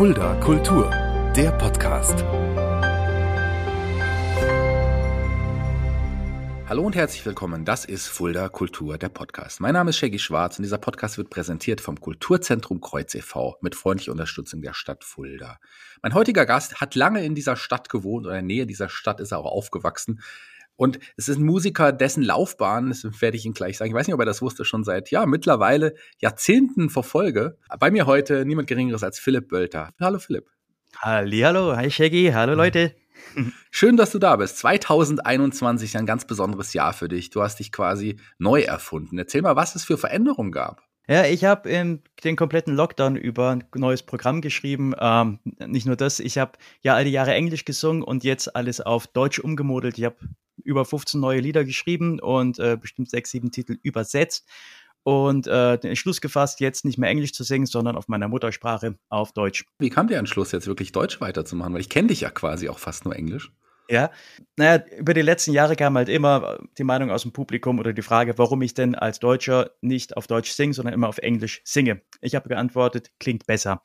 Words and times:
Fulda 0.00 0.34
Kultur, 0.36 0.88
der 1.36 1.52
Podcast. 1.58 2.24
Hallo 6.66 6.86
und 6.86 6.96
herzlich 6.96 7.26
willkommen. 7.26 7.66
Das 7.66 7.84
ist 7.84 8.06
Fulda 8.06 8.48
Kultur, 8.48 8.96
der 8.96 9.10
Podcast. 9.10 9.60
Mein 9.60 9.74
Name 9.74 9.90
ist 9.90 9.98
Shaggy 9.98 10.18
Schwarz 10.18 10.58
und 10.58 10.62
dieser 10.62 10.78
Podcast 10.78 11.18
wird 11.18 11.28
präsentiert 11.28 11.82
vom 11.82 12.00
Kulturzentrum 12.00 12.80
Kreuz 12.80 13.14
e.V. 13.14 13.58
mit 13.60 13.74
freundlicher 13.74 14.12
Unterstützung 14.12 14.62
der 14.62 14.72
Stadt 14.72 15.04
Fulda. 15.04 15.58
Mein 16.00 16.14
heutiger 16.14 16.46
Gast 16.46 16.80
hat 16.80 16.94
lange 16.94 17.22
in 17.22 17.34
dieser 17.34 17.56
Stadt 17.56 17.90
gewohnt 17.90 18.24
oder 18.24 18.38
in 18.38 18.48
der 18.48 18.56
Nähe 18.56 18.66
dieser 18.66 18.88
Stadt 18.88 19.20
ist 19.20 19.32
er 19.32 19.40
auch 19.40 19.52
aufgewachsen. 19.52 20.22
Und 20.80 20.98
es 21.18 21.28
ist 21.28 21.36
ein 21.36 21.44
Musiker, 21.44 21.92
dessen 21.92 22.22
Laufbahn, 22.22 22.88
das 22.88 23.04
werde 23.20 23.36
ich 23.36 23.44
Ihnen 23.44 23.52
gleich 23.52 23.76
sagen, 23.76 23.90
ich 23.90 23.94
weiß 23.94 24.06
nicht, 24.06 24.14
ob 24.14 24.20
er 24.20 24.24
das 24.24 24.40
wusste, 24.40 24.64
schon 24.64 24.82
seit, 24.82 25.10
ja, 25.10 25.26
mittlerweile 25.26 25.94
Jahrzehnten 26.20 26.88
verfolge. 26.88 27.58
Bei 27.78 27.90
mir 27.90 28.06
heute 28.06 28.46
niemand 28.46 28.66
Geringeres 28.66 29.02
als 29.02 29.18
Philipp 29.18 29.48
Bölter. 29.48 29.90
Hallo 30.00 30.18
Philipp. 30.18 30.46
Hallo, 30.96 31.76
hi 31.76 31.90
Shaggy, 31.90 32.30
hallo 32.32 32.54
Leute. 32.54 32.94
Schön, 33.70 33.98
dass 33.98 34.10
du 34.10 34.18
da 34.18 34.36
bist. 34.36 34.56
2021 34.56 35.98
ein 35.98 36.06
ganz 36.06 36.24
besonderes 36.24 36.72
Jahr 36.72 36.94
für 36.94 37.08
dich. 37.08 37.28
Du 37.28 37.42
hast 37.42 37.58
dich 37.58 37.72
quasi 37.72 38.18
neu 38.38 38.62
erfunden. 38.62 39.18
Erzähl 39.18 39.42
mal, 39.42 39.56
was 39.56 39.74
es 39.74 39.84
für 39.84 39.98
Veränderungen 39.98 40.50
gab. 40.50 40.82
Ja, 41.06 41.26
ich 41.26 41.44
habe 41.44 41.68
den 42.24 42.36
kompletten 42.36 42.74
Lockdown 42.74 43.16
über 43.16 43.50
ein 43.50 43.64
neues 43.74 44.02
Programm 44.02 44.40
geschrieben. 44.40 44.94
Ähm, 44.98 45.40
nicht 45.44 45.84
nur 45.84 45.96
das, 45.96 46.20
ich 46.20 46.38
habe 46.38 46.52
ja 46.80 46.94
all 46.94 47.04
die 47.04 47.10
Jahre 47.10 47.34
Englisch 47.34 47.66
gesungen 47.66 48.02
und 48.02 48.24
jetzt 48.24 48.56
alles 48.56 48.80
auf 48.80 49.08
Deutsch 49.08 49.40
umgemodelt. 49.40 49.98
Ich 49.98 50.04
habe 50.04 50.16
über 50.62 50.84
15 50.84 51.20
neue 51.20 51.40
Lieder 51.40 51.64
geschrieben 51.64 52.20
und 52.20 52.58
äh, 52.58 52.76
bestimmt 52.80 53.10
sechs, 53.10 53.30
sieben 53.30 53.50
Titel 53.50 53.78
übersetzt 53.82 54.46
und 55.02 55.46
äh, 55.46 55.78
den 55.78 55.90
Entschluss 55.90 56.20
gefasst, 56.20 56.60
jetzt 56.60 56.84
nicht 56.84 56.98
mehr 56.98 57.10
Englisch 57.10 57.32
zu 57.32 57.44
singen, 57.44 57.66
sondern 57.66 57.96
auf 57.96 58.08
meiner 58.08 58.28
Muttersprache 58.28 58.98
auf 59.08 59.32
Deutsch. 59.32 59.64
Wie 59.78 59.90
kam 59.90 60.08
der 60.08 60.18
Entschluss, 60.18 60.52
jetzt 60.52 60.66
wirklich 60.66 60.92
Deutsch 60.92 61.20
weiterzumachen? 61.20 61.72
Weil 61.72 61.80
ich 61.80 61.88
kenne 61.88 62.08
dich 62.08 62.20
ja 62.20 62.30
quasi 62.30 62.68
auch 62.68 62.78
fast 62.78 63.04
nur 63.04 63.16
Englisch. 63.16 63.50
Ja, 63.88 64.12
naja, 64.56 64.84
über 64.98 65.14
die 65.14 65.22
letzten 65.22 65.52
Jahre 65.52 65.74
kam 65.74 65.96
halt 65.96 66.08
immer 66.08 66.58
die 66.78 66.84
Meinung 66.84 67.10
aus 67.10 67.22
dem 67.22 67.32
Publikum 67.32 67.80
oder 67.80 67.92
die 67.92 68.02
Frage, 68.02 68.38
warum 68.38 68.62
ich 68.62 68.72
denn 68.72 68.94
als 68.94 69.18
Deutscher 69.18 69.72
nicht 69.80 70.16
auf 70.16 70.28
Deutsch 70.28 70.52
singe, 70.52 70.74
sondern 70.74 70.94
immer 70.94 71.08
auf 71.08 71.18
Englisch 71.18 71.60
singe. 71.64 72.02
Ich 72.20 72.36
habe 72.36 72.48
geantwortet, 72.48 73.10
klingt 73.18 73.46
besser. 73.46 73.82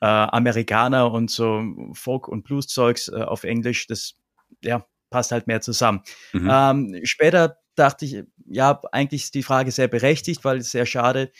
Äh, 0.00 0.06
Amerikaner 0.06 1.10
und 1.10 1.30
so 1.30 1.64
Folk- 1.94 2.28
und 2.28 2.44
Blues-Zeugs 2.44 3.08
äh, 3.08 3.22
auf 3.22 3.44
Englisch, 3.44 3.86
das 3.86 4.16
ja, 4.62 4.86
passt 5.10 5.32
halt 5.32 5.46
mehr 5.46 5.60
zusammen. 5.60 6.02
Mhm. 6.32 6.50
Ähm, 6.50 7.00
später 7.04 7.58
dachte 7.74 8.04
ich, 8.04 8.24
ja, 8.46 8.80
eigentlich 8.92 9.24
ist 9.24 9.34
die 9.34 9.42
Frage 9.42 9.70
sehr 9.70 9.88
berechtigt, 9.88 10.44
weil 10.44 10.58
es 10.58 10.70
sehr 10.70 10.86
schade, 10.86 11.30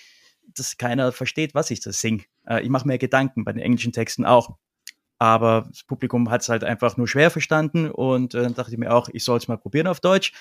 dass 0.54 0.76
keiner 0.76 1.12
versteht, 1.12 1.54
was 1.54 1.70
ich 1.70 1.80
da 1.80 1.92
singe. 1.92 2.24
Äh, 2.46 2.62
ich 2.62 2.68
mache 2.68 2.86
mir 2.86 2.98
Gedanken 2.98 3.44
bei 3.44 3.52
den 3.52 3.62
englischen 3.62 3.92
Texten 3.92 4.24
auch. 4.24 4.56
Aber 5.18 5.66
das 5.68 5.82
Publikum 5.82 6.30
hat 6.30 6.42
es 6.42 6.48
halt 6.48 6.62
einfach 6.62 6.96
nur 6.96 7.08
schwer 7.08 7.30
verstanden 7.30 7.90
und 7.90 8.34
äh, 8.34 8.42
dann 8.42 8.54
dachte 8.54 8.72
ich 8.72 8.78
mir 8.78 8.94
auch, 8.94 9.08
ich 9.12 9.24
soll 9.24 9.38
es 9.38 9.48
mal 9.48 9.56
probieren 9.56 9.86
auf 9.86 10.00
Deutsch. 10.00 10.32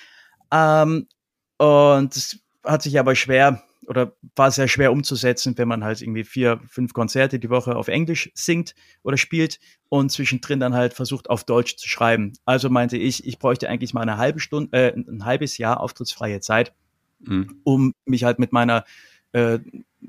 Ähm, 0.52 1.08
und 1.56 2.14
es 2.14 2.38
hat 2.62 2.82
sich 2.82 2.98
aber 2.98 3.14
schwer 3.14 3.62
oder 3.88 4.12
war 4.34 4.50
sehr 4.50 4.68
schwer 4.68 4.92
umzusetzen, 4.92 5.56
wenn 5.56 5.68
man 5.68 5.84
halt 5.84 6.02
irgendwie 6.02 6.24
vier, 6.24 6.60
fünf 6.68 6.92
Konzerte 6.92 7.38
die 7.38 7.50
Woche 7.50 7.76
auf 7.76 7.88
Englisch 7.88 8.30
singt 8.34 8.74
oder 9.02 9.16
spielt 9.16 9.58
und 9.88 10.10
zwischendrin 10.10 10.60
dann 10.60 10.74
halt 10.74 10.94
versucht 10.94 11.30
auf 11.30 11.44
Deutsch 11.44 11.76
zu 11.76 11.88
schreiben. 11.88 12.32
Also 12.44 12.70
meinte 12.70 12.96
ich, 12.96 13.26
ich 13.26 13.38
bräuchte 13.38 13.68
eigentlich 13.68 13.94
mal 13.94 14.02
eine 14.02 14.18
halbe 14.18 14.40
Stunde, 14.40 14.76
äh, 14.76 14.92
ein 14.94 15.24
halbes 15.24 15.58
Jahr 15.58 15.80
auftrittsfreie 15.80 16.40
Zeit, 16.40 16.72
mhm. 17.20 17.60
um 17.64 17.92
mich 18.04 18.24
halt 18.24 18.38
mit 18.38 18.52
meiner 18.52 18.84
äh, 19.32 19.58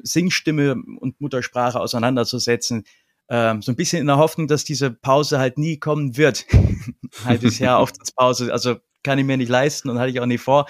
Singstimme 0.04 0.76
und 1.00 1.20
Muttersprache 1.20 1.80
auseinanderzusetzen. 1.80 2.84
Ähm, 3.30 3.62
so 3.62 3.72
ein 3.72 3.76
bisschen 3.76 4.00
in 4.00 4.08
der 4.08 4.18
Hoffnung, 4.18 4.48
dass 4.48 4.64
diese 4.64 4.92
Pause 4.92 5.40
halt 5.40 5.58
nie 5.58 5.78
kommen 5.78 6.18
wird. 6.18 6.46
halbes 7.26 7.60
Jahr 7.60 7.78
Auftrittspause, 7.80 8.52
also 8.52 8.78
kann 9.04 9.20
ich 9.20 9.26
mir 9.26 9.38
nicht 9.38 9.50
leisten 9.50 9.90
und 9.90 10.00
hatte 10.00 10.10
ich 10.10 10.20
auch 10.20 10.26
nie 10.26 10.38
vor. 10.38 10.66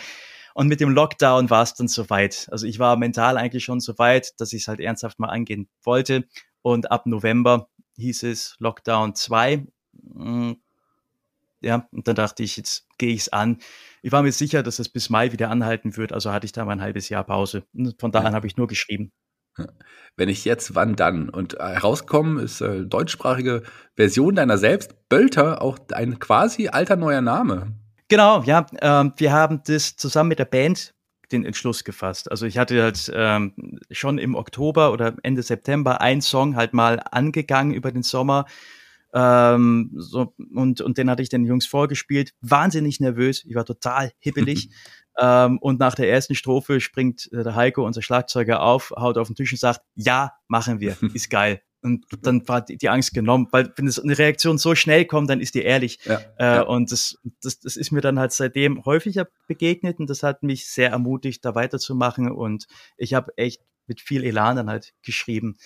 Und 0.57 0.69
mit 0.69 0.79
dem 0.79 0.89
Lockdown 0.89 1.51
war 1.51 1.61
es 1.61 1.75
dann 1.75 1.87
soweit. 1.87 2.47
Also 2.51 2.65
ich 2.65 2.79
war 2.79 2.97
mental 2.97 3.37
eigentlich 3.37 3.63
schon 3.63 3.79
so 3.79 3.95
weit, 3.99 4.33
dass 4.39 4.53
ich 4.53 4.63
es 4.63 4.67
halt 4.67 4.79
ernsthaft 4.79 5.19
mal 5.19 5.27
angehen 5.27 5.69
wollte. 5.83 6.23
Und 6.63 6.89
ab 6.89 7.05
November 7.05 7.69
hieß 7.97 8.23
es 8.23 8.55
Lockdown 8.57 9.13
2. 9.13 9.67
Mm, 9.91 10.53
ja, 11.61 11.87
und 11.91 12.07
dann 12.07 12.15
dachte 12.15 12.41
ich, 12.41 12.57
jetzt 12.57 12.87
gehe 12.97 13.13
ich 13.13 13.21
es 13.21 13.29
an. 13.29 13.59
Ich 14.01 14.11
war 14.11 14.23
mir 14.23 14.31
sicher, 14.31 14.63
dass 14.63 14.79
es 14.79 14.89
bis 14.89 15.11
Mai 15.11 15.31
wieder 15.31 15.51
anhalten 15.51 15.95
wird, 15.95 16.11
also 16.11 16.31
hatte 16.31 16.47
ich 16.47 16.53
da 16.53 16.65
mal 16.65 16.71
ein 16.71 16.81
halbes 16.81 17.07
Jahr 17.09 17.23
Pause. 17.23 17.63
Und 17.75 18.01
von 18.01 18.11
da 18.11 18.21
an 18.21 18.33
habe 18.33 18.47
ich 18.47 18.57
nur 18.57 18.65
geschrieben. 18.65 19.11
Wenn 20.15 20.27
ich 20.27 20.43
jetzt, 20.43 20.73
wann 20.73 20.95
dann? 20.95 21.29
Und 21.29 21.53
herauskommen 21.59 22.39
ist 22.39 22.61
äh, 22.61 22.83
deutschsprachige 22.83 23.61
Version 23.95 24.33
deiner 24.33 24.57
selbst, 24.57 25.07
Bölter, 25.07 25.61
auch 25.61 25.77
ein 25.93 26.17
quasi 26.17 26.69
alter 26.69 26.95
neuer 26.95 27.21
Name. 27.21 27.75
Genau, 28.09 28.41
ja. 28.43 28.65
Ähm, 28.81 29.13
wir 29.17 29.31
haben 29.33 29.61
das 29.65 29.95
zusammen 29.95 30.29
mit 30.29 30.39
der 30.39 30.45
Band 30.45 30.93
den 31.31 31.45
Entschluss 31.45 31.83
gefasst. 31.83 32.31
Also 32.31 32.45
ich 32.45 32.57
hatte 32.57 32.81
halt 32.81 33.11
ähm, 33.13 33.79
schon 33.91 34.17
im 34.17 34.35
Oktober 34.35 34.91
oder 34.93 35.15
Ende 35.23 35.43
September 35.43 35.99
einen 35.99 36.21
Song 36.21 36.55
halt 36.55 36.73
mal 36.73 37.01
angegangen 37.11 37.73
über 37.73 37.91
den 37.91 38.03
Sommer. 38.03 38.45
Ähm, 39.13 39.91
so, 39.95 40.33
und, 40.53 40.81
und 40.81 40.97
den 40.97 41.09
hatte 41.09 41.21
ich 41.21 41.29
den 41.29 41.45
Jungs 41.45 41.65
vorgespielt. 41.65 42.33
Wahnsinnig 42.41 42.99
nervös. 42.99 43.43
Ich 43.45 43.55
war 43.55 43.65
total 43.65 44.11
hippelig. 44.19 44.69
ähm, 45.19 45.57
und 45.59 45.79
nach 45.79 45.95
der 45.95 46.09
ersten 46.09 46.35
Strophe 46.35 46.79
springt 46.79 47.29
äh, 47.33 47.43
der 47.43 47.55
Heiko, 47.55 47.85
unser 47.85 48.01
Schlagzeuger, 48.01 48.61
auf, 48.61 48.93
haut 48.95 49.17
auf 49.17 49.27
den 49.27 49.35
Tisch 49.35 49.51
und 49.51 49.59
sagt, 49.59 49.81
ja, 49.95 50.31
machen 50.47 50.79
wir. 50.79 50.95
Ist 51.13 51.29
geil. 51.29 51.61
Und 51.81 52.05
dann 52.23 52.47
war 52.47 52.61
die, 52.61 52.89
Angst 52.89 53.13
genommen, 53.13 53.47
weil 53.51 53.71
wenn 53.75 53.87
es 53.87 53.99
eine 53.99 54.17
Reaktion 54.17 54.57
so 54.57 54.75
schnell 54.75 55.05
kommt, 55.05 55.29
dann 55.29 55.39
ist 55.39 55.55
die 55.55 55.61
ehrlich. 55.61 55.99
Ja, 56.05 56.19
äh, 56.37 56.55
ja. 56.55 56.61
Und 56.63 56.91
das, 56.91 57.17
das, 57.41 57.59
das 57.59 57.77
ist 57.77 57.91
mir 57.91 58.01
dann 58.01 58.19
halt 58.19 58.31
seitdem 58.31 58.83
häufiger 58.85 59.27
begegnet 59.47 59.99
und 59.99 60.09
das 60.09 60.23
hat 60.23 60.43
mich 60.43 60.67
sehr 60.67 60.89
ermutigt, 60.89 61.45
da 61.45 61.55
weiterzumachen. 61.55 62.31
Und 62.31 62.67
ich 62.97 63.13
habe 63.13 63.31
echt 63.37 63.61
mit 63.85 64.01
viel 64.01 64.23
Elan 64.23 64.55
dann 64.57 64.69
halt 64.69 64.93
geschrieben. 65.03 65.57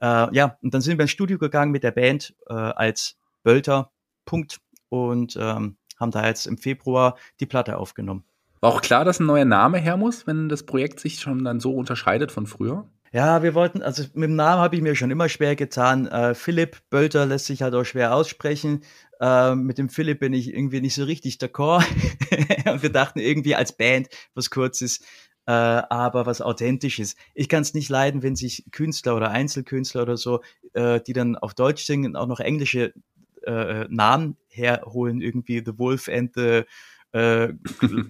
Äh, 0.00 0.34
ja, 0.34 0.58
und 0.60 0.74
dann 0.74 0.80
sind 0.80 0.98
wir 0.98 1.02
ins 1.02 1.12
Studio 1.12 1.38
gegangen 1.38 1.72
mit 1.72 1.84
der 1.84 1.92
Band 1.92 2.34
äh, 2.48 2.54
als 2.54 3.16
Bölter, 3.42 3.92
Punkt. 4.24 4.60
Und 4.88 5.36
ähm, 5.40 5.76
haben 6.00 6.10
da 6.10 6.26
jetzt 6.26 6.46
im 6.46 6.58
Februar 6.58 7.16
die 7.38 7.46
Platte 7.46 7.76
aufgenommen. 7.76 8.24
War 8.60 8.72
auch 8.72 8.82
klar, 8.82 9.04
dass 9.04 9.20
ein 9.20 9.26
neuer 9.26 9.44
Name 9.44 9.78
her 9.78 9.96
muss, 9.96 10.26
wenn 10.26 10.48
das 10.48 10.64
Projekt 10.64 11.00
sich 11.00 11.20
schon 11.20 11.44
dann 11.44 11.60
so 11.60 11.74
unterscheidet 11.74 12.32
von 12.32 12.46
früher? 12.46 12.88
Ja, 13.12 13.42
wir 13.42 13.54
wollten, 13.54 13.82
also 13.82 14.04
mit 14.14 14.28
dem 14.28 14.36
Namen 14.36 14.62
habe 14.62 14.76
ich 14.76 14.82
mir 14.82 14.94
schon 14.94 15.10
immer 15.10 15.28
schwer 15.28 15.56
getan. 15.56 16.06
Äh, 16.06 16.34
Philipp 16.34 16.78
Bölter 16.90 17.26
lässt 17.26 17.46
sich 17.46 17.62
halt 17.62 17.74
auch 17.74 17.84
schwer 17.84 18.14
aussprechen. 18.14 18.82
Äh, 19.20 19.56
mit 19.56 19.78
dem 19.78 19.88
Philipp 19.88 20.20
bin 20.20 20.32
ich 20.32 20.54
irgendwie 20.54 20.80
nicht 20.80 20.94
so 20.94 21.04
richtig 21.04 21.36
d'accord. 21.36 21.84
und 22.72 22.82
wir 22.82 22.90
dachten 22.92 23.18
irgendwie 23.18 23.56
als 23.56 23.76
Band 23.76 24.08
was 24.34 24.50
Kurzes, 24.50 25.00
äh, 25.46 25.50
aber 25.50 26.24
was 26.26 26.40
Authentisches. 26.40 27.16
Ich 27.34 27.48
kann 27.48 27.62
es 27.62 27.74
nicht 27.74 27.88
leiden, 27.88 28.22
wenn 28.22 28.36
sich 28.36 28.64
Künstler 28.70 29.16
oder 29.16 29.32
Einzelkünstler 29.32 30.02
oder 30.02 30.16
so, 30.16 30.40
äh, 30.74 31.00
die 31.00 31.12
dann 31.12 31.34
auf 31.34 31.54
Deutsch 31.54 31.84
singen, 31.84 32.14
auch 32.14 32.28
noch 32.28 32.38
englische 32.38 32.94
äh, 33.42 33.86
Namen 33.88 34.36
herholen, 34.46 35.20
irgendwie 35.20 35.62
The 35.66 35.76
Wolf 35.78 36.08
and 36.08 36.32
the 36.36 36.62
äh, 37.10 37.54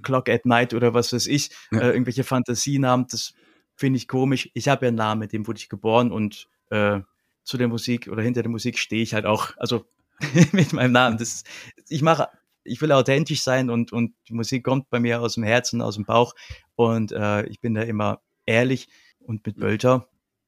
Clock 0.03 0.28
at 0.28 0.44
Night 0.44 0.75
oder 0.75 0.93
was 0.93 1.15
weiß 1.15 1.27
ich, 1.27 1.50
ja. 1.71 1.81
äh, 1.81 1.93
irgendwelche 1.93 2.25
Fantasienamen, 2.25 3.06
das 3.10 3.33
finde 3.80 3.96
ich 3.96 4.08
komisch. 4.08 4.50
Ich 4.52 4.68
habe 4.68 4.84
ja 4.84 4.88
einen 4.88 4.98
Namen, 4.98 5.20
mit 5.20 5.32
dem 5.32 5.46
wurde 5.46 5.58
ich 5.58 5.70
geboren 5.70 6.12
und 6.12 6.48
äh, 6.68 7.00
zu 7.44 7.56
der 7.56 7.66
Musik 7.66 8.08
oder 8.08 8.22
hinter 8.22 8.42
der 8.42 8.50
Musik 8.50 8.78
stehe 8.78 9.02
ich 9.02 9.14
halt 9.14 9.24
auch, 9.24 9.56
also 9.56 9.86
mit 10.52 10.74
meinem 10.74 10.92
Namen. 10.92 11.16
Das, 11.16 11.44
ich 11.88 12.02
mache, 12.02 12.28
ich 12.62 12.82
will 12.82 12.92
authentisch 12.92 13.41
sein 13.41 13.70
und, 13.70 13.91
und 13.91 14.14
die 14.28 14.34
Musik 14.34 14.64
kommt 14.64 14.91
bei 14.91 15.00
mir 15.00 15.22
aus 15.22 15.34
dem 15.34 15.44
Herzen, 15.44 15.80
aus 15.80 15.94
dem 15.94 16.04
Bauch 16.04 16.34
und 16.76 17.10
äh, 17.12 17.46
ich 17.46 17.60
bin 17.60 17.72
da 17.72 17.80
immer 17.82 18.20
ehrlich 18.44 18.88
und 19.18 19.46
mit 19.46 19.56
Bölter 19.58 20.06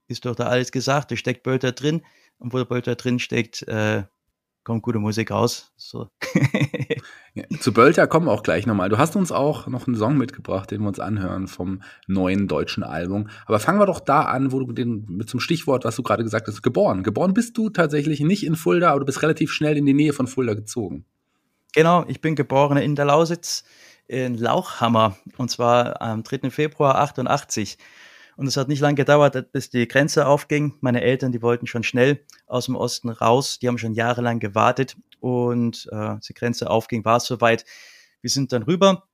ist 0.09 0.27
doch 0.27 0.37
da 0.37 0.49
alles 0.49 0.71
gesagt. 0.71 1.11
Da 1.11 1.17
steckt 1.17 1.43
Bölter 1.43 1.73
drin 1.73 2.03
und 2.37 2.53
wo 2.53 2.59
der 2.59 2.67
Bölter 2.67 2.97
drin 2.97 3.19
steckt, 3.19 3.63
äh, 3.63 4.05
kommt 4.65 4.83
gute 4.83 4.99
Musik 4.99 5.31
raus. 5.31 5.73
So. 5.77 6.09
ja, 7.35 7.45
zu 7.61 7.73
Bölter 7.73 8.07
kommen 8.07 8.27
wir 8.27 8.33
auch 8.33 8.43
gleich 8.43 8.67
nochmal. 8.67 8.89
Du 8.89 8.99
hast 8.99 9.17
uns 9.17 9.33
auch 9.33 9.67
noch 9.67 9.87
einen 9.87 9.97
Song 9.97 10.17
mitgebracht, 10.17 10.71
den 10.71 10.83
wir 10.83 10.89
uns 10.89 11.01
anhören 11.01 11.49
vom 11.49 11.83
neuen 12.07 12.49
deutschen 12.49 12.83
Album. 12.83 13.29
Aber 13.47 13.59
fangen 13.61 13.81
wir 13.81 13.87
doch 13.87 14.01
da 14.01 14.23
an, 14.23 14.53
wo 14.53 14.61
du 14.61 14.73
den 14.73 15.05
mit 15.09 15.29
zum 15.29 15.41
Stichwort, 15.41 15.85
was 15.85 15.97
du 15.97 16.03
gerade 16.03 16.23
gesagt 16.23 16.47
hast, 16.47 16.63
geboren. 16.63 17.03
Geboren 17.03 17.35
bist 17.35 17.57
du 17.59 17.71
tatsächlich 17.71 18.21
nicht 18.21 18.45
in 18.45 18.57
Fulda, 18.57 18.91
aber 18.91 19.01
du 19.01 19.07
bist 19.07 19.23
relativ 19.23 19.53
schnell 19.53 19.77
in 19.77 19.87
die 19.87 19.95
Nähe 19.95 20.13
von 20.13 20.27
Fulda 20.27 20.55
gezogen. 20.55 21.05
Genau, 21.75 22.05
ich 22.07 22.21
bin 22.21 22.37
geboren 22.37 22.77
in 22.77 22.97
der 22.97 23.07
Lausitz 23.07 23.65
in 24.07 24.37
Lauchhammer 24.37 25.17
und 25.39 25.51
zwar 25.51 26.03
am 26.03 26.23
3. 26.23 26.51
Februar 26.51 26.97
88. 26.97 27.79
Und 28.37 28.47
es 28.47 28.57
hat 28.57 28.69
nicht 28.69 28.81
lange 28.81 28.95
gedauert, 28.95 29.53
bis 29.53 29.71
die 29.71 29.87
Grenze 29.87 30.27
aufging. 30.27 30.75
Meine 30.81 31.03
Eltern, 31.03 31.33
die 31.33 31.43
wollten 31.43 31.67
schon 31.67 31.83
schnell 31.83 32.25
aus 32.47 32.67
dem 32.67 32.77
Osten 32.77 33.11
raus. 33.11 33.59
Die 33.59 33.69
haben 33.69 33.79
schon 33.79 33.95
jahrelang 33.95 34.41
gewartet. 34.41 34.97
Und 35.21 35.89
äh, 35.93 35.97
als 35.97 36.27
die 36.27 36.35
Grenze 36.35 36.71
aufging, 36.71 37.05
war 37.05 37.19
es 37.19 37.25
soweit. 37.25 37.65
Wir 38.21 38.31
sind 38.31 38.53
dann 38.53 38.63
rüber, 38.63 39.09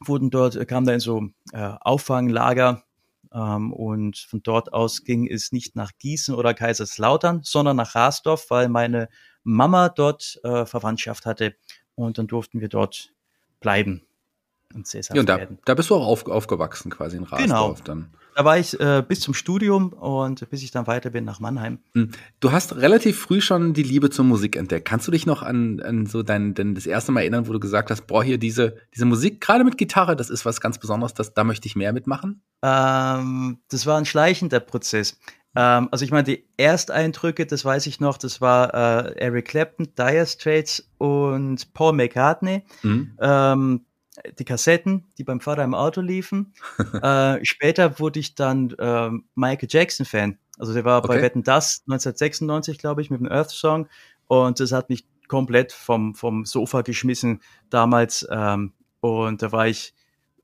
wurden 0.00 0.30
dort, 0.30 0.66
kamen 0.66 0.86
da 0.86 0.94
in 0.94 1.00
so 1.00 1.28
äh, 1.52 1.74
Auffanglager, 1.80 2.84
Ähm, 3.34 3.72
und 3.72 4.16
von 4.16 4.42
dort 4.42 4.72
aus 4.72 5.02
ging 5.02 5.26
es 5.26 5.50
nicht 5.50 5.74
nach 5.74 5.90
Gießen 5.98 6.34
oder 6.34 6.54
Kaiserslautern, 6.54 7.40
sondern 7.42 7.76
nach 7.76 7.94
Rasdorf, 7.94 8.48
weil 8.50 8.68
meine 8.68 9.08
Mama 9.42 9.88
dort 9.88 10.38
äh, 10.44 10.66
Verwandtschaft 10.66 11.26
hatte. 11.26 11.56
Und 11.96 12.16
dann 12.18 12.26
durften 12.28 12.60
wir 12.60 12.68
dort 12.68 13.12
bleiben 13.60 14.02
und 14.74 14.86
sesshaft 14.86 15.16
ja, 15.16 15.20
und 15.20 15.28
da, 15.28 15.38
werden. 15.38 15.58
Da 15.64 15.74
bist 15.74 15.90
du 15.90 15.94
auch 15.94 16.06
auf, 16.06 16.26
aufgewachsen 16.26 16.90
quasi 16.90 17.16
in 17.16 17.24
Rasdorf 17.24 17.48
genau. 17.48 17.74
dann. 17.84 18.10
Da 18.34 18.44
war 18.44 18.58
ich 18.58 18.78
äh, 18.80 19.02
bis 19.06 19.20
zum 19.20 19.32
Studium 19.32 19.92
und 19.92 20.48
bis 20.50 20.62
ich 20.62 20.72
dann 20.72 20.88
weiter 20.88 21.10
bin 21.10 21.24
nach 21.24 21.38
Mannheim. 21.38 21.78
Hm. 21.94 22.10
Du 22.40 22.50
hast 22.50 22.74
relativ 22.76 23.18
früh 23.18 23.40
schon 23.40 23.74
die 23.74 23.84
Liebe 23.84 24.10
zur 24.10 24.24
Musik 24.24 24.56
entdeckt. 24.56 24.88
Kannst 24.88 25.06
du 25.06 25.12
dich 25.12 25.24
noch 25.24 25.42
an, 25.42 25.80
an 25.80 26.06
so 26.06 26.24
dein, 26.24 26.54
dein 26.54 26.74
das 26.74 26.86
erste 26.86 27.12
Mal 27.12 27.20
erinnern, 27.20 27.46
wo 27.46 27.52
du 27.52 27.60
gesagt 27.60 27.90
hast, 27.90 28.06
boah, 28.08 28.24
hier 28.24 28.38
diese, 28.38 28.76
diese 28.92 29.04
Musik, 29.04 29.40
gerade 29.40 29.62
mit 29.62 29.78
Gitarre, 29.78 30.16
das 30.16 30.30
ist 30.30 30.44
was 30.44 30.60
ganz 30.60 30.78
Besonderes, 30.78 31.14
das, 31.14 31.32
da 31.32 31.44
möchte 31.44 31.68
ich 31.68 31.76
mehr 31.76 31.92
mitmachen? 31.92 32.42
Ähm, 32.62 33.58
das 33.68 33.86
war 33.86 33.98
ein 33.98 34.06
schleichender 34.06 34.58
Prozess. 34.58 35.18
Ähm, 35.54 35.88
also 35.92 36.04
ich 36.04 36.10
meine, 36.10 36.24
die 36.24 36.44
Ersteindrücke, 36.56 37.46
das 37.46 37.64
weiß 37.64 37.86
ich 37.86 38.00
noch, 38.00 38.18
das 38.18 38.40
war 38.40 38.74
äh, 38.74 39.16
Eric 39.16 39.46
Clapton, 39.46 39.88
Dire 39.96 40.26
Straits 40.26 40.88
und 40.98 41.72
Paul 41.72 41.92
McCartney. 41.92 42.64
Mhm. 42.82 43.16
Ähm, 43.20 43.80
die 44.38 44.44
Kassetten, 44.44 45.06
die 45.18 45.24
beim 45.24 45.40
Vater 45.40 45.64
im 45.64 45.74
Auto 45.74 46.00
liefen. 46.00 46.54
äh, 47.02 47.44
später 47.44 47.98
wurde 47.98 48.20
ich 48.20 48.34
dann 48.34 48.70
äh, 48.78 49.10
Michael 49.34 49.68
Jackson-Fan. 49.70 50.38
Also 50.58 50.72
der 50.72 50.84
war 50.84 50.98
okay. 50.98 51.08
bei 51.08 51.22
Wetten 51.22 51.42
Das 51.42 51.82
1996, 51.86 52.78
glaube 52.78 53.02
ich, 53.02 53.10
mit 53.10 53.20
dem 53.20 53.30
Earth 53.30 53.50
Song. 53.50 53.88
Und 54.26 54.60
das 54.60 54.72
hat 54.72 54.88
mich 54.88 55.06
komplett 55.26 55.72
vom, 55.72 56.14
vom 56.14 56.44
Sofa 56.44 56.82
geschmissen 56.82 57.40
damals. 57.70 58.26
Ähm, 58.30 58.72
und 59.00 59.42
da 59.42 59.52
war 59.52 59.66
ich, 59.66 59.94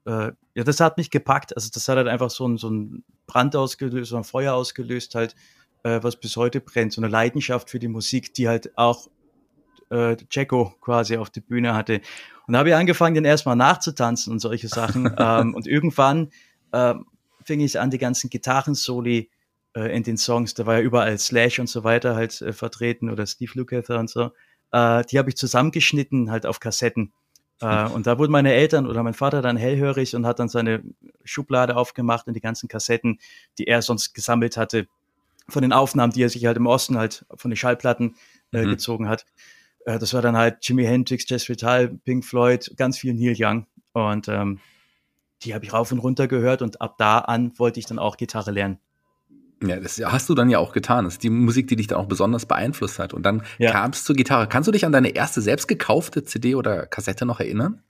äh, 0.05 0.32
ja, 0.55 0.64
das 0.64 0.81
hat 0.81 0.96
mich 0.96 1.11
gepackt. 1.11 1.55
Also 1.56 1.70
das 1.73 1.88
hat 1.88 1.96
halt 1.96 2.08
einfach 2.08 2.31
so 2.31 2.46
ein, 2.46 2.56
so 2.56 2.70
ein 2.70 3.05
Brand 3.26 3.55
ausgelöst, 3.55 4.11
so 4.11 4.16
ein 4.16 4.25
Feuer 4.25 4.55
ausgelöst, 4.55 5.14
halt, 5.14 5.37
äh, 5.84 6.00
was 6.02 6.16
bis 6.16 6.37
heute 6.37 6.61
brennt. 6.61 6.93
So 6.93 7.00
eine 7.00 7.08
Leidenschaft 7.08 7.70
für 7.70 7.78
die 7.78 7.88
Musik, 7.88 8.34
die 8.34 8.49
halt 8.49 8.76
auch 8.76 9.08
äh, 9.90 10.16
Jacko 10.31 10.75
quasi 10.81 11.16
auf 11.16 11.31
die 11.31 11.40
Bühne 11.40 11.75
hatte. 11.75 12.00
Und 12.46 12.54
da 12.54 12.60
habe 12.60 12.70
ich 12.70 12.75
angefangen, 12.75 13.14
den 13.14 13.25
erstmal 13.25 13.56
nachzutanzen 13.56 14.32
und 14.32 14.38
solche 14.40 14.69
Sachen. 14.69 15.14
ähm, 15.19 15.54
und 15.54 15.66
irgendwann 15.66 16.31
äh, 16.72 16.94
fing 17.44 17.60
ich 17.60 17.78
an, 17.78 17.90
die 17.90 17.98
ganzen 17.98 18.31
Gitarrensoli 18.31 19.31
äh, 19.75 19.94
in 19.94 20.02
den 20.02 20.16
Songs, 20.16 20.54
da 20.54 20.66
war 20.66 20.78
ja 20.78 20.81
überall 20.81 21.19
Slash 21.19 21.58
und 21.58 21.69
so 21.69 21.84
weiter 21.84 22.14
halt 22.16 22.40
äh, 22.42 22.52
vertreten 22.52 23.10
oder 23.10 23.26
Steve 23.26 23.52
Lukather 23.54 23.98
und 23.98 24.10
so. 24.10 24.31
Äh, 24.72 25.04
die 25.04 25.19
habe 25.19 25.28
ich 25.28 25.37
zusammengeschnitten 25.37 26.31
halt 26.31 26.46
auf 26.46 26.60
Kassetten. 26.60 27.12
Äh, 27.60 27.87
und 27.88 28.06
da 28.06 28.19
wurden 28.19 28.32
meine 28.32 28.52
Eltern 28.54 28.87
oder 28.87 29.02
mein 29.02 29.14
Vater 29.14 29.42
dann 29.42 29.56
hellhörig 29.56 30.16
und 30.16 30.26
hat 30.26 30.38
dann 30.38 30.48
seine 30.48 30.82
Schublade 31.25 31.76
aufgemacht 31.76 32.26
und 32.26 32.34
die 32.34 32.40
ganzen 32.40 32.69
Kassetten, 32.69 33.19
die 33.58 33.66
er 33.66 33.82
sonst 33.82 34.14
gesammelt 34.14 34.56
hatte, 34.56 34.87
von 35.48 35.62
den 35.62 35.72
Aufnahmen, 35.72 36.12
die 36.12 36.22
er 36.22 36.31
sich 36.31 36.46
halt 36.46 36.56
im 36.56 36.66
Osten 36.66 36.96
halt 36.96 37.26
von 37.34 37.50
den 37.50 37.56
Schallplatten 37.56 38.14
äh, 38.52 38.62
mhm. 38.62 38.70
gezogen 38.70 39.08
hat. 39.08 39.26
Äh, 39.85 39.99
das 39.99 40.15
war 40.15 40.23
dann 40.23 40.37
halt 40.37 40.59
Jimi 40.62 40.85
Hendrix, 40.85 41.29
Jess 41.29 41.49
Vital, 41.49 41.88
Pink 41.88 42.25
Floyd, 42.25 42.73
ganz 42.77 42.99
viel 42.99 43.15
Neil 43.15 43.35
Young. 43.37 43.67
Und 43.93 44.29
ähm, 44.29 44.61
die 45.43 45.55
habe 45.55 45.65
ich 45.65 45.73
rauf 45.73 45.91
und 45.93 45.99
runter 45.99 46.29
gehört 46.29 46.62
und 46.62 46.81
ab 46.81 46.97
da 46.99 47.19
an 47.19 47.53
wollte 47.59 47.81
ich 47.81 47.87
dann 47.87 47.99
auch 47.99 48.17
Gitarre 48.17 48.50
lernen. 48.50 48.79
Ja, 49.62 49.79
das 49.79 50.00
hast 50.03 50.29
du 50.29 50.35
dann 50.35 50.49
ja 50.49 50.59
auch 50.59 50.73
getan. 50.73 51.05
Das 51.05 51.15
ist 51.15 51.23
die 51.23 51.29
Musik, 51.29 51.69
die 51.69 51.77
dich 51.77 51.87
dann 51.87 51.99
auch 51.99 52.06
besonders 52.06 52.47
beeinflusst 52.47 52.99
hat. 52.99 53.12
Und 53.12 53.25
dann 53.25 53.43
ja. 53.59 53.73
kam 53.73 53.91
es 53.91 54.05
zur 54.05 54.17
Gitarre. 54.17 54.49
Kannst 54.49 54.69
du 54.69 54.73
dich 54.73 54.87
an 54.87 54.93
deine 54.93 55.11
erste 55.11 55.43
selbst 55.43 55.69
gekaufte 55.69 56.25
CD 56.25 56.55
oder 56.55 56.87
Kassette 56.87 57.26
noch 57.26 57.41
erinnern? 57.41 57.83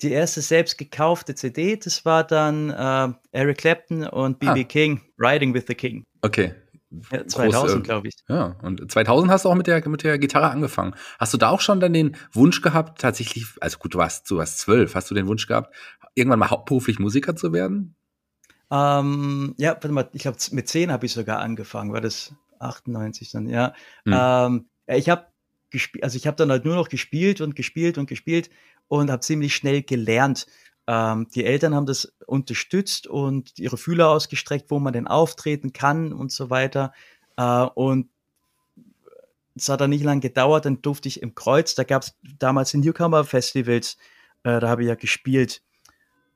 Die 0.00 0.12
erste 0.12 0.40
selbst 0.40 0.78
gekaufte 0.78 1.34
CD, 1.34 1.76
das 1.76 2.04
war 2.04 2.24
dann 2.24 2.70
äh, 2.70 3.12
Eric 3.32 3.58
Clapton 3.58 4.04
und 4.06 4.38
B.B. 4.38 4.60
Ah. 4.60 4.64
King, 4.64 5.00
Riding 5.18 5.54
with 5.54 5.64
the 5.68 5.74
King. 5.74 6.04
Okay. 6.22 6.54
Ja, 7.10 7.26
2000, 7.26 7.84
glaube 7.84 8.08
ich. 8.08 8.16
Ja, 8.28 8.56
und 8.62 8.90
2000 8.90 9.30
hast 9.30 9.44
du 9.44 9.48
auch 9.48 9.54
mit 9.54 9.66
der, 9.66 9.86
mit 9.88 10.02
der 10.02 10.18
Gitarre 10.18 10.50
angefangen. 10.50 10.94
Hast 11.18 11.32
du 11.32 11.38
da 11.38 11.48
auch 11.48 11.60
schon 11.60 11.80
dann 11.80 11.92
den 11.92 12.16
Wunsch 12.32 12.60
gehabt, 12.60 13.00
tatsächlich, 13.00 13.46
also 13.60 13.78
gut, 13.78 13.94
du 13.94 13.98
warst, 13.98 14.30
du 14.30 14.36
warst 14.36 14.58
zwölf, 14.58 14.94
hast 14.94 15.10
du 15.10 15.14
den 15.14 15.26
Wunsch 15.26 15.46
gehabt, 15.46 15.74
irgendwann 16.14 16.38
mal 16.38 16.50
hauptberuflich 16.50 16.98
Musiker 16.98 17.34
zu 17.34 17.52
werden? 17.52 17.94
Ähm, 18.70 19.54
ja, 19.58 19.72
warte 19.72 19.92
mal, 19.92 20.08
ich 20.12 20.22
glaube, 20.22 20.38
mit 20.52 20.68
zehn 20.68 20.92
habe 20.92 21.06
ich 21.06 21.12
sogar 21.12 21.40
angefangen, 21.40 21.92
war 21.92 22.00
das 22.00 22.34
98 22.58 23.30
dann, 23.30 23.48
ja. 23.48 23.74
Hm. 24.04 24.14
Ähm, 24.16 24.66
ich 24.86 25.08
habe 25.08 25.26
gespielt, 25.70 26.04
also 26.04 26.16
ich 26.16 26.26
habe 26.26 26.36
dann 26.36 26.50
halt 26.50 26.64
nur 26.64 26.74
noch 26.74 26.88
gespielt 26.88 27.40
und 27.40 27.56
gespielt 27.56 27.98
und 27.98 28.08
gespielt 28.08 28.50
und 28.88 29.10
habe 29.10 29.20
ziemlich 29.20 29.54
schnell 29.54 29.82
gelernt, 29.82 30.46
ähm, 30.86 31.28
die 31.34 31.44
Eltern 31.44 31.74
haben 31.74 31.86
das 31.86 32.12
unterstützt 32.26 33.06
und 33.06 33.58
ihre 33.58 33.76
Fühler 33.76 34.08
ausgestreckt, 34.10 34.70
wo 34.70 34.78
man 34.78 34.92
denn 34.92 35.06
auftreten 35.06 35.72
kann 35.72 36.12
und 36.12 36.32
so 36.32 36.50
weiter. 36.50 36.92
Äh, 37.36 37.66
und 37.74 38.08
es 39.54 39.68
hat 39.68 39.80
dann 39.80 39.90
nicht 39.90 40.04
lange 40.04 40.20
gedauert, 40.20 40.64
dann 40.64 40.82
durfte 40.82 41.08
ich 41.08 41.22
im 41.22 41.34
Kreuz, 41.34 41.74
da 41.74 41.84
gab 41.84 42.02
es 42.02 42.16
damals 42.38 42.70
die 42.70 42.78
Newcomer 42.78 43.24
Festivals, 43.24 43.96
äh, 44.44 44.60
da 44.60 44.68
habe 44.68 44.82
ich 44.82 44.88
ja 44.88 44.94
gespielt. 44.94 45.62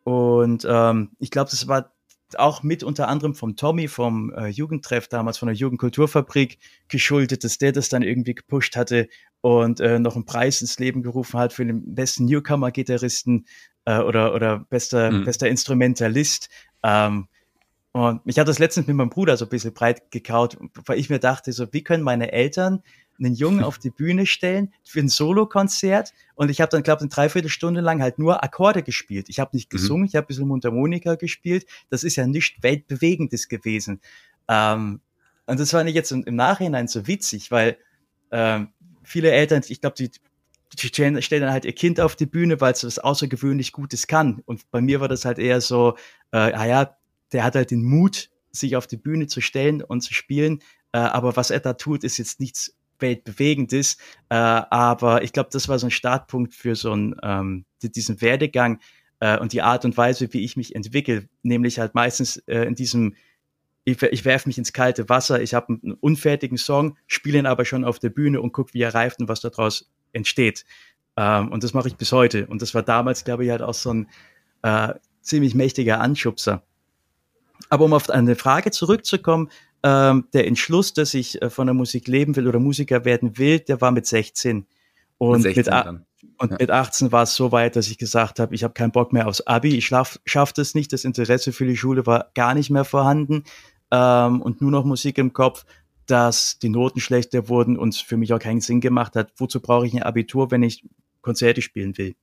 Und 0.05 0.67
ähm, 0.69 1.11
ich 1.19 1.31
glaube, 1.31 1.51
das 1.51 1.67
war 1.67 1.93
auch 2.37 2.63
mit 2.63 2.83
unter 2.83 3.09
anderem 3.09 3.35
vom 3.35 3.57
Tommy 3.57 3.89
vom 3.89 4.33
äh, 4.33 4.49
Jugendtreff 4.49 5.09
damals 5.09 5.39
von 5.39 5.47
der 5.47 5.57
Jugendkulturfabrik 5.57 6.59
geschuldet, 6.89 7.45
dass 7.45 7.59
der 7.59 7.73
das 7.73 7.89
dann 7.89 8.03
irgendwie 8.03 8.35
gepusht 8.35 8.77
hatte 8.77 9.09
und 9.41 9.81
äh, 9.81 9.99
noch 9.99 10.17
einen 10.17 10.27
Preis 10.27 10.61
ins 10.61 10.79
Leben 10.79 11.03
gerufen 11.03 11.39
hat 11.39 11.53
für 11.53 11.65
den 11.65 11.95
besten 11.95 12.25
Newcomer-Gitarristen 12.27 13.47
äh, 13.87 13.99
oder, 14.01 14.35
oder 14.35 14.59
bester, 14.59 15.11
mhm. 15.11 15.25
bester 15.25 15.49
Instrumentalist. 15.49 16.51
Ähm, 16.83 17.29
und 17.93 18.27
mich 18.27 18.39
hat 18.39 18.47
das 18.47 18.59
letztens 18.59 18.87
mit 18.87 18.97
meinem 18.97 19.09
Bruder 19.09 19.39
so 19.39 19.47
ein 19.47 19.49
bisschen 19.49 19.73
breit 19.73 20.11
gekaut, 20.11 20.59
weil 20.85 20.99
ich 20.99 21.09
mir 21.09 21.19
dachte, 21.19 21.51
so, 21.53 21.73
wie 21.73 21.83
können 21.83 22.03
meine 22.03 22.31
Eltern 22.31 22.83
einen 23.19 23.35
Jungen 23.35 23.65
auf 23.65 23.79
die 23.79 23.91
Bühne 23.91 24.27
stellen 24.27 24.75
für 24.85 25.01
ein 25.01 25.09
Solokonzert 25.09 26.13
und 26.35 26.51
ich 26.51 26.61
habe 26.61 26.69
dann, 26.69 26.83
glaube 26.83 26.99
ich, 26.99 27.03
eine 27.05 27.09
Dreiviertelstunde 27.09 27.81
lang 27.81 28.03
halt 28.03 28.19
nur 28.19 28.45
Akkorde 28.45 28.83
gespielt. 28.83 29.31
Ich 29.31 29.41
habe 29.41 29.57
nicht 29.57 29.73
mhm. 29.73 29.77
gesungen, 29.77 30.03
mhm. 30.03 30.09
ich 30.09 30.17
habe 30.17 30.27
ein 30.27 30.29
bisschen 30.29 30.49
Mundharmonika 30.49 31.15
gespielt. 31.15 31.65
Das 31.89 32.05
ist 32.05 32.17
ja 32.17 32.27
nicht 32.27 32.63
weltbewegendes 32.63 33.49
gewesen. 33.49 34.01
Ähm, 34.47 35.01
und 35.47 35.61
das 35.61 35.73
war 35.73 35.83
nicht 35.85 35.95
jetzt 35.95 36.13
im, 36.13 36.25
im 36.25 36.37
Nachhinein 36.37 36.89
so 36.89 37.07
witzig, 37.07 37.51
weil 37.51 37.79
ähm, 38.31 38.69
viele 39.05 39.31
Eltern, 39.31 39.63
ich 39.67 39.81
glaube, 39.81 39.97
die 39.97 40.11
die 40.75 40.89
stellen, 40.89 41.15
dann 41.15 41.53
halt 41.53 41.65
ihr 41.65 41.73
Kind 41.73 42.01
auf 42.01 42.17
die 42.17 42.27
Bühne, 42.27 42.61
weil 42.61 42.73
es 42.73 42.85
was 42.85 42.99
außergewöhnlich 42.99 43.73
Gutes 43.73 44.07
kann. 44.07 44.43
Und 44.47 44.71
bei 44.71 44.81
mir 44.81 45.01
war 45.01 45.09
das 45.09 45.25
halt 45.25 45.39
eher 45.39 45.61
so, 45.61 45.97
äh, 46.33 46.39
ah 46.39 46.67
ja, 46.67 46.97
der 47.33 47.45
hat 47.45 47.55
halt 47.55 47.71
den 47.71 47.85
Mut, 47.85 48.31
sich 48.53 48.77
auf 48.77 48.87
die 48.87 48.97
Bühne 48.97 49.27
zu 49.27 49.41
stellen 49.41 49.83
und 49.83 50.01
zu 50.01 50.15
spielen. 50.15 50.61
Äh, 50.93 50.99
aber 50.99 51.37
was 51.37 51.51
er 51.51 51.61
da 51.61 51.75
tut, 51.75 52.05
ist 52.05 52.19
jetzt 52.19 52.41
nichts 52.41 52.77
weltbewegendes. 52.99 53.99
Äh, 54.29 54.35
aber 54.35 55.23
ich 55.23 55.33
glaube, 55.33 55.51
das 55.53 55.69
war 55.69 55.79
so 55.79 55.87
ein 55.87 55.91
Startpunkt 55.91 56.55
für 56.55 56.75
so 56.75 56.93
einen, 56.93 57.15
ähm, 57.23 57.65
diesen 57.83 58.21
Werdegang 58.21 58.81
äh, 59.21 59.39
und 59.39 59.53
die 59.53 59.63
Art 59.63 59.85
und 59.85 59.97
Weise, 59.97 60.33
wie 60.33 60.45
ich 60.45 60.57
mich 60.57 60.75
entwickle. 60.75 61.29
Nämlich 61.43 61.79
halt 61.79 61.95
meistens 61.95 62.39
äh, 62.47 62.63
in 62.63 62.75
diesem 62.75 63.15
ich, 63.87 64.03
ich 64.03 64.25
werfe 64.25 64.49
mich 64.49 64.59
ins 64.59 64.73
kalte 64.73 65.09
Wasser, 65.09 65.41
ich 65.41 65.55
habe 65.55 65.79
einen 65.81 65.93
unfertigen 65.93 66.59
Song, 66.59 66.99
spiele 67.07 67.39
ihn 67.39 67.47
aber 67.47 67.65
schon 67.65 67.85
auf 67.85 68.01
der 68.01 68.11
Bühne 68.11 68.41
und 68.41 68.53
gucke, 68.53 68.75
wie 68.75 68.83
er 68.83 68.95
reift 68.95 69.21
und 69.21 69.29
was 69.29 69.41
daraus 69.41 69.89
entsteht. 70.13 70.65
Ähm, 71.17 71.51
und 71.51 71.65
das 71.65 71.75
mache 71.75 71.89
ich 71.89 71.97
bis 71.97 72.13
heute. 72.13 72.47
Und 72.47 72.63
das 72.63 72.75
war 72.75 72.83
damals, 72.83 73.25
glaube 73.25 73.45
ich, 73.45 73.51
halt 73.51 73.63
auch 73.63 73.75
so 73.75 73.93
ein 73.93 74.09
äh, 74.63 74.95
ziemlich 75.21 75.55
mächtiger 75.55 76.01
Anschubser. 76.01 76.63
Aber 77.69 77.85
um 77.85 77.95
auf 77.95 78.11
eine 78.11 78.37
Frage 78.37 78.71
zurückzukommen, 78.71 79.51
ähm, 79.83 80.27
der 80.33 80.47
Entschluss, 80.47 80.93
dass 80.93 81.15
ich 81.15 81.41
äh, 81.43 81.51
von 81.51 81.67
der 81.67 81.75
Musik 81.75 82.09
leben 82.09 82.37
will 82.37 82.47
oder 82.47 82.59
Musiker 82.59 83.05
werden 83.05 83.39
will, 83.39 83.61
der 83.61 83.81
war 83.81 83.91
mit 83.91 84.07
16. 84.07 84.67
Und 85.19 85.43
mit, 85.43 85.55
16 85.55 85.75
mit, 85.75 86.03
und 86.39 86.51
ja. 86.51 86.57
mit 86.59 86.71
18 86.71 87.13
war 87.13 87.23
es 87.23 87.35
so 87.35 87.53
weit, 87.53 87.77
dass 87.77 87.89
ich 87.89 87.99
gesagt 87.99 88.39
habe, 88.39 88.55
ich 88.55 88.65
habe 88.65 88.75
keinen 88.75 88.93
Bock 88.93 89.13
mehr 89.13 89.27
aufs 89.27 89.41
Abi, 89.43 89.77
ich 89.77 89.87
schaff, 89.87 90.21
schaff 90.25 90.53
das 90.53 90.75
nicht, 90.75 90.93
das 90.93 91.05
Interesse 91.05 91.53
für 91.53 91.67
die 91.67 91.77
Schule 91.77 92.07
war 92.07 92.31
gar 92.35 92.55
nicht 92.55 92.71
mehr 92.71 92.85
vorhanden 92.85 93.45
ähm, 93.91 94.43
und 94.43 94.61
nur 94.61 94.71
noch 94.71 94.85
Musik 94.85 95.19
im 95.19 95.33
Kopf 95.33 95.65
dass 96.07 96.59
die 96.59 96.69
Noten 96.69 97.01
schlechter 97.01 97.49
wurden 97.49 97.77
und 97.77 97.95
es 97.95 98.01
für 98.01 98.17
mich 98.17 98.33
auch 98.33 98.39
keinen 98.39 98.61
Sinn 98.61 98.81
gemacht 98.81 99.17
hat. 99.17 99.33
Wozu 99.37 99.61
brauche 99.61 99.87
ich 99.87 99.95
ein 99.95 100.03
Abitur, 100.03 100.51
wenn 100.51 100.63
ich 100.63 100.85
Konzerte 101.21 101.63
spielen 101.63 101.99
will? 101.99 102.15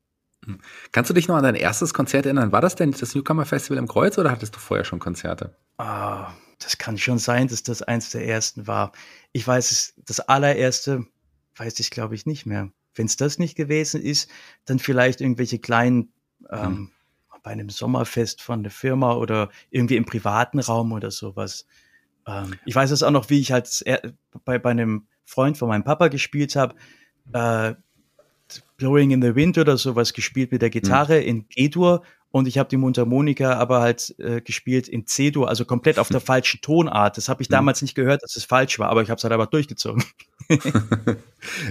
Hm. 0.45 0.59
Kannst 0.91 1.09
du 1.09 1.13
dich 1.13 1.27
noch 1.27 1.35
an 1.35 1.43
dein 1.43 1.55
erstes 1.55 1.93
Konzert 1.93 2.25
erinnern? 2.25 2.51
War 2.51 2.61
das 2.61 2.75
denn 2.75 2.91
das 2.91 3.15
Newcomer 3.15 3.45
Festival 3.45 3.77
im 3.77 3.87
Kreuz 3.87 4.17
oder 4.17 4.31
hattest 4.31 4.55
du 4.55 4.59
vorher 4.59 4.85
schon 4.85 4.99
Konzerte? 4.99 5.55
Ah, 5.77 6.33
das 6.59 6.77
kann 6.77 6.97
schon 6.97 7.19
sein, 7.19 7.47
dass 7.47 7.63
das 7.63 7.81
eins 7.81 8.11
der 8.11 8.27
ersten 8.27 8.67
war. 8.67 8.91
Ich 9.31 9.45
weiß 9.45 9.71
es, 9.71 9.93
das 10.05 10.19
allererste 10.19 11.05
weiß 11.55 11.79
ich 11.79 11.91
glaube 11.91 12.15
ich 12.15 12.25
nicht 12.25 12.45
mehr. 12.45 12.69
Wenn 12.95 13.05
es 13.05 13.17
das 13.17 13.39
nicht 13.39 13.55
gewesen 13.55 14.01
ist, 14.01 14.29
dann 14.65 14.79
vielleicht 14.79 15.21
irgendwelche 15.21 15.59
kleinen 15.59 16.13
ähm, 16.49 16.61
hm. 16.61 16.91
bei 17.43 17.51
einem 17.51 17.69
Sommerfest 17.69 18.41
von 18.41 18.63
der 18.63 18.71
Firma 18.71 19.13
oder 19.13 19.49
irgendwie 19.69 19.95
im 19.95 20.05
privaten 20.05 20.59
Raum 20.59 20.91
oder 20.91 21.11
sowas. 21.11 21.65
Ähm, 22.27 22.55
ich 22.65 22.75
weiß 22.75 22.91
es 22.91 23.03
auch 23.03 23.11
noch, 23.11 23.29
wie 23.29 23.39
ich 23.39 23.51
halt 23.51 23.83
bei, 24.45 24.59
bei 24.59 24.71
einem 24.71 25.07
Freund 25.25 25.57
von 25.57 25.69
meinem 25.69 25.83
Papa 25.83 26.07
gespielt 26.07 26.55
habe. 26.55 26.75
Äh, 27.31 27.75
Blowing 28.77 29.11
in 29.11 29.21
the 29.21 29.35
Wind 29.35 29.57
oder 29.57 29.77
sowas 29.77 30.13
gespielt 30.13 30.51
mit 30.51 30.61
der 30.61 30.69
Gitarre 30.69 31.21
mhm. 31.21 31.27
in 31.27 31.49
G-Dur 31.49 32.03
und 32.31 32.47
ich 32.47 32.57
habe 32.57 32.67
die 32.67 32.77
Mundharmonika 32.77 33.53
aber 33.53 33.81
halt 33.81 34.15
äh, 34.17 34.41
gespielt 34.41 34.87
in 34.87 35.05
C-Dur, 35.05 35.47
also 35.47 35.65
komplett 35.65 35.99
auf 35.99 36.09
der 36.09 36.19
falschen 36.19 36.61
Tonart. 36.61 37.15
Das 37.15 37.29
habe 37.29 37.43
ich 37.43 37.49
mhm. 37.49 37.53
damals 37.53 37.81
nicht 37.83 37.93
gehört, 37.93 38.23
dass 38.23 38.35
es 38.35 38.43
falsch 38.43 38.79
war, 38.79 38.89
aber 38.89 39.03
ich 39.03 39.09
habe 39.09 39.17
es 39.17 39.23
halt 39.23 39.33
aber 39.33 39.45
durchgezogen. 39.45 40.03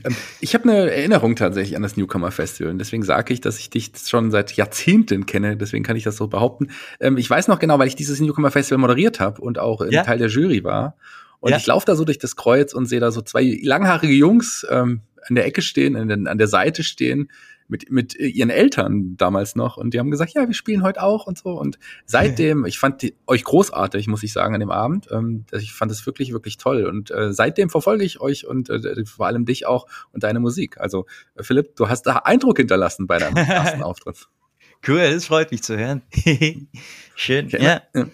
Ähm, 0.05 0.15
ich 0.41 0.55
habe 0.55 0.65
eine 0.65 0.91
Erinnerung 0.91 1.35
tatsächlich 1.35 1.77
an 1.77 1.83
das 1.83 1.97
Newcomer 1.97 2.31
Festival 2.31 2.71
und 2.71 2.79
deswegen 2.79 3.03
sage 3.03 3.33
ich, 3.33 3.41
dass 3.41 3.59
ich 3.59 3.71
dich 3.71 3.91
schon 4.07 4.31
seit 4.31 4.53
Jahrzehnten 4.53 5.25
kenne, 5.25 5.57
deswegen 5.57 5.83
kann 5.83 5.97
ich 5.97 6.05
das 6.05 6.19
so 6.19 6.29
behaupten. 6.29 6.69
Ähm, 7.01 7.17
ich 7.17 7.29
weiß 7.29 7.49
noch 7.49 7.59
genau, 7.59 7.79
weil 7.79 7.89
ich 7.89 7.97
dieses 7.97 8.21
Newcomer 8.21 8.51
Festival 8.51 8.79
moderiert 8.79 9.19
habe 9.19 9.41
und 9.41 9.59
auch 9.59 9.83
ja. 9.89 10.03
Teil 10.03 10.19
der 10.19 10.29
Jury 10.29 10.63
war. 10.63 10.97
Und 11.41 11.53
ja. 11.53 11.57
ich 11.57 11.67
laufe 11.67 11.87
da 11.87 11.97
so 11.97 12.05
durch 12.05 12.19
das 12.19 12.37
Kreuz 12.37 12.75
und 12.75 12.85
sehe 12.85 13.01
da 13.01 13.11
so 13.11 13.23
zwei 13.23 13.59
langhaarige 13.63 14.13
Jungs 14.13 14.67
ähm, 14.71 15.01
an 15.27 15.35
der 15.37 15.47
Ecke 15.47 15.63
stehen, 15.63 15.97
an 15.97 16.09
der, 16.09 16.31
an 16.31 16.39
der 16.39 16.49
Seite 16.49 16.85
stehen 16.85 17.31
mit, 17.73 17.91
mit 17.91 18.15
ihren 18.15 18.51
Eltern 18.51 19.17
damals 19.17 19.57
noch 19.57 19.79
und 19.79 19.95
die 19.95 19.99
haben 19.99 20.11
gesagt, 20.11 20.35
ja, 20.35 20.47
wir 20.47 20.55
spielen 20.55 20.83
heute 20.83 21.03
auch 21.03 21.27
und 21.27 21.39
so. 21.39 21.59
Und 21.59 21.79
seitdem, 22.05 22.67
ich 22.67 22.79
fand 22.79 23.01
die, 23.01 23.15
euch 23.27 23.45
großartig, 23.45 24.09
muss 24.09 24.23
ich 24.23 24.35
sagen, 24.35 24.53
an 24.53 24.61
dem 24.61 24.71
Abend. 24.71 25.09
Ähm, 25.11 25.47
ich 25.53 25.73
fand 25.73 25.91
es 25.91 26.05
wirklich, 26.05 26.33
wirklich 26.33 26.59
toll. 26.59 26.85
Und 26.85 27.11
äh, 27.11 27.33
seitdem 27.33 27.71
verfolge 27.71 28.05
ich 28.05 28.21
euch 28.21 28.47
und 28.47 28.69
äh, 28.69 29.07
vor 29.07 29.27
allem 29.27 29.47
dich 29.47 29.65
auch 29.65 29.87
und 30.13 30.23
deine 30.23 30.39
Musik. 30.39 30.79
Also, 30.79 31.07
äh, 31.35 31.43
Philipp, 31.43 31.75
du 31.77 31.89
hast 31.89 32.03
da 32.03 32.17
Eindruck 32.17 32.59
hinterlassen 32.59 33.07
bei 33.07 33.17
deinem 33.17 33.37
ersten 33.49 33.83
Auftritt. 33.83 34.29
Cool, 34.87 35.11
das 35.11 35.25
freut 35.25 35.51
mich 35.51 35.63
zu 35.63 35.79
hören. 35.79 36.03
Schön, 37.15 37.47
okay, 37.47 37.65
ja. 37.65 37.83
ja. 37.95 38.07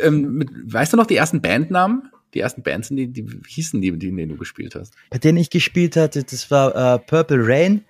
Ähm, 0.00 0.32
mit, 0.32 0.50
weißt 0.64 0.92
du 0.92 0.96
noch 0.96 1.06
die 1.06 1.16
ersten 1.16 1.40
Bandnamen? 1.40 2.10
Die 2.34 2.40
ersten 2.40 2.62
Bands, 2.62 2.88
die, 2.88 3.08
die 3.08 3.26
hießen 3.46 3.80
die, 3.80 3.96
die, 3.96 4.08
in 4.08 4.16
denen 4.16 4.30
du 4.30 4.36
gespielt 4.38 4.74
hast? 4.74 4.94
Bei 5.10 5.18
denen 5.18 5.38
ich 5.38 5.50
gespielt 5.50 5.96
hatte, 5.96 6.24
das 6.24 6.50
war 6.50 6.94
äh, 6.94 6.98
Purple 6.98 7.46
Rain. 7.46 7.84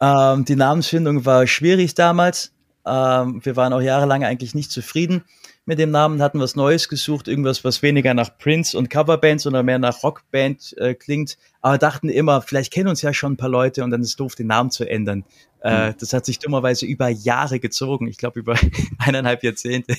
Ähm, 0.00 0.44
die 0.44 0.56
Namensfindung 0.56 1.24
war 1.24 1.46
schwierig 1.46 1.94
damals. 1.94 2.52
Ähm, 2.86 3.40
wir 3.44 3.56
waren 3.56 3.72
auch 3.72 3.80
jahrelang 3.80 4.24
eigentlich 4.24 4.54
nicht 4.54 4.70
zufrieden 4.70 5.24
mit 5.66 5.78
dem 5.78 5.90
Namen, 5.90 6.20
hatten 6.20 6.40
was 6.40 6.56
Neues 6.56 6.88
gesucht, 6.88 7.26
irgendwas, 7.26 7.64
was 7.64 7.82
weniger 7.82 8.12
nach 8.12 8.36
Prince 8.36 8.76
und 8.76 8.90
Coverband, 8.90 9.40
sondern 9.40 9.64
mehr 9.64 9.78
nach 9.78 10.02
Rockband 10.02 10.76
äh, 10.76 10.94
klingt. 10.94 11.38
Aber 11.62 11.78
dachten 11.78 12.10
immer, 12.10 12.42
vielleicht 12.42 12.72
kennen 12.72 12.88
uns 12.88 13.00
ja 13.00 13.14
schon 13.14 13.32
ein 13.32 13.36
paar 13.38 13.48
Leute 13.48 13.82
und 13.82 13.90
dann 13.90 14.02
ist 14.02 14.08
es 14.08 14.16
doof, 14.16 14.34
den 14.34 14.48
Namen 14.48 14.70
zu 14.70 14.84
ändern. 14.84 15.24
Äh, 15.62 15.90
mhm. 15.90 15.94
Das 15.98 16.12
hat 16.12 16.26
sich 16.26 16.38
dummerweise 16.38 16.84
über 16.84 17.08
Jahre 17.08 17.60
gezogen. 17.60 18.06
Ich 18.08 18.18
glaube, 18.18 18.40
über 18.40 18.56
eineinhalb 18.98 19.42
Jahrzehnte. 19.42 19.96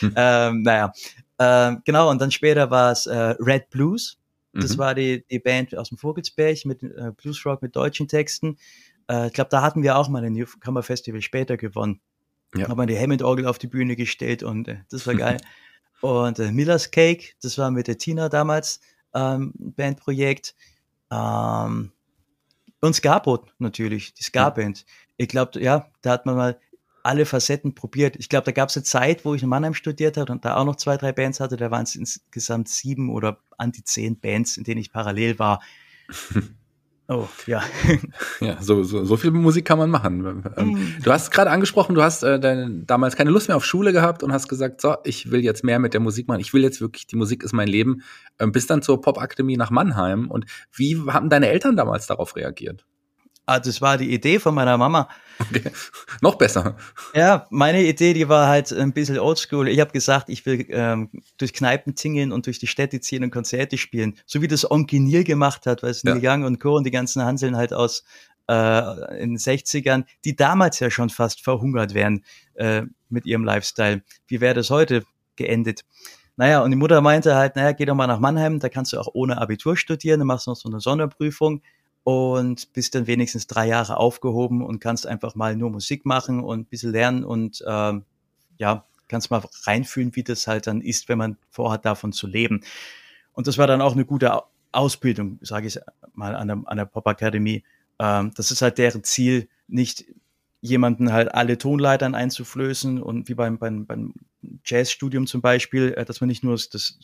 Mhm. 0.00 0.12
ähm, 0.16 0.62
naja, 0.62 0.92
äh, 1.36 1.76
genau. 1.84 2.10
Und 2.10 2.22
dann 2.22 2.30
später 2.30 2.70
war 2.70 2.92
es 2.92 3.06
äh, 3.06 3.34
Red 3.38 3.68
Blues. 3.68 4.16
Das 4.54 4.76
mhm. 4.76 4.78
war 4.78 4.94
die, 4.94 5.24
die 5.30 5.38
Band 5.38 5.76
aus 5.76 5.90
dem 5.90 5.98
Vogelsberg 5.98 6.64
mit 6.64 6.82
äh, 6.82 7.12
Bluesrock 7.14 7.60
mit 7.60 7.76
deutschen 7.76 8.08
Texten. 8.08 8.56
Äh, 9.10 9.28
ich 9.28 9.32
glaube, 9.32 9.50
da 9.50 9.62
hatten 9.62 9.82
wir 9.82 9.96
auch 9.96 10.08
mal 10.08 10.24
ein 10.24 10.32
Newcomer 10.32 10.82
Festival 10.82 11.22
später 11.22 11.56
gewonnen. 11.56 12.00
Ja. 12.54 12.68
Haben 12.68 12.78
wir 12.78 12.86
die 12.86 12.98
Hammond-Orgel 12.98 13.46
auf 13.46 13.58
die 13.58 13.66
Bühne 13.66 13.96
gestellt 13.96 14.42
und 14.42 14.68
äh, 14.68 14.78
das 14.90 15.06
war 15.06 15.14
geil. 15.16 15.38
und 16.00 16.38
äh, 16.38 16.52
Miller's 16.52 16.90
Cake, 16.90 17.34
das 17.42 17.58
war 17.58 17.70
mit 17.70 17.88
der 17.88 17.98
Tina 17.98 18.28
damals 18.28 18.80
ähm, 19.14 19.52
Bandprojekt. 19.56 20.54
Ähm, 21.10 21.92
und 22.80 22.94
Skarbot 22.94 23.52
natürlich, 23.58 24.14
die 24.14 24.22
Ska-Band. 24.22 24.84
Ich 25.16 25.28
glaube, 25.28 25.60
ja, 25.60 25.90
da 26.00 26.12
hat 26.12 26.26
man 26.26 26.36
mal 26.36 26.60
alle 27.02 27.26
Facetten 27.26 27.74
probiert. 27.74 28.16
Ich 28.16 28.28
glaube, 28.28 28.44
da 28.44 28.52
gab 28.52 28.68
es 28.68 28.76
eine 28.76 28.84
Zeit, 28.84 29.24
wo 29.24 29.34
ich 29.34 29.42
in 29.42 29.48
Mannheim 29.48 29.74
studiert 29.74 30.16
habe 30.16 30.30
und 30.30 30.44
da 30.44 30.56
auch 30.56 30.64
noch 30.64 30.76
zwei, 30.76 30.96
drei 30.96 31.12
Bands 31.12 31.40
hatte. 31.40 31.56
Da 31.56 31.70
waren 31.70 31.84
es 31.84 31.96
insgesamt 31.96 32.68
sieben 32.68 33.10
oder 33.10 33.40
an 33.56 33.72
die 33.72 33.82
zehn 33.82 34.20
Bands, 34.20 34.56
in 34.56 34.64
denen 34.64 34.80
ich 34.80 34.92
parallel 34.92 35.38
war. 35.38 35.62
Oh, 37.10 37.26
ja. 37.46 37.62
ja, 38.40 38.60
so, 38.60 38.82
so, 38.82 39.02
so 39.02 39.16
viel 39.16 39.30
Musik 39.30 39.64
kann 39.64 39.78
man 39.78 39.88
machen. 39.88 40.44
Ähm, 40.58 40.66
mhm. 40.66 40.94
Du 41.02 41.10
hast 41.10 41.30
gerade 41.30 41.50
angesprochen, 41.50 41.94
du 41.94 42.02
hast 42.02 42.22
äh, 42.22 42.38
deine, 42.38 42.82
damals 42.84 43.16
keine 43.16 43.30
Lust 43.30 43.48
mehr 43.48 43.56
auf 43.56 43.64
Schule 43.64 43.94
gehabt 43.94 44.22
und 44.22 44.30
hast 44.30 44.46
gesagt, 44.46 44.82
so, 44.82 44.96
ich 45.04 45.30
will 45.30 45.42
jetzt 45.42 45.64
mehr 45.64 45.78
mit 45.78 45.94
der 45.94 46.00
Musik 46.00 46.28
machen. 46.28 46.40
Ich 46.40 46.52
will 46.52 46.62
jetzt 46.62 46.82
wirklich, 46.82 47.06
die 47.06 47.16
Musik 47.16 47.42
ist 47.42 47.54
mein 47.54 47.66
Leben. 47.66 48.02
Ähm, 48.38 48.52
bis 48.52 48.66
dann 48.66 48.82
zur 48.82 49.00
Popakademie 49.00 49.56
nach 49.56 49.70
Mannheim. 49.70 50.30
Und 50.30 50.44
wie 50.70 51.00
haben 51.08 51.30
deine 51.30 51.48
Eltern 51.48 51.76
damals 51.76 52.06
darauf 52.06 52.36
reagiert? 52.36 52.84
Ah, 53.48 53.60
das 53.60 53.80
war 53.80 53.96
die 53.96 54.12
Idee 54.12 54.38
von 54.38 54.54
meiner 54.54 54.76
Mama. 54.76 55.08
Okay. 55.38 55.70
Noch 56.20 56.34
besser. 56.34 56.76
Ja, 57.14 57.46
meine 57.48 57.82
Idee, 57.82 58.12
die 58.12 58.28
war 58.28 58.46
halt 58.46 58.70
ein 58.74 58.92
bisschen 58.92 59.18
oldschool. 59.18 59.68
Ich 59.68 59.80
habe 59.80 59.90
gesagt, 59.90 60.28
ich 60.28 60.44
will 60.44 60.66
ähm, 60.68 61.08
durch 61.38 61.54
Kneipen 61.54 61.94
tingeln 61.94 62.30
und 62.30 62.44
durch 62.44 62.58
die 62.58 62.66
Städte 62.66 63.00
ziehen 63.00 63.24
und 63.24 63.30
Konzerte 63.30 63.78
spielen. 63.78 64.18
So 64.26 64.42
wie 64.42 64.48
das 64.48 64.70
Onkel 64.70 65.00
Neil 65.00 65.24
gemacht 65.24 65.64
hat, 65.64 65.82
weil 65.82 65.92
es 65.92 66.02
ja. 66.02 66.14
Neil 66.14 66.20
Young 66.22 66.44
und 66.44 66.60
Co. 66.60 66.76
und 66.76 66.84
die 66.84 66.90
ganzen 66.90 67.24
Hanseln 67.24 67.56
halt 67.56 67.72
aus 67.72 68.04
äh, 68.50 69.22
in 69.22 69.30
den 69.30 69.38
60ern, 69.38 70.04
die 70.26 70.36
damals 70.36 70.78
ja 70.80 70.90
schon 70.90 71.08
fast 71.08 71.42
verhungert 71.42 71.94
wären 71.94 72.26
äh, 72.52 72.82
mit 73.08 73.24
ihrem 73.24 73.44
Lifestyle. 73.44 74.02
Wie 74.26 74.42
wäre 74.42 74.52
das 74.52 74.68
heute 74.68 75.04
geendet? 75.36 75.86
Naja, 76.36 76.62
und 76.62 76.70
die 76.70 76.76
Mutter 76.76 77.00
meinte 77.00 77.34
halt, 77.34 77.56
naja, 77.56 77.72
geh 77.72 77.86
doch 77.86 77.94
mal 77.94 78.06
nach 78.06 78.20
Mannheim, 78.20 78.60
da 78.60 78.68
kannst 78.68 78.92
du 78.92 79.00
auch 79.00 79.08
ohne 79.14 79.40
Abitur 79.40 79.74
studieren, 79.74 80.20
dann 80.20 80.26
machst 80.26 80.46
du 80.46 80.50
noch 80.50 80.56
so 80.56 80.68
eine 80.68 80.80
Sonderprüfung 80.80 81.62
und 82.08 82.72
bist 82.72 82.94
dann 82.94 83.06
wenigstens 83.06 83.48
drei 83.48 83.68
Jahre 83.68 83.98
aufgehoben 83.98 84.64
und 84.64 84.80
kannst 84.80 85.06
einfach 85.06 85.34
mal 85.34 85.54
nur 85.56 85.68
Musik 85.68 86.06
machen 86.06 86.40
und 86.40 86.60
ein 86.60 86.64
bisschen 86.64 86.90
lernen 86.90 87.22
und 87.22 87.62
ähm, 87.68 88.06
ja, 88.56 88.86
kannst 89.08 89.30
mal 89.30 89.42
reinfühlen, 89.64 90.16
wie 90.16 90.22
das 90.22 90.46
halt 90.46 90.66
dann 90.66 90.80
ist, 90.80 91.10
wenn 91.10 91.18
man 91.18 91.36
vorhat, 91.50 91.84
davon 91.84 92.14
zu 92.14 92.26
leben. 92.26 92.62
Und 93.34 93.46
das 93.46 93.58
war 93.58 93.66
dann 93.66 93.82
auch 93.82 93.92
eine 93.92 94.06
gute 94.06 94.40
Ausbildung, 94.72 95.38
sage 95.42 95.66
ich 95.66 95.78
mal, 96.14 96.34
an 96.34 96.48
der, 96.48 96.62
an 96.64 96.78
der 96.78 96.86
Pop-Akademie. 96.86 97.62
Ähm, 97.98 98.32
das 98.34 98.52
ist 98.52 98.62
halt 98.62 98.78
deren 98.78 99.04
Ziel, 99.04 99.46
nicht 99.66 100.06
jemanden 100.62 101.12
halt 101.12 101.34
alle 101.34 101.58
Tonleitern 101.58 102.14
einzuflößen 102.14 103.02
und 103.02 103.28
wie 103.28 103.34
beim, 103.34 103.58
beim, 103.58 103.84
beim 103.84 104.14
Jazzstudium 104.64 105.26
zum 105.26 105.42
Beispiel, 105.42 105.92
äh, 105.92 106.06
dass 106.06 106.22
man 106.22 106.28
nicht 106.28 106.42
nur 106.42 106.54
das 106.54 107.00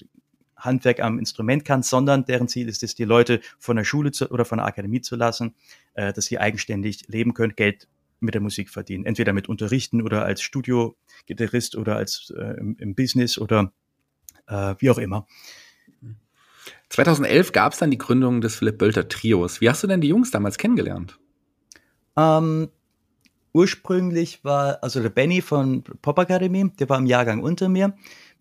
Handwerk 0.65 1.01
am 1.01 1.19
Instrument 1.19 1.65
kann, 1.65 1.83
sondern 1.83 2.25
deren 2.25 2.49
Ziel 2.49 2.69
ist 2.69 2.83
es, 2.83 2.95
die 2.95 3.05
Leute 3.05 3.41
von 3.59 3.77
der 3.77 3.85
Schule 3.85 4.13
zu, 4.13 4.31
oder 4.31 4.45
von 4.45 4.59
der 4.59 4.67
Akademie 4.67 5.01
zu 5.01 5.17
lassen, 5.17 5.55
äh, 5.95 6.13
dass 6.13 6.27
sie 6.27 6.39
eigenständig 6.39 7.09
leben 7.09 7.35
können, 7.35 7.55
Geld 7.57 7.89
mit 8.21 8.35
der 8.35 8.41
Musik 8.41 8.71
verdienen. 8.71 9.07
Entweder 9.07 9.33
mit 9.33 9.49
Unterrichten 9.49 10.03
oder 10.03 10.25
als 10.25 10.43
Studiogitarrist 10.43 11.77
oder 11.77 11.97
als 11.97 12.33
äh, 12.37 12.59
im, 12.59 12.77
im, 12.79 12.95
Business 12.95 13.39
oder 13.39 13.73
äh, 14.47 14.75
wie 14.79 14.91
auch 14.91 14.99
immer. 14.99 15.27
2011 16.89 17.53
gab 17.53 17.73
es 17.73 17.79
dann 17.79 17.91
die 17.91 17.99
Gründung 17.99 18.41
des 18.41 18.57
Philipp 18.57 18.79
Bölter 18.79 19.09
Trios. 19.09 19.61
Wie 19.61 19.69
hast 19.69 19.83
du 19.83 19.87
denn 19.87 20.01
die 20.01 20.09
Jungs 20.09 20.31
damals 20.31 20.59
kennengelernt? 20.59 21.19
Ähm, 22.17 22.69
ursprünglich 23.53 24.45
war, 24.45 24.83
also 24.83 25.01
der 25.03 25.11
Benny 25.11 25.43
von 25.43 25.83
Pop 25.83 26.19
Akademie, 26.19 26.71
der 26.79 26.89
war 26.89 26.99
im 26.99 27.07
Jahrgang 27.07 27.43
unter 27.43 27.69
mir. 27.69 27.95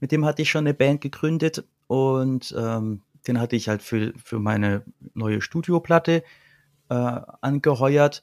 Mit 0.03 0.12
dem 0.12 0.25
hatte 0.25 0.41
ich 0.41 0.50
schon 0.50 0.65
eine 0.65 0.74
Band 0.74 1.00
gegründet 1.00 1.63
und 1.88 2.53
ähm, 2.57 3.03
den 3.25 3.39
hatte 3.39 3.55
ich 3.55 3.69
halt 3.69 3.81
für, 3.81 4.12
für 4.22 4.38
meine 4.38 4.83
neue 5.13 5.41
Studioplatte 5.41 6.24
äh, 6.89 7.22
angeheuert. 7.39 8.22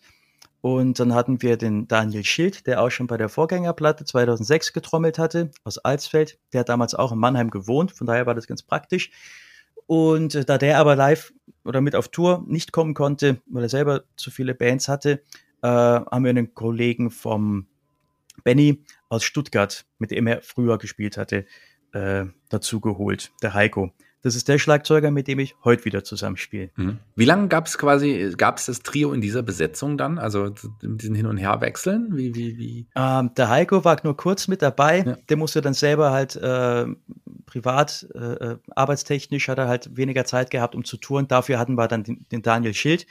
Und 0.61 1.01
dann 1.01 1.15
hatten 1.15 1.41
wir 1.41 1.57
den 1.57 1.89
Daniel 1.89 2.23
Schild, 2.23 2.67
der 2.67 2.83
auch 2.83 2.91
schon 2.91 3.07
bei 3.07 3.17
der 3.17 3.31
Vorgängerplatte 3.31 4.05
2006 4.05 4.75
getrommelt 4.75 5.19
hatte, 5.19 5.53
aus 5.65 5.79
Alsfeld. 5.79 6.39
Der 6.53 6.61
hat 6.61 6.69
damals 6.69 6.95
auch 6.95 7.13
in 7.13 7.19
Mannheim 7.19 7.49
gewohnt, 7.49 7.93
von 7.93 8.07
daher 8.07 8.27
war 8.27 8.35
das 8.35 8.47
ganz 8.47 8.63
praktisch. 8.63 9.11
Und 9.87 10.35
äh, 10.35 10.45
da 10.45 10.59
der 10.59 10.77
aber 10.77 10.97
live 10.97 11.33
oder 11.65 11.81
mit 11.81 11.97
auf 11.97 12.09
Tour 12.09 12.45
nicht 12.47 12.73
kommen 12.73 12.93
konnte, 12.93 13.41
weil 13.47 13.63
er 13.63 13.71
selber 13.71 14.03
zu 14.17 14.31
viele 14.31 14.55
Bands 14.55 14.87
hatte, 14.87 15.23
äh, 15.63 15.67
haben 15.67 16.25
wir 16.25 16.29
einen 16.29 16.55
Kollegen 16.55 17.11
vom 17.11 17.69
Benny 18.45 18.85
aus 19.11 19.25
Stuttgart, 19.25 19.85
mit 19.99 20.11
dem 20.11 20.27
er 20.27 20.41
früher 20.41 20.79
gespielt 20.79 21.19
hatte, 21.19 21.45
äh, 21.93 22.25
dazu 22.49 22.81
geholt, 22.81 23.33
der 23.43 23.53
Heiko. 23.53 23.93
Das 24.23 24.35
ist 24.35 24.49
der 24.49 24.59
Schlagzeuger, 24.59 25.11
mit 25.11 25.29
dem 25.29 25.39
ich 25.39 25.55
heute 25.65 25.87
wieder 25.87 26.05
zusammenspiele. 26.05 26.71
Mhm. 26.77 26.99
Wie 27.17 27.25
lange 27.25 27.49
gab 27.49 27.67
es 27.67 27.79
quasi, 27.79 28.35
gab 28.37 28.59
es 28.59 28.67
das 28.67 28.81
Trio 28.81 29.13
in 29.13 29.23
dieser 29.23 29.43
Besetzung 29.43 29.97
dann? 29.97 30.19
Also 30.19 30.51
diesen 30.83 31.15
Hin- 31.15 31.27
und 31.27 31.39
Herwechseln? 31.39 32.15
Wie, 32.15 32.35
wie, 32.35 32.59
wie? 32.59 32.87
Ähm, 32.95 33.31
der 33.35 33.49
Heiko 33.49 33.83
war 33.85 33.99
nur 34.05 34.17
kurz 34.17 34.47
mit 34.47 34.61
dabei. 34.61 35.05
Ja. 35.07 35.17
Der 35.29 35.37
musste 35.39 35.63
dann 35.63 35.73
selber 35.73 36.11
halt 36.11 36.37
äh, 36.37 36.87
privat, 37.47 38.07
äh, 38.15 38.19
äh, 38.19 38.59
arbeitstechnisch 38.77 39.49
hat 39.49 39.59
er 39.59 39.69
halt 39.69 39.97
weniger 39.97 40.27
Zeit 40.27 40.51
gehabt, 40.51 40.75
um 40.75 40.85
zu 40.85 40.99
touren. 40.99 41.27
Dafür 41.27 41.59
hatten 41.59 41.77
wir 41.77 41.89
dann 41.89 42.05
den, 42.05 42.27
den 42.31 42.43
Daniel 42.43 42.75
Schild, 42.75 43.07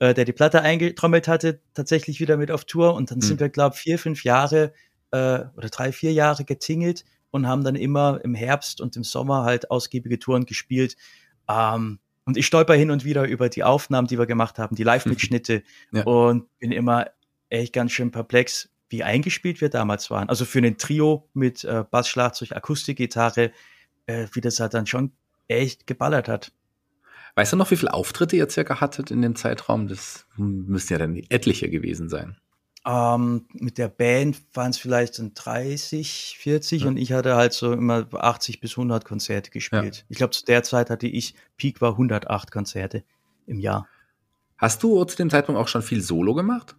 äh, 0.00 0.14
der 0.14 0.24
die 0.24 0.32
Platte 0.32 0.62
eingetrommelt 0.62 1.28
hatte, 1.28 1.60
tatsächlich 1.74 2.18
wieder 2.18 2.36
mit 2.36 2.50
auf 2.50 2.64
Tour. 2.64 2.94
Und 2.94 3.12
dann 3.12 3.18
mhm. 3.18 3.22
sind 3.22 3.40
wir, 3.40 3.50
glaube 3.50 3.76
ich, 3.76 3.82
vier, 3.82 4.00
fünf 4.00 4.24
Jahre 4.24 4.72
äh, 5.10 5.44
oder 5.56 5.68
drei, 5.70 5.92
vier 5.92 6.12
Jahre 6.12 6.44
getingelt 6.44 7.04
und 7.30 7.46
haben 7.46 7.64
dann 7.64 7.76
immer 7.76 8.20
im 8.22 8.34
Herbst 8.34 8.80
und 8.80 8.96
im 8.96 9.04
Sommer 9.04 9.44
halt 9.44 9.70
ausgiebige 9.70 10.18
Touren 10.18 10.46
gespielt. 10.46 10.96
Ähm, 11.48 11.98
und 12.24 12.36
ich 12.36 12.46
stolper 12.46 12.74
hin 12.74 12.90
und 12.90 13.04
wieder 13.04 13.26
über 13.26 13.48
die 13.48 13.64
Aufnahmen, 13.64 14.06
die 14.06 14.18
wir 14.18 14.26
gemacht 14.26 14.58
haben, 14.58 14.76
die 14.76 14.82
Live-Mitschnitte 14.84 15.62
ja. 15.92 16.02
und 16.04 16.46
bin 16.58 16.72
immer 16.72 17.06
echt 17.48 17.72
ganz 17.72 17.92
schön 17.92 18.10
perplex, 18.10 18.70
wie 18.88 19.02
eingespielt 19.02 19.60
wir 19.60 19.68
damals 19.68 20.10
waren. 20.10 20.28
Also 20.28 20.44
für 20.44 20.60
ein 20.60 20.78
Trio 20.78 21.28
mit 21.32 21.64
äh, 21.64 21.84
Bass, 21.90 22.08
Schlagzeug, 22.08 22.52
Akustikgitarre, 22.52 23.52
äh, 24.06 24.26
wie 24.32 24.40
das 24.40 24.60
halt 24.60 24.74
dann 24.74 24.86
schon 24.86 25.12
echt 25.48 25.86
geballert 25.86 26.28
hat. 26.28 26.52
Weißt 27.36 27.52
du 27.52 27.56
noch, 27.56 27.70
wie 27.70 27.76
viele 27.76 27.94
Auftritte 27.94 28.36
ihr 28.36 28.48
circa 28.48 28.80
hattet 28.80 29.10
in 29.10 29.22
dem 29.22 29.36
Zeitraum? 29.36 29.88
Das 29.88 30.26
müssten 30.36 30.92
ja 30.92 30.98
dann 30.98 31.16
etliche 31.28 31.70
gewesen 31.70 32.08
sein. 32.08 32.36
Ähm, 32.86 33.46
mit 33.52 33.76
der 33.76 33.88
Band 33.88 34.40
waren 34.54 34.70
es 34.70 34.78
vielleicht 34.78 35.18
dann 35.18 35.34
30, 35.34 36.36
40 36.38 36.82
ja. 36.82 36.88
und 36.88 36.96
ich 36.96 37.12
hatte 37.12 37.36
halt 37.36 37.52
so 37.52 37.72
immer 37.72 38.06
80 38.12 38.60
bis 38.60 38.72
100 38.72 39.04
Konzerte 39.04 39.50
gespielt. 39.50 39.96
Ja. 39.96 40.04
Ich 40.08 40.16
glaube, 40.16 40.30
zu 40.30 40.44
der 40.46 40.62
Zeit 40.62 40.88
hatte 40.88 41.06
ich, 41.06 41.34
Peak 41.56 41.82
war 41.82 41.92
108 41.92 42.50
Konzerte 42.50 43.04
im 43.46 43.60
Jahr. 43.60 43.86
Hast 44.56 44.82
du 44.82 45.04
zu 45.04 45.16
dem 45.16 45.28
Zeitpunkt 45.28 45.60
auch 45.60 45.68
schon 45.68 45.82
viel 45.82 46.00
Solo 46.00 46.34
gemacht? 46.34 46.76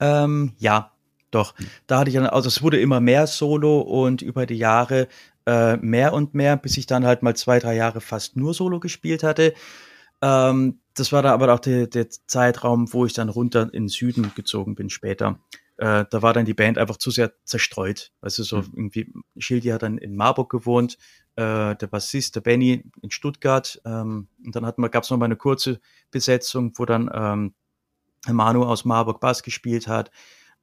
Ähm, 0.00 0.52
ja, 0.58 0.92
doch. 1.30 1.56
Hm. 1.56 1.66
Da 1.86 2.00
hatte 2.00 2.10
ich, 2.10 2.20
also 2.20 2.48
es 2.48 2.62
wurde 2.62 2.80
immer 2.80 3.00
mehr 3.00 3.26
Solo 3.26 3.80
und 3.80 4.20
über 4.20 4.44
die 4.44 4.58
Jahre 4.58 5.08
äh, 5.46 5.76
mehr 5.78 6.12
und 6.12 6.34
mehr, 6.34 6.56
bis 6.56 6.76
ich 6.76 6.86
dann 6.86 7.06
halt 7.06 7.22
mal 7.22 7.34
zwei, 7.34 7.58
drei 7.58 7.74
Jahre 7.74 8.00
fast 8.00 8.36
nur 8.36 8.52
Solo 8.52 8.80
gespielt 8.80 9.22
hatte. 9.22 9.54
Ähm, 10.20 10.81
das 10.94 11.12
war 11.12 11.22
da 11.22 11.32
aber 11.32 11.52
auch 11.52 11.60
der, 11.60 11.86
der 11.86 12.08
Zeitraum, 12.10 12.92
wo 12.92 13.06
ich 13.06 13.12
dann 13.12 13.28
runter 13.28 13.62
in 13.72 13.84
den 13.84 13.88
Süden 13.88 14.32
gezogen 14.34 14.74
bin 14.74 14.90
später. 14.90 15.38
Äh, 15.78 16.04
da 16.10 16.22
war 16.22 16.32
dann 16.32 16.44
die 16.44 16.54
Band 16.54 16.78
einfach 16.78 16.96
zu 16.96 17.10
sehr 17.10 17.32
zerstreut. 17.44 18.12
Also 18.20 18.42
so 18.42 18.58
mhm. 18.58 18.70
irgendwie, 18.74 19.12
Schildi 19.38 19.68
hat 19.68 19.82
dann 19.82 19.98
in 19.98 20.16
Marburg 20.16 20.50
gewohnt, 20.50 20.98
äh, 21.36 21.74
der 21.74 21.86
Bassist, 21.88 22.36
der 22.36 22.40
Benny 22.40 22.84
in 23.00 23.10
Stuttgart. 23.10 23.80
Ähm, 23.84 24.28
und 24.44 24.54
dann 24.54 24.64
gab 24.90 25.04
es 25.04 25.10
noch 25.10 25.18
mal 25.18 25.24
eine 25.24 25.36
kurze 25.36 25.80
Besetzung, 26.10 26.72
wo 26.76 26.84
dann 26.84 27.10
ähm, 27.12 27.54
Manu 28.28 28.64
aus 28.64 28.84
Marburg 28.84 29.20
Bass 29.20 29.42
gespielt 29.42 29.88
hat, 29.88 30.10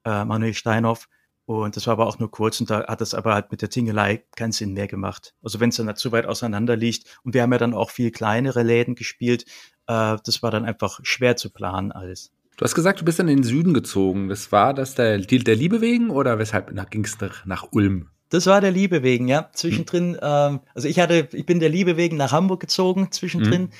äh, 0.04 0.24
Manuel 0.24 0.54
Steinhoff. 0.54 1.08
Und 1.50 1.74
das 1.74 1.88
war 1.88 1.94
aber 1.94 2.06
auch 2.06 2.20
nur 2.20 2.30
kurz 2.30 2.60
und 2.60 2.70
da 2.70 2.86
hat 2.86 3.00
das 3.00 3.12
aber 3.12 3.34
halt 3.34 3.50
mit 3.50 3.60
der 3.60 3.70
Tingelei 3.70 4.22
keinen 4.36 4.52
Sinn 4.52 4.72
mehr 4.72 4.86
gemacht. 4.86 5.34
Also 5.42 5.58
wenn 5.58 5.70
es 5.70 5.76
dann 5.78 5.96
zu 5.96 6.12
weit 6.12 6.24
auseinander 6.24 6.76
liegt 6.76 7.06
und 7.24 7.34
wir 7.34 7.42
haben 7.42 7.50
ja 7.50 7.58
dann 7.58 7.74
auch 7.74 7.90
viel 7.90 8.12
kleinere 8.12 8.62
Läden 8.62 8.94
gespielt, 8.94 9.46
äh, 9.88 10.16
das 10.24 10.44
war 10.44 10.52
dann 10.52 10.64
einfach 10.64 11.00
schwer 11.02 11.34
zu 11.34 11.50
planen 11.50 11.90
alles. 11.90 12.30
Du 12.56 12.64
hast 12.64 12.76
gesagt, 12.76 13.00
du 13.00 13.04
bist 13.04 13.18
dann 13.18 13.26
in 13.26 13.38
den 13.38 13.42
Süden 13.42 13.74
gezogen. 13.74 14.28
Das 14.28 14.52
war 14.52 14.74
das 14.74 14.94
der, 14.94 15.18
der 15.18 15.56
Liebe 15.56 15.80
wegen 15.80 16.10
oder 16.10 16.38
weshalb 16.38 16.72
ging 16.92 17.04
es 17.04 17.18
nach, 17.18 17.44
nach 17.44 17.66
Ulm? 17.72 18.10
Das 18.28 18.46
war 18.46 18.60
der 18.60 18.70
Liebe 18.70 19.02
wegen, 19.02 19.26
ja. 19.26 19.50
Zwischendrin, 19.52 20.12
hm. 20.12 20.20
ähm, 20.22 20.60
also 20.72 20.86
ich 20.86 21.00
hatte, 21.00 21.30
ich 21.32 21.46
bin 21.46 21.58
der 21.58 21.70
Liebe 21.70 21.96
wegen 21.96 22.16
nach 22.16 22.30
Hamburg 22.30 22.60
gezogen, 22.60 23.10
zwischendrin. 23.10 23.62
Hm. 23.62 23.70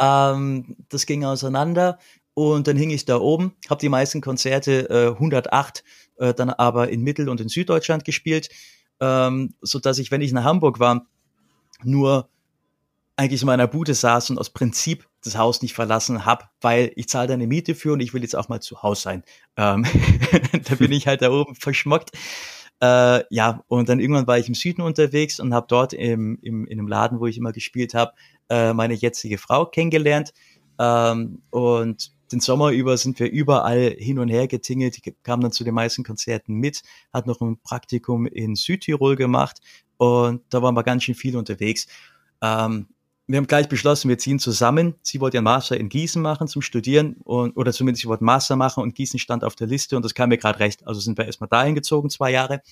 Ähm, 0.00 0.76
das 0.88 1.04
ging 1.04 1.26
auseinander 1.26 1.98
und 2.32 2.68
dann 2.68 2.78
hing 2.78 2.88
ich 2.88 3.04
da 3.04 3.18
oben, 3.18 3.52
habe 3.68 3.82
die 3.82 3.90
meisten 3.90 4.22
Konzerte 4.22 4.88
äh, 4.88 5.08
108 5.08 5.84
äh, 6.18 6.34
dann 6.34 6.50
aber 6.50 6.90
in 6.90 7.02
Mittel- 7.02 7.28
und 7.28 7.40
in 7.40 7.48
Süddeutschland 7.48 8.04
gespielt, 8.04 8.48
ähm, 9.00 9.54
so 9.60 9.78
dass 9.78 9.98
ich, 9.98 10.10
wenn 10.10 10.20
ich 10.20 10.32
nach 10.32 10.44
Hamburg 10.44 10.80
war, 10.80 11.06
nur 11.82 12.28
eigentlich 13.16 13.42
in 13.42 13.46
meiner 13.46 13.66
Bude 13.66 13.94
saß 13.94 14.30
und 14.30 14.38
aus 14.38 14.50
Prinzip 14.50 15.08
das 15.24 15.36
Haus 15.36 15.60
nicht 15.60 15.74
verlassen 15.74 16.24
habe, 16.24 16.44
weil 16.60 16.92
ich 16.94 17.08
zahle 17.08 17.28
da 17.28 17.34
eine 17.34 17.48
Miete 17.48 17.74
für 17.74 17.92
und 17.92 18.00
ich 18.00 18.14
will 18.14 18.22
jetzt 18.22 18.36
auch 18.36 18.48
mal 18.48 18.60
zu 18.60 18.82
Hause 18.82 19.02
sein. 19.02 19.24
Ähm, 19.56 19.84
da 20.68 20.74
bin 20.76 20.92
ich 20.92 21.06
halt 21.08 21.22
da 21.22 21.30
oben 21.30 21.56
verschmockt. 21.56 22.12
Äh, 22.80 23.24
ja, 23.34 23.64
und 23.66 23.88
dann 23.88 23.98
irgendwann 23.98 24.28
war 24.28 24.38
ich 24.38 24.46
im 24.46 24.54
Süden 24.54 24.82
unterwegs 24.82 25.40
und 25.40 25.52
habe 25.52 25.66
dort 25.68 25.92
im, 25.92 26.38
im, 26.42 26.64
in 26.66 26.78
einem 26.78 26.86
Laden, 26.86 27.18
wo 27.18 27.26
ich 27.26 27.36
immer 27.36 27.52
gespielt 27.52 27.92
habe, 27.92 28.12
äh, 28.48 28.72
meine 28.72 28.94
jetzige 28.94 29.36
Frau 29.36 29.66
kennengelernt. 29.66 30.32
Ähm, 30.78 31.42
und 31.50 32.12
den 32.32 32.40
Sommer 32.40 32.70
über 32.70 32.96
sind 32.96 33.18
wir 33.20 33.30
überall 33.30 33.94
hin 33.98 34.18
und 34.18 34.28
her 34.28 34.48
getingelt, 34.48 34.96
die 34.96 35.14
kam 35.22 35.40
dann 35.40 35.52
zu 35.52 35.64
den 35.64 35.74
meisten 35.74 36.04
Konzerten 36.04 36.54
mit, 36.54 36.82
hat 37.12 37.26
noch 37.26 37.40
ein 37.40 37.58
Praktikum 37.58 38.26
in 38.26 38.54
Südtirol 38.54 39.16
gemacht 39.16 39.60
und 39.96 40.42
da 40.50 40.62
waren 40.62 40.74
wir 40.74 40.82
ganz 40.82 41.04
schön 41.04 41.14
viel 41.14 41.36
unterwegs. 41.36 41.86
Ähm, 42.42 42.86
wir 43.26 43.36
haben 43.36 43.46
gleich 43.46 43.68
beschlossen, 43.68 44.08
wir 44.08 44.16
ziehen 44.16 44.38
zusammen. 44.38 44.94
Sie 45.02 45.20
wollte 45.20 45.36
ihren 45.36 45.44
Master 45.44 45.76
in 45.76 45.90
Gießen 45.90 46.20
machen 46.22 46.48
zum 46.48 46.62
Studieren 46.62 47.16
und, 47.24 47.56
oder 47.58 47.72
zumindest 47.72 48.02
sie 48.02 48.08
wollte 48.08 48.24
Master 48.24 48.56
machen 48.56 48.82
und 48.82 48.94
Gießen 48.94 49.18
stand 49.18 49.44
auf 49.44 49.54
der 49.54 49.66
Liste 49.66 49.96
und 49.96 50.04
das 50.04 50.14
kam 50.14 50.30
mir 50.30 50.38
gerade 50.38 50.58
recht. 50.60 50.86
Also 50.86 51.00
sind 51.00 51.18
wir 51.18 51.26
erstmal 51.26 51.48
dahin 51.48 51.74
gezogen, 51.74 52.08
zwei 52.08 52.30
Jahre. 52.30 52.62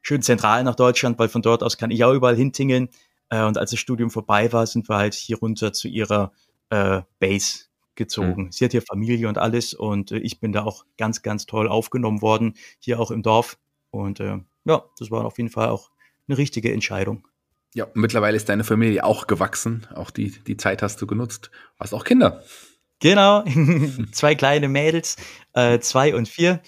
Schön 0.00 0.22
zentral 0.22 0.64
nach 0.64 0.76
Deutschland, 0.76 1.18
weil 1.18 1.28
von 1.28 1.42
dort 1.42 1.62
aus 1.62 1.76
kann 1.76 1.90
ich 1.90 2.04
auch 2.04 2.14
überall 2.14 2.36
hintingeln. 2.36 2.88
Äh, 3.28 3.42
und 3.42 3.58
als 3.58 3.70
das 3.70 3.80
Studium 3.80 4.10
vorbei 4.10 4.50
war, 4.52 4.66
sind 4.66 4.88
wir 4.88 4.96
halt 4.96 5.12
hier 5.12 5.38
runter 5.38 5.74
zu 5.74 5.88
ihrer 5.88 6.32
äh, 6.70 7.02
Base 7.18 7.66
gezogen. 7.96 8.44
Mhm. 8.44 8.52
Sie 8.52 8.64
hat 8.64 8.72
hier 8.72 8.82
Familie 8.82 9.28
und 9.28 9.38
alles 9.38 9.74
und 9.74 10.12
äh, 10.12 10.18
ich 10.18 10.40
bin 10.40 10.52
da 10.52 10.64
auch 10.64 10.84
ganz, 10.98 11.22
ganz 11.22 11.46
toll 11.46 11.68
aufgenommen 11.68 12.22
worden, 12.22 12.54
hier 12.78 13.00
auch 13.00 13.10
im 13.10 13.22
Dorf. 13.22 13.58
Und 13.90 14.20
äh, 14.20 14.38
ja, 14.64 14.84
das 14.98 15.10
war 15.10 15.24
auf 15.24 15.38
jeden 15.38 15.50
Fall 15.50 15.68
auch 15.68 15.90
eine 16.28 16.38
richtige 16.38 16.72
Entscheidung. 16.72 17.26
Ja, 17.74 17.86
mittlerweile 17.94 18.36
ist 18.36 18.48
deine 18.48 18.64
Familie 18.64 19.04
auch 19.04 19.26
gewachsen. 19.26 19.86
Auch 19.94 20.10
die, 20.10 20.30
die 20.30 20.56
Zeit 20.56 20.82
hast 20.82 21.00
du 21.02 21.06
genutzt. 21.06 21.50
Hast 21.78 21.92
auch 21.92 22.04
Kinder. 22.04 22.42
Genau, 23.00 23.44
zwei 24.12 24.34
kleine 24.34 24.68
Mädels, 24.68 25.16
äh, 25.52 25.78
zwei 25.80 26.14
und 26.14 26.28
vier. 26.28 26.60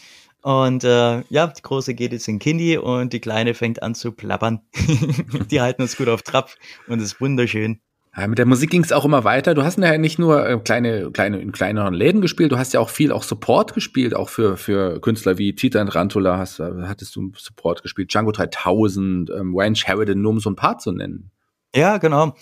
Und 0.43 0.85
äh, 0.85 1.23
ja, 1.31 1.47
die 1.49 1.63
große 1.63 1.95
geht 1.95 2.13
jetzt 2.13 2.29
in 2.29 2.39
Kindi 2.39 2.79
und 2.79 3.13
die 3.13 3.21
kleine 3.21 3.55
fängt 3.55 3.83
an 3.83 3.95
zu 3.95 4.13
plappern. 4.13 4.61
die 5.51 5.61
halten 5.61 5.83
uns 5.83 5.97
gut 5.97 6.09
auf 6.09 6.23
Trab 6.23 6.55
und 6.87 7.01
ist 7.01 7.21
wunderschön. 7.21 7.81
Ja, 8.19 8.27
mit 8.27 8.39
der 8.39 8.47
Musik 8.47 8.71
ging 8.71 8.83
es 8.83 8.91
auch 8.91 9.05
immer 9.05 9.23
weiter. 9.23 9.55
Du 9.55 9.63
hast 9.63 9.79
ja 9.79 9.97
nicht 9.97 10.19
nur 10.19 10.45
äh, 10.45 10.59
kleine, 10.59 11.13
kleine, 11.13 11.39
in 11.39 11.53
kleineren 11.53 11.95
Läden 11.95 12.21
gespielt, 12.21 12.51
du 12.51 12.59
hast 12.59 12.75
ja 12.75 12.81
auch 12.81 12.89
viel 12.89 13.13
auch 13.13 13.23
Support 13.23 13.75
gespielt, 13.75 14.13
auch 14.13 14.29
für, 14.29 14.57
für 14.57 15.01
Künstler 15.01 15.39
wie 15.39 15.55
Tita 15.55 15.81
und 15.81 15.95
Rantula 15.95 16.37
hast, 16.37 16.59
äh, 16.59 16.69
hattest 16.87 17.15
du 17.15 17.31
Support 17.37 17.83
gespielt, 17.83 18.13
Django 18.13 18.33
3000, 18.33 19.31
ähm, 19.31 19.55
Wayne 19.55 19.77
Sheridan, 19.77 20.21
nur 20.21 20.33
um 20.33 20.41
so 20.41 20.51
ein 20.51 20.57
paar 20.57 20.79
zu 20.79 20.91
nennen. 20.91 21.31
Ja, 21.77 21.99
genau. 21.99 22.35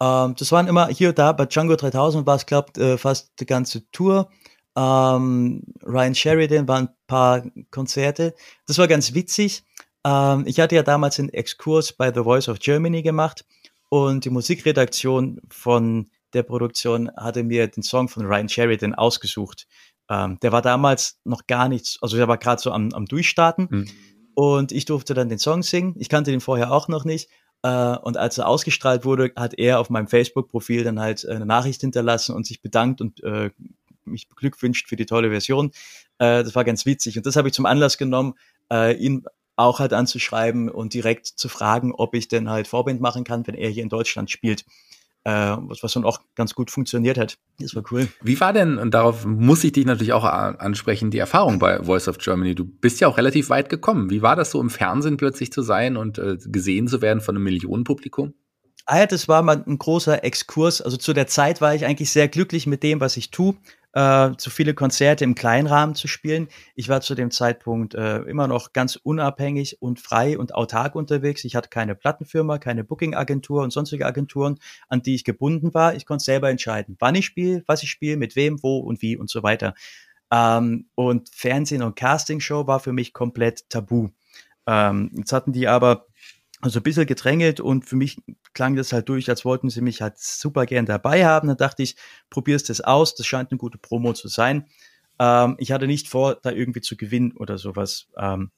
Ähm, 0.00 0.34
das 0.38 0.50
waren 0.50 0.66
immer 0.66 0.88
hier 0.88 1.12
da, 1.12 1.32
bei 1.32 1.44
Django 1.44 1.76
3000 1.76 2.26
war 2.26 2.36
es, 2.36 2.46
glaube 2.46 2.68
ich, 2.74 2.82
äh, 2.82 2.96
fast 2.96 3.32
die 3.38 3.46
ganze 3.46 3.90
Tour. 3.90 4.30
Ähm, 4.76 5.62
Ryan 5.84 6.14
Sheridan 6.14 6.68
waren 6.68 6.86
ein 6.86 6.94
paar 7.06 7.42
Konzerte. 7.70 8.34
Das 8.66 8.78
war 8.78 8.88
ganz 8.88 9.12
witzig. 9.12 9.64
Ähm, 10.06 10.44
ich 10.46 10.58
hatte 10.58 10.76
ja 10.76 10.82
damals 10.82 11.18
einen 11.18 11.30
Exkurs 11.30 11.92
bei 11.92 12.14
The 12.14 12.22
Voice 12.22 12.48
of 12.48 12.60
Germany 12.60 13.02
gemacht 13.02 13.44
und 13.88 14.24
die 14.24 14.30
Musikredaktion 14.30 15.40
von 15.50 16.10
der 16.34 16.42
Produktion 16.42 17.10
hatte 17.16 17.42
mir 17.42 17.68
den 17.68 17.82
Song 17.82 18.08
von 18.08 18.26
Ryan 18.26 18.48
Sheridan 18.48 18.94
ausgesucht. 18.94 19.66
Ähm, 20.10 20.38
der 20.40 20.52
war 20.52 20.62
damals 20.62 21.20
noch 21.24 21.46
gar 21.46 21.68
nichts, 21.68 21.98
also 22.00 22.16
der 22.16 22.28
war 22.28 22.38
gerade 22.38 22.60
so 22.60 22.72
am, 22.72 22.92
am 22.92 23.06
Durchstarten. 23.06 23.68
Mhm. 23.70 23.88
Und 24.34 24.72
ich 24.72 24.84
durfte 24.84 25.14
dann 25.14 25.28
den 25.28 25.38
Song 25.38 25.62
singen. 25.62 25.94
Ich 25.98 26.08
kannte 26.08 26.30
den 26.30 26.40
vorher 26.40 26.70
auch 26.70 26.88
noch 26.88 27.04
nicht. 27.04 27.28
Äh, 27.62 27.96
und 27.96 28.16
als 28.16 28.38
er 28.38 28.46
ausgestrahlt 28.46 29.04
wurde, 29.04 29.32
hat 29.36 29.58
er 29.58 29.80
auf 29.80 29.90
meinem 29.90 30.06
Facebook-Profil 30.06 30.84
dann 30.84 31.00
halt 31.00 31.26
eine 31.26 31.46
Nachricht 31.46 31.80
hinterlassen 31.80 32.34
und 32.34 32.46
sich 32.46 32.62
bedankt 32.62 33.00
und 33.00 33.22
äh, 33.24 33.50
mich 34.04 34.28
beglückwünscht 34.28 34.88
für 34.88 34.96
die 34.96 35.06
tolle 35.06 35.30
Version. 35.30 35.72
Äh, 36.18 36.44
das 36.44 36.54
war 36.54 36.64
ganz 36.64 36.86
witzig. 36.86 37.16
Und 37.16 37.26
das 37.26 37.36
habe 37.36 37.48
ich 37.48 37.54
zum 37.54 37.66
Anlass 37.66 37.98
genommen, 37.98 38.34
äh, 38.72 38.94
ihn 38.96 39.24
auch 39.58 39.80
halt 39.80 39.92
anzuschreiben 39.92 40.70
und 40.70 40.94
direkt 40.94 41.26
zu 41.26 41.48
fragen, 41.48 41.92
ob 41.92 42.14
ich 42.14 42.28
denn 42.28 42.48
halt 42.48 42.68
Vorband 42.68 43.00
machen 43.00 43.24
kann, 43.24 43.46
wenn 43.46 43.54
er 43.54 43.68
hier 43.68 43.82
in 43.82 43.88
Deutschland 43.88 44.30
spielt. 44.30 44.64
Äh, 45.24 45.56
was, 45.58 45.82
was 45.82 45.92
dann 45.92 46.04
auch 46.04 46.20
ganz 46.36 46.54
gut 46.54 46.70
funktioniert 46.70 47.18
hat. 47.18 47.38
Das 47.58 47.74
war 47.74 47.82
cool. 47.90 48.08
Wie 48.22 48.40
war 48.40 48.52
denn, 48.52 48.78
und 48.78 48.94
darauf 48.94 49.26
muss 49.26 49.64
ich 49.64 49.72
dich 49.72 49.84
natürlich 49.84 50.12
auch 50.12 50.24
ansprechen, 50.24 51.10
die 51.10 51.18
Erfahrung 51.18 51.58
bei 51.58 51.82
Voice 51.82 52.06
of 52.06 52.18
Germany? 52.18 52.54
Du 52.54 52.64
bist 52.64 53.00
ja 53.00 53.08
auch 53.08 53.18
relativ 53.18 53.50
weit 53.50 53.68
gekommen. 53.68 54.10
Wie 54.10 54.22
war 54.22 54.36
das 54.36 54.52
so 54.52 54.60
im 54.60 54.70
Fernsehen 54.70 55.16
plötzlich 55.16 55.52
zu 55.52 55.62
sein 55.62 55.96
und 55.96 56.18
äh, 56.18 56.38
gesehen 56.40 56.86
zu 56.86 57.02
werden 57.02 57.20
von 57.20 57.34
einem 57.34 57.44
Millionenpublikum? 57.44 58.32
Ah 58.86 59.00
ja, 59.00 59.06
das 59.06 59.26
war 59.28 59.42
mal 59.42 59.62
ein 59.66 59.76
großer 59.76 60.24
Exkurs. 60.24 60.80
Also 60.80 60.96
zu 60.96 61.12
der 61.12 61.26
Zeit 61.26 61.60
war 61.60 61.74
ich 61.74 61.84
eigentlich 61.84 62.10
sehr 62.10 62.28
glücklich 62.28 62.66
mit 62.66 62.82
dem, 62.84 63.00
was 63.00 63.16
ich 63.16 63.30
tue 63.30 63.56
äh, 63.98 64.36
zu 64.36 64.50
viele 64.50 64.74
Konzerte 64.74 65.24
im 65.24 65.34
Kleinrahmen 65.34 65.96
zu 65.96 66.06
spielen. 66.06 66.46
Ich 66.76 66.88
war 66.88 67.00
zu 67.00 67.16
dem 67.16 67.32
Zeitpunkt 67.32 67.96
äh, 67.96 68.18
immer 68.20 68.46
noch 68.46 68.72
ganz 68.72 68.94
unabhängig 68.94 69.82
und 69.82 69.98
frei 69.98 70.38
und 70.38 70.54
autark 70.54 70.94
unterwegs. 70.94 71.44
Ich 71.44 71.56
hatte 71.56 71.68
keine 71.68 71.96
Plattenfirma, 71.96 72.58
keine 72.58 72.84
Booking-Agentur 72.84 73.64
und 73.64 73.72
sonstige 73.72 74.06
Agenturen, 74.06 74.60
an 74.88 75.02
die 75.02 75.16
ich 75.16 75.24
gebunden 75.24 75.74
war. 75.74 75.96
Ich 75.96 76.06
konnte 76.06 76.24
selber 76.24 76.48
entscheiden, 76.48 76.96
wann 77.00 77.16
ich 77.16 77.26
spiele, 77.26 77.64
was 77.66 77.82
ich 77.82 77.90
spiele, 77.90 78.16
mit 78.16 78.36
wem, 78.36 78.62
wo 78.62 78.78
und 78.78 79.02
wie 79.02 79.16
und 79.16 79.28
so 79.28 79.42
weiter. 79.42 79.74
Ähm, 80.30 80.86
und 80.94 81.30
Fernsehen 81.34 81.82
und 81.82 81.96
Castingshow 81.96 82.68
war 82.68 82.78
für 82.78 82.92
mich 82.92 83.12
komplett 83.12 83.68
tabu. 83.68 84.10
Ähm, 84.68 85.10
jetzt 85.16 85.32
hatten 85.32 85.52
die 85.52 85.66
aber 85.66 86.06
also 86.60 86.80
ein 86.80 86.82
bisschen 86.82 87.06
gedrängelt 87.06 87.60
und 87.60 87.84
für 87.84 87.96
mich 87.96 88.20
klang 88.52 88.74
das 88.74 88.92
halt 88.92 89.08
durch, 89.08 89.28
als 89.28 89.44
wollten 89.44 89.70
sie 89.70 89.80
mich 89.80 90.02
halt 90.02 90.18
super 90.18 90.66
gern 90.66 90.86
dabei 90.86 91.24
haben. 91.24 91.48
Dann 91.48 91.56
dachte 91.56 91.82
ich, 91.82 91.96
probierst 92.30 92.68
das 92.68 92.80
aus, 92.80 93.14
das 93.14 93.26
scheint 93.26 93.50
eine 93.50 93.58
gute 93.58 93.78
Promo 93.78 94.12
zu 94.12 94.28
sein. 94.28 94.66
Ähm, 95.18 95.56
ich 95.58 95.70
hatte 95.70 95.86
nicht 95.86 96.08
vor, 96.08 96.36
da 96.42 96.50
irgendwie 96.50 96.80
zu 96.80 96.96
gewinnen 96.96 97.32
oder 97.32 97.58
sowas, 97.58 98.08
ähm, 98.16 98.50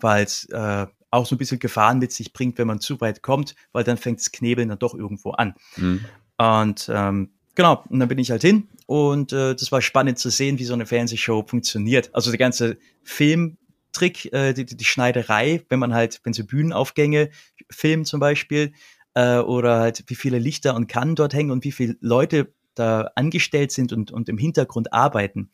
weil 0.00 0.24
es 0.24 0.44
äh, 0.50 0.86
auch 1.10 1.26
so 1.26 1.34
ein 1.34 1.38
bisschen 1.38 1.60
Gefahren 1.60 1.98
mit 1.98 2.12
sich 2.12 2.32
bringt, 2.32 2.58
wenn 2.58 2.66
man 2.66 2.80
zu 2.80 3.00
weit 3.00 3.22
kommt, 3.22 3.54
weil 3.72 3.84
dann 3.84 3.96
fängt 3.96 4.20
das 4.20 4.32
Knebeln 4.32 4.68
dann 4.68 4.78
doch 4.78 4.94
irgendwo 4.94 5.30
an. 5.30 5.54
Mhm. 5.76 6.04
Und 6.36 6.90
ähm, 6.92 7.30
genau, 7.54 7.84
und 7.88 8.00
dann 8.00 8.08
bin 8.08 8.18
ich 8.18 8.30
halt 8.30 8.42
hin 8.42 8.68
und 8.86 9.32
äh, 9.32 9.54
das 9.54 9.72
war 9.72 9.80
spannend 9.80 10.18
zu 10.18 10.30
sehen, 10.30 10.58
wie 10.58 10.64
so 10.64 10.74
eine 10.74 10.86
Fernsehshow 10.86 11.44
funktioniert. 11.46 12.10
Also 12.12 12.30
der 12.30 12.38
ganze 12.38 12.76
Film 13.02 13.56
Trick, 13.94 14.32
äh, 14.32 14.52
die, 14.52 14.66
die 14.66 14.84
Schneiderei, 14.84 15.62
wenn 15.68 15.78
man 15.78 15.94
halt, 15.94 16.20
wenn 16.24 16.32
so 16.32 16.44
Bühnenaufgänge 16.44 17.30
filmen 17.70 18.04
zum 18.04 18.20
Beispiel, 18.20 18.72
äh, 19.14 19.38
oder 19.38 19.78
halt 19.78 20.04
wie 20.08 20.14
viele 20.14 20.38
Lichter 20.38 20.74
und 20.74 20.88
Kannen 20.88 21.14
dort 21.14 21.34
hängen 21.34 21.50
und 21.50 21.64
wie 21.64 21.72
viele 21.72 21.96
Leute 22.00 22.52
da 22.74 23.10
angestellt 23.14 23.72
sind 23.72 23.92
und, 23.92 24.10
und 24.10 24.28
im 24.28 24.38
Hintergrund 24.38 24.92
arbeiten. 24.92 25.50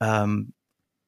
Ähm, 0.00 0.52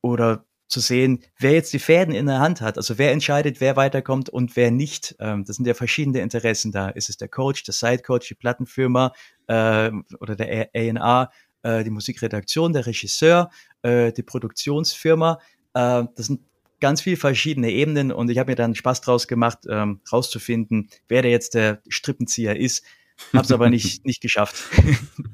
oder 0.00 0.44
zu 0.68 0.80
sehen, 0.80 1.24
wer 1.38 1.52
jetzt 1.52 1.72
die 1.72 1.78
Fäden 1.78 2.14
in 2.14 2.26
der 2.26 2.40
Hand 2.40 2.60
hat. 2.60 2.76
Also 2.76 2.98
wer 2.98 3.12
entscheidet, 3.12 3.60
wer 3.60 3.76
weiterkommt 3.76 4.28
und 4.28 4.54
wer 4.54 4.70
nicht. 4.70 5.16
Ähm, 5.18 5.44
das 5.44 5.56
sind 5.56 5.66
ja 5.66 5.74
verschiedene 5.74 6.20
Interessen 6.20 6.72
da. 6.72 6.90
Ist 6.90 7.08
es 7.08 7.16
der 7.16 7.28
Coach, 7.28 7.64
der 7.64 7.74
Sidecoach, 7.74 8.28
die 8.28 8.34
Plattenfirma 8.34 9.12
äh, 9.46 9.90
oder 10.20 10.36
der 10.36 10.70
A&R, 10.74 11.30
äh, 11.62 11.84
die 11.84 11.90
Musikredaktion, 11.90 12.72
der 12.74 12.86
Regisseur, 12.86 13.50
äh, 13.82 14.12
die 14.12 14.22
Produktionsfirma. 14.22 15.40
Äh, 15.72 16.04
das 16.14 16.26
sind 16.26 16.42
ganz 16.80 17.00
viele 17.00 17.16
verschiedene 17.16 17.70
Ebenen 17.70 18.12
und 18.12 18.30
ich 18.30 18.38
habe 18.38 18.52
mir 18.52 18.56
dann 18.56 18.74
Spaß 18.74 19.00
draus 19.00 19.28
gemacht, 19.28 19.60
ähm, 19.68 20.00
rauszufinden, 20.10 20.90
wer 21.08 21.22
der 21.22 21.30
jetzt 21.30 21.54
der 21.54 21.82
Strippenzieher 21.88 22.56
ist. 22.56 22.84
Hab's 23.32 23.50
aber 23.50 23.68
nicht, 23.68 24.04
nicht 24.06 24.20
geschafft. 24.20 24.64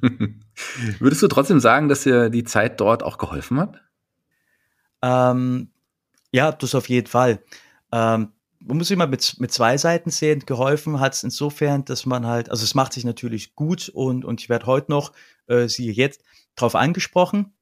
Würdest 0.98 1.22
du 1.22 1.28
trotzdem 1.28 1.60
sagen, 1.60 1.88
dass 1.88 2.02
dir 2.02 2.30
die 2.30 2.44
Zeit 2.44 2.80
dort 2.80 3.02
auch 3.02 3.18
geholfen 3.18 3.60
hat? 3.60 3.80
Ähm, 5.02 5.70
ja, 6.32 6.50
das 6.50 6.74
auf 6.74 6.88
jeden 6.88 7.06
Fall. 7.06 7.42
Ähm, 7.92 8.32
man 8.66 8.78
muss 8.78 8.90
immer 8.90 9.06
mit, 9.06 9.38
mit 9.38 9.52
zwei 9.52 9.76
Seiten 9.76 10.10
sehen. 10.10 10.40
Geholfen 10.46 10.98
hat 10.98 11.12
es 11.14 11.22
insofern, 11.22 11.84
dass 11.84 12.06
man 12.06 12.26
halt, 12.26 12.50
also 12.50 12.64
es 12.64 12.74
macht 12.74 12.94
sich 12.94 13.04
natürlich 13.04 13.54
gut 13.54 13.90
und, 13.90 14.24
und 14.24 14.40
ich 14.40 14.48
werde 14.48 14.66
heute 14.66 14.90
noch, 14.90 15.12
äh, 15.46 15.68
siehe 15.68 15.92
jetzt, 15.92 16.22
darauf 16.54 16.74
angesprochen. 16.74 17.52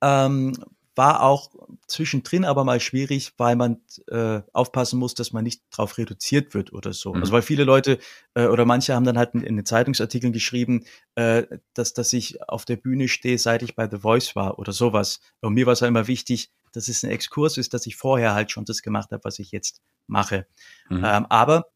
Ähm, 0.00 0.54
war 0.94 1.22
auch 1.22 1.50
zwischendrin 1.86 2.44
aber 2.44 2.64
mal 2.64 2.80
schwierig, 2.80 3.32
weil 3.38 3.56
man 3.56 3.80
äh, 4.08 4.42
aufpassen 4.52 4.98
muss, 4.98 5.14
dass 5.14 5.32
man 5.32 5.44
nicht 5.44 5.62
drauf 5.70 5.96
reduziert 5.96 6.54
wird 6.54 6.72
oder 6.72 6.92
so. 6.92 7.10
Also 7.10 7.16
mhm. 7.16 7.22
Also 7.22 7.32
weil 7.32 7.42
viele 7.42 7.64
Leute 7.64 7.98
äh, 8.34 8.46
oder 8.46 8.64
manche 8.64 8.94
haben 8.94 9.04
dann 9.04 9.16
halt 9.16 9.34
in, 9.34 9.42
in 9.42 9.56
den 9.56 9.64
Zeitungsartikeln 9.64 10.32
geschrieben, 10.32 10.84
äh, 11.14 11.44
dass, 11.74 11.94
dass 11.94 12.12
ich 12.12 12.46
auf 12.48 12.64
der 12.64 12.76
Bühne 12.76 13.08
stehe, 13.08 13.38
seit 13.38 13.62
ich 13.62 13.74
bei 13.74 13.88
The 13.88 13.98
Voice 13.98 14.36
war 14.36 14.58
oder 14.58 14.72
sowas. 14.72 15.20
Und 15.40 15.54
mir 15.54 15.66
war 15.66 15.72
es 15.72 15.80
ja 15.80 15.88
immer 15.88 16.08
wichtig, 16.08 16.50
dass 16.72 16.88
es 16.88 17.02
ein 17.02 17.10
Exkurs 17.10 17.56
ist, 17.56 17.72
dass 17.74 17.86
ich 17.86 17.96
vorher 17.96 18.34
halt 18.34 18.50
schon 18.50 18.64
das 18.64 18.82
gemacht 18.82 19.12
habe, 19.12 19.24
was 19.24 19.38
ich 19.38 19.50
jetzt 19.50 19.80
mache. 20.06 20.46
Mhm. 20.88 21.04
Ähm, 21.04 21.26
aber 21.28 21.66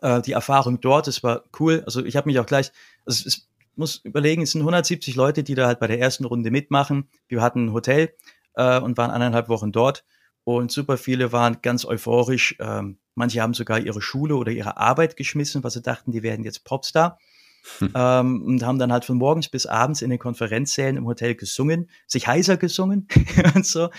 äh, 0.00 0.22
die 0.22 0.32
Erfahrung 0.32 0.80
dort, 0.80 1.08
es 1.08 1.22
war 1.22 1.44
cool. 1.60 1.82
Also 1.84 2.04
ich 2.04 2.16
habe 2.16 2.28
mich 2.28 2.38
auch 2.38 2.46
gleich, 2.46 2.72
also 3.04 3.26
es, 3.26 3.26
es 3.26 3.48
muss 3.78 3.96
überlegen, 4.04 4.42
es 4.42 4.52
sind 4.52 4.62
170 4.62 5.14
Leute, 5.14 5.42
die 5.44 5.54
da 5.54 5.66
halt 5.66 5.80
bei 5.80 5.86
der 5.86 6.00
ersten 6.00 6.24
Runde 6.24 6.50
mitmachen. 6.50 7.08
Wir 7.28 7.40
hatten 7.40 7.66
ein 7.66 7.72
Hotel 7.72 8.12
äh, 8.58 8.78
und 8.78 8.98
waren 8.98 9.10
eineinhalb 9.10 9.48
Wochen 9.48 9.72
dort. 9.72 10.04
Und 10.44 10.72
super 10.72 10.96
viele 10.96 11.32
waren 11.32 11.58
ganz 11.62 11.84
euphorisch. 11.84 12.56
Ähm, 12.58 12.98
manche 13.14 13.40
haben 13.40 13.54
sogar 13.54 13.78
ihre 13.78 14.02
Schule 14.02 14.36
oder 14.36 14.50
ihre 14.50 14.76
Arbeit 14.76 15.16
geschmissen, 15.16 15.62
weil 15.62 15.70
sie 15.70 15.82
dachten, 15.82 16.12
die 16.12 16.22
werden 16.22 16.44
jetzt 16.44 16.64
Popstar. 16.64 17.18
Hm. 17.80 17.92
Ähm, 17.94 18.42
und 18.42 18.64
haben 18.64 18.78
dann 18.78 18.92
halt 18.92 19.04
von 19.04 19.18
morgens 19.18 19.48
bis 19.48 19.66
abends 19.66 20.00
in 20.00 20.08
den 20.08 20.18
Konferenzsälen 20.18 20.96
im 20.96 21.06
Hotel 21.06 21.34
gesungen, 21.34 21.90
sich 22.06 22.26
heiser 22.26 22.56
gesungen 22.56 23.08
und 23.54 23.66
so. 23.66 23.90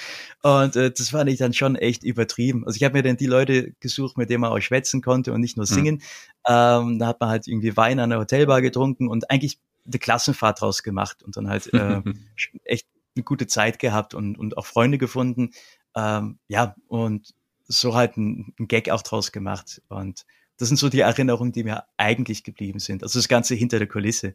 Und 0.41 0.75
äh, 0.75 0.91
das 0.91 1.09
fand 1.09 1.29
ich 1.29 1.37
dann 1.37 1.53
schon 1.53 1.75
echt 1.75 2.03
übertrieben. 2.03 2.65
Also 2.65 2.77
ich 2.77 2.83
habe 2.83 2.97
mir 2.97 3.03
dann 3.03 3.17
die 3.17 3.27
Leute 3.27 3.73
gesucht, 3.79 4.17
mit 4.17 4.29
denen 4.29 4.41
man 4.41 4.51
auch 4.51 4.59
schwätzen 4.59 5.01
konnte 5.01 5.33
und 5.33 5.41
nicht 5.41 5.55
nur 5.55 5.67
hm. 5.67 5.75
singen. 5.75 5.95
Mhm. 5.95 6.01
Ähm, 6.47 6.99
da 6.99 7.07
hat 7.07 7.19
man 7.19 7.29
halt 7.29 7.47
irgendwie 7.47 7.77
Wein 7.77 7.99
an 7.99 8.09
der 8.09 8.19
Hotelbar 8.19 8.61
getrunken 8.61 9.07
und 9.07 9.29
eigentlich 9.29 9.59
eine 9.85 9.99
Klassenfahrt 9.99 10.61
draus 10.61 10.81
gemacht 10.81 11.21
und 11.21 11.37
dann 11.37 11.47
halt 11.47 11.71
äh, 11.73 12.01
echt 12.63 12.87
eine 13.15 13.23
gute 13.23 13.47
Zeit 13.47 13.79
gehabt 13.79 14.13
und, 14.13 14.37
und 14.37 14.57
auch 14.57 14.65
Freunde 14.65 14.97
gefunden. 14.97 15.51
Ähm, 15.95 16.39
ja, 16.47 16.75
und 16.87 17.33
so 17.65 17.95
halt 17.95 18.17
ein, 18.17 18.53
ein 18.59 18.67
Gag 18.67 18.89
auch 18.89 19.01
draus 19.01 19.31
gemacht. 19.31 19.81
Und 19.89 20.25
das 20.57 20.67
sind 20.67 20.77
so 20.77 20.89
die 20.89 20.99
Erinnerungen, 21.01 21.51
die 21.51 21.63
mir 21.63 21.83
eigentlich 21.97 22.43
geblieben 22.43 22.79
sind. 22.79 23.03
Also 23.03 23.19
das 23.19 23.27
Ganze 23.27 23.55
hinter 23.55 23.79
der 23.79 23.87
Kulisse. 23.87 24.33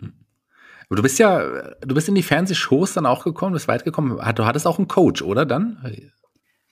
Aber 0.00 0.96
du 0.96 1.02
bist 1.02 1.18
ja, 1.18 1.74
du 1.80 1.94
bist 1.94 2.08
in 2.08 2.14
die 2.14 2.22
Fernsehshows 2.22 2.94
dann 2.94 3.06
auch 3.06 3.24
gekommen, 3.24 3.54
bist 3.54 3.68
weit 3.68 3.84
gekommen. 3.84 4.18
Du 4.34 4.46
hattest 4.46 4.66
auch 4.66 4.78
einen 4.78 4.88
Coach, 4.88 5.22
oder 5.22 5.44
dann? 5.44 5.78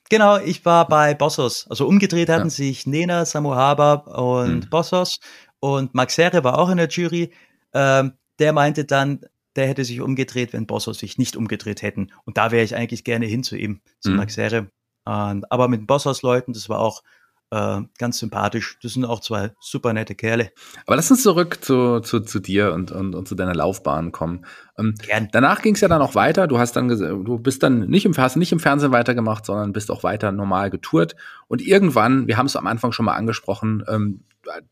Genau, 0.08 0.38
ich 0.38 0.64
war 0.64 0.86
bei 0.86 1.14
Bossos. 1.14 1.66
Also 1.68 1.86
umgedreht 1.86 2.28
hatten 2.28 2.44
ja. 2.44 2.50
sich 2.50 2.86
Nena, 2.86 3.24
Samu 3.24 3.54
Haber 3.54 4.06
und 4.16 4.64
hm. 4.64 4.70
Bossos. 4.70 5.18
Und 5.58 5.94
Max 5.94 6.16
Herre 6.18 6.44
war 6.44 6.58
auch 6.58 6.68
in 6.70 6.76
der 6.76 6.88
Jury. 6.88 7.32
Ähm, 7.72 8.12
der 8.38 8.52
meinte 8.52 8.84
dann, 8.84 9.20
der 9.56 9.68
hätte 9.68 9.84
sich 9.84 10.00
umgedreht, 10.00 10.52
wenn 10.52 10.66
Bosso 10.66 10.92
sich 10.92 11.18
nicht 11.18 11.36
umgedreht 11.36 11.82
hätten. 11.82 12.12
Und 12.24 12.36
da 12.36 12.50
wäre 12.50 12.64
ich 12.64 12.74
eigentlich 12.74 13.04
gerne 13.04 13.26
hin 13.26 13.42
zu 13.42 13.56
ihm, 13.56 13.80
zu 14.00 14.10
mhm. 14.10 14.16
Max 14.16 14.36
Herre. 14.36 14.70
Und, 15.04 15.50
aber 15.50 15.68
mit 15.68 15.86
Bossos-Leuten, 15.86 16.52
das 16.52 16.68
war 16.68 16.80
auch 16.80 17.02
äh, 17.50 17.82
ganz 17.98 18.18
sympathisch. 18.18 18.78
Das 18.82 18.94
sind 18.94 19.04
auch 19.04 19.20
zwei 19.20 19.52
super 19.60 19.92
nette 19.92 20.14
Kerle. 20.14 20.50
Aber 20.86 20.96
lass 20.96 21.10
uns 21.10 21.22
zurück 21.22 21.58
zu, 21.62 22.00
zu, 22.00 22.20
zu 22.20 22.40
dir 22.40 22.72
und, 22.72 22.90
und, 22.90 23.14
und 23.14 23.28
zu 23.28 23.34
deiner 23.34 23.54
Laufbahn 23.54 24.12
kommen. 24.12 24.44
Ähm, 24.78 24.94
Gern. 25.00 25.28
Danach 25.30 25.62
ging 25.62 25.74
es 25.74 25.80
ja 25.80 25.88
dann 25.88 26.02
auch 26.02 26.14
weiter. 26.14 26.46
Du 26.46 26.58
hast 26.58 26.74
dann 26.74 26.88
du 26.88 27.38
bist 27.38 27.62
dann 27.62 27.86
nicht 27.88 28.06
im, 28.06 28.16
hast 28.16 28.36
nicht 28.36 28.52
im 28.52 28.60
Fernsehen 28.60 28.92
weitergemacht, 28.92 29.46
sondern 29.46 29.72
bist 29.72 29.90
auch 29.90 30.02
weiter 30.02 30.32
normal 30.32 30.70
getourt. 30.70 31.14
Und 31.46 31.62
irgendwann, 31.62 32.26
wir 32.26 32.38
haben 32.38 32.46
es 32.46 32.56
am 32.56 32.66
Anfang 32.66 32.92
schon 32.92 33.06
mal 33.06 33.14
angesprochen, 33.14 33.84
ähm, 33.88 34.24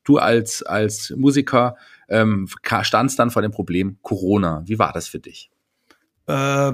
du 0.05 0.18
als, 0.18 0.62
als 0.62 1.11
Musiker 1.16 1.77
ähm, 2.08 2.48
standst 2.82 3.18
dann 3.18 3.30
vor 3.30 3.42
dem 3.42 3.50
Problem 3.50 3.98
Corona. 4.02 4.62
Wie 4.64 4.78
war 4.78 4.92
das 4.92 5.08
für 5.08 5.18
dich? 5.18 5.50
Äh, 6.26 6.72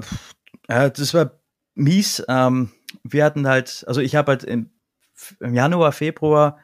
das 0.67 1.13
war 1.13 1.39
mies. 1.75 2.23
Ähm, 2.27 2.71
wir 3.03 3.25
hatten 3.25 3.47
halt, 3.47 3.83
also 3.87 4.01
ich 4.01 4.15
habe 4.15 4.31
halt 4.31 4.43
im, 4.43 4.71
im, 5.39 5.53
Januar, 5.53 5.91
Februar, 5.91 6.59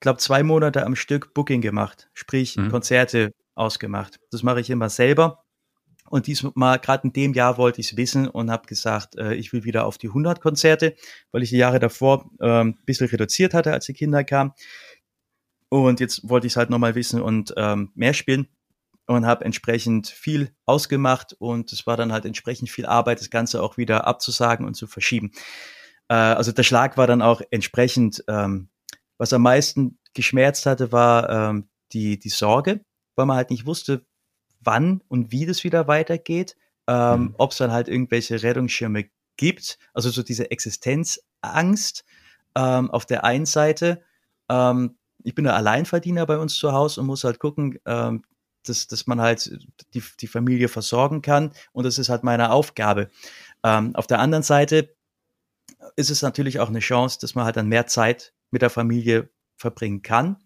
glaube 0.00 0.18
zwei 0.18 0.42
Monate 0.42 0.84
am 0.84 0.96
Stück 0.96 1.34
Booking 1.34 1.60
gemacht, 1.60 2.10
sprich 2.12 2.56
mhm. 2.56 2.70
Konzerte 2.70 3.32
ausgemacht. 3.54 4.18
Das 4.30 4.42
mache 4.42 4.60
ich 4.60 4.70
immer 4.70 4.88
selber. 4.88 5.42
Und 6.08 6.28
diesmal, 6.28 6.78
gerade 6.78 7.04
in 7.04 7.12
dem 7.12 7.32
Jahr 7.32 7.58
wollte 7.58 7.80
ich 7.80 7.90
es 7.90 7.96
wissen 7.96 8.28
und 8.28 8.50
habe 8.50 8.66
gesagt, 8.66 9.16
äh, 9.16 9.34
ich 9.34 9.52
will 9.52 9.64
wieder 9.64 9.86
auf 9.86 9.98
die 9.98 10.08
100 10.08 10.40
Konzerte, 10.40 10.94
weil 11.32 11.42
ich 11.42 11.50
die 11.50 11.56
Jahre 11.56 11.80
davor 11.80 12.30
äh, 12.38 12.60
ein 12.60 12.78
bisschen 12.84 13.08
reduziert 13.08 13.54
hatte, 13.54 13.72
als 13.72 13.86
die 13.86 13.92
Kinder 13.92 14.22
kamen. 14.22 14.52
Und 15.68 16.00
jetzt 16.00 16.28
wollte 16.28 16.46
ich 16.46 16.52
es 16.52 16.56
halt 16.56 16.70
nochmal 16.70 16.94
wissen 16.94 17.20
und 17.20 17.54
ähm, 17.56 17.90
mehr 17.94 18.14
spielen 18.14 18.48
und 19.06 19.26
habe 19.26 19.44
entsprechend 19.44 20.08
viel 20.08 20.52
ausgemacht 20.64 21.34
und 21.38 21.72
es 21.72 21.86
war 21.86 21.96
dann 21.96 22.12
halt 22.12 22.24
entsprechend 22.24 22.70
viel 22.70 22.86
Arbeit, 22.86 23.20
das 23.20 23.30
Ganze 23.30 23.62
auch 23.62 23.76
wieder 23.76 24.06
abzusagen 24.06 24.66
und 24.66 24.74
zu 24.74 24.86
verschieben. 24.86 25.32
Äh, 26.08 26.14
also 26.14 26.52
der 26.52 26.64
Schlag 26.64 26.96
war 26.96 27.06
dann 27.06 27.22
auch 27.22 27.40
entsprechend, 27.50 28.24
ähm, 28.28 28.68
was 29.18 29.32
am 29.32 29.42
meisten 29.42 29.98
geschmerzt 30.14 30.66
hatte, 30.66 30.92
war 30.92 31.30
ähm, 31.30 31.68
die, 31.92 32.18
die 32.18 32.28
Sorge, 32.28 32.80
weil 33.14 33.26
man 33.26 33.36
halt 33.36 33.50
nicht 33.50 33.66
wusste, 33.66 34.04
wann 34.60 35.02
und 35.08 35.30
wie 35.30 35.46
das 35.46 35.64
wieder 35.64 35.86
weitergeht, 35.86 36.56
ähm, 36.88 37.20
mhm. 37.20 37.34
ob 37.38 37.52
es 37.52 37.58
dann 37.58 37.72
halt 37.72 37.88
irgendwelche 37.88 38.42
Rettungsschirme 38.42 39.06
gibt, 39.36 39.78
also 39.94 40.10
so 40.10 40.22
diese 40.22 40.50
Existenzangst 40.50 42.04
ähm, 42.56 42.90
auf 42.90 43.06
der 43.06 43.24
einen 43.24 43.46
Seite, 43.46 44.02
ähm, 44.48 44.96
ich 45.26 45.34
bin 45.34 45.44
der 45.44 45.56
Alleinverdiener 45.56 46.24
bei 46.24 46.38
uns 46.38 46.54
zu 46.54 46.72
Hause 46.72 47.00
und 47.00 47.08
muss 47.08 47.24
halt 47.24 47.40
gucken, 47.40 47.80
ähm, 47.84 48.22
dass, 48.64 48.86
dass 48.86 49.08
man 49.08 49.20
halt 49.20 49.58
die, 49.92 50.02
die 50.20 50.26
Familie 50.28 50.68
versorgen 50.68 51.20
kann. 51.20 51.52
Und 51.72 51.84
das 51.84 51.98
ist 51.98 52.08
halt 52.08 52.22
meine 52.22 52.52
Aufgabe. 52.52 53.10
Ähm, 53.64 53.94
auf 53.96 54.06
der 54.06 54.20
anderen 54.20 54.44
Seite 54.44 54.94
ist 55.96 56.10
es 56.10 56.22
natürlich 56.22 56.60
auch 56.60 56.68
eine 56.68 56.78
Chance, 56.78 57.18
dass 57.20 57.34
man 57.34 57.44
halt 57.44 57.56
dann 57.56 57.66
mehr 57.66 57.88
Zeit 57.88 58.34
mit 58.52 58.62
der 58.62 58.70
Familie 58.70 59.28
verbringen 59.56 60.02
kann, 60.02 60.36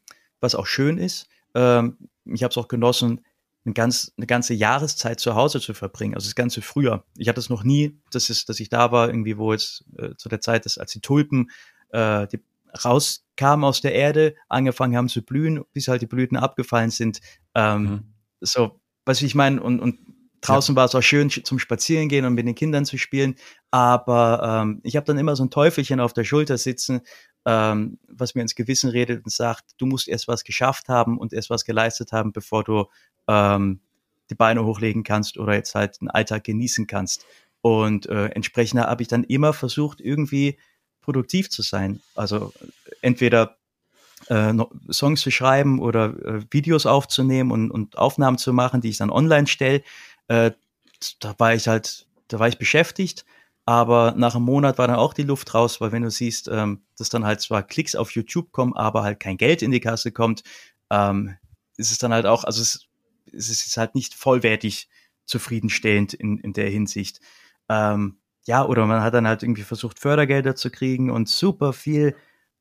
was 0.40 0.54
auch 0.54 0.66
schön 0.66 0.96
ist. 0.96 1.28
Ähm, 1.54 1.98
ich 2.24 2.42
habe 2.42 2.50
es 2.50 2.56
auch 2.56 2.68
genossen, 2.68 3.20
eine, 3.66 3.74
ganz, 3.74 4.12
eine 4.16 4.26
ganze 4.26 4.54
Jahreszeit 4.54 5.20
zu 5.20 5.34
Hause 5.34 5.60
zu 5.60 5.74
verbringen, 5.74 6.14
also 6.14 6.26
das 6.26 6.34
ganze 6.34 6.62
Frühjahr. 6.62 7.04
Ich 7.18 7.28
hatte 7.28 7.40
es 7.40 7.50
noch 7.50 7.64
nie, 7.64 8.00
dass, 8.12 8.30
es, 8.30 8.46
dass 8.46 8.60
ich 8.60 8.70
da 8.70 8.92
war, 8.92 9.08
irgendwie, 9.08 9.36
wo 9.36 9.52
jetzt 9.52 9.84
äh, 9.98 10.14
zu 10.16 10.30
der 10.30 10.40
Zeit, 10.40 10.64
dass, 10.64 10.78
als 10.78 10.92
die 10.92 11.02
Tulpen, 11.02 11.50
äh, 11.90 12.26
die 12.28 12.40
rauskamen 12.84 13.64
aus 13.64 13.80
der 13.80 13.94
Erde, 13.94 14.34
angefangen 14.48 14.96
haben 14.96 15.08
zu 15.08 15.22
blühen, 15.22 15.64
bis 15.72 15.88
halt 15.88 16.02
die 16.02 16.06
Blüten 16.06 16.36
abgefallen 16.36 16.90
sind. 16.90 17.20
Ähm, 17.54 17.82
mhm. 17.82 18.02
So, 18.40 18.80
was 19.04 19.22
ich 19.22 19.34
meine, 19.34 19.62
und, 19.62 19.80
und 19.80 19.98
draußen 20.40 20.74
ja. 20.74 20.76
war 20.76 20.86
es 20.86 20.94
auch 20.94 21.02
schön 21.02 21.30
zum 21.30 21.58
Spazierengehen 21.58 22.24
und 22.24 22.34
mit 22.34 22.46
den 22.46 22.54
Kindern 22.54 22.84
zu 22.84 22.98
spielen, 22.98 23.34
aber 23.70 24.62
ähm, 24.62 24.80
ich 24.84 24.96
habe 24.96 25.06
dann 25.06 25.18
immer 25.18 25.36
so 25.36 25.44
ein 25.44 25.50
Teufelchen 25.50 26.00
auf 26.00 26.12
der 26.12 26.24
Schulter 26.24 26.58
sitzen, 26.58 27.02
ähm, 27.46 27.98
was 28.08 28.34
mir 28.34 28.42
ins 28.42 28.54
Gewissen 28.54 28.90
redet 28.90 29.24
und 29.24 29.30
sagt, 29.30 29.64
du 29.78 29.86
musst 29.86 30.08
erst 30.08 30.28
was 30.28 30.44
geschafft 30.44 30.88
haben 30.88 31.18
und 31.18 31.32
erst 31.32 31.50
was 31.50 31.64
geleistet 31.64 32.12
haben, 32.12 32.32
bevor 32.32 32.64
du 32.64 32.86
ähm, 33.28 33.80
die 34.30 34.34
Beine 34.34 34.64
hochlegen 34.64 35.02
kannst 35.02 35.38
oder 35.38 35.54
jetzt 35.54 35.74
halt 35.74 36.00
den 36.00 36.10
Alltag 36.10 36.44
genießen 36.44 36.86
kannst. 36.86 37.26
Und 37.62 38.06
äh, 38.06 38.26
entsprechend 38.26 38.80
habe 38.80 39.02
ich 39.02 39.08
dann 39.08 39.24
immer 39.24 39.52
versucht, 39.52 40.00
irgendwie 40.00 40.58
produktiv 41.10 41.50
zu 41.50 41.62
sein. 41.62 42.00
Also 42.14 42.52
entweder 43.02 43.56
äh, 44.28 44.54
Songs 44.92 45.20
zu 45.20 45.32
schreiben 45.32 45.80
oder 45.80 46.14
äh, 46.24 46.42
Videos 46.50 46.86
aufzunehmen 46.86 47.50
und, 47.50 47.70
und 47.72 47.98
Aufnahmen 47.98 48.38
zu 48.38 48.52
machen, 48.52 48.80
die 48.80 48.90
ich 48.90 48.98
dann 48.98 49.10
online 49.10 49.48
stelle. 49.48 49.82
Äh, 50.28 50.52
da 51.18 51.34
war 51.38 51.52
ich 51.54 51.66
halt, 51.66 52.06
da 52.28 52.38
war 52.38 52.46
ich 52.46 52.58
beschäftigt, 52.58 53.24
aber 53.66 54.14
nach 54.16 54.36
einem 54.36 54.44
Monat 54.44 54.78
war 54.78 54.86
dann 54.86 54.96
auch 54.96 55.14
die 55.14 55.24
Luft 55.24 55.52
raus, 55.52 55.80
weil 55.80 55.90
wenn 55.90 56.02
du 56.02 56.10
siehst, 56.10 56.46
ähm, 56.46 56.82
dass 56.96 57.08
dann 57.08 57.24
halt 57.24 57.40
zwar 57.40 57.64
Klicks 57.64 57.96
auf 57.96 58.12
YouTube 58.12 58.52
kommen, 58.52 58.76
aber 58.76 59.02
halt 59.02 59.18
kein 59.18 59.36
Geld 59.36 59.62
in 59.62 59.72
die 59.72 59.80
Kasse 59.80 60.12
kommt, 60.12 60.44
ähm, 60.90 61.36
ist 61.76 61.90
es 61.90 61.98
dann 61.98 62.12
halt 62.12 62.26
auch, 62.26 62.44
also 62.44 62.62
es, 62.62 62.86
es 63.32 63.50
ist 63.50 63.76
halt 63.76 63.96
nicht 63.96 64.14
vollwertig 64.14 64.88
zufriedenstellend 65.24 66.14
in, 66.14 66.38
in 66.38 66.52
der 66.52 66.70
Hinsicht. 66.70 67.20
Ähm, 67.68 68.18
ja, 68.46 68.64
oder 68.64 68.86
man 68.86 69.02
hat 69.02 69.14
dann 69.14 69.26
halt 69.26 69.42
irgendwie 69.42 69.62
versucht, 69.62 69.98
Fördergelder 69.98 70.54
zu 70.56 70.70
kriegen 70.70 71.10
und 71.10 71.28
super 71.28 71.72
viel 71.72 72.16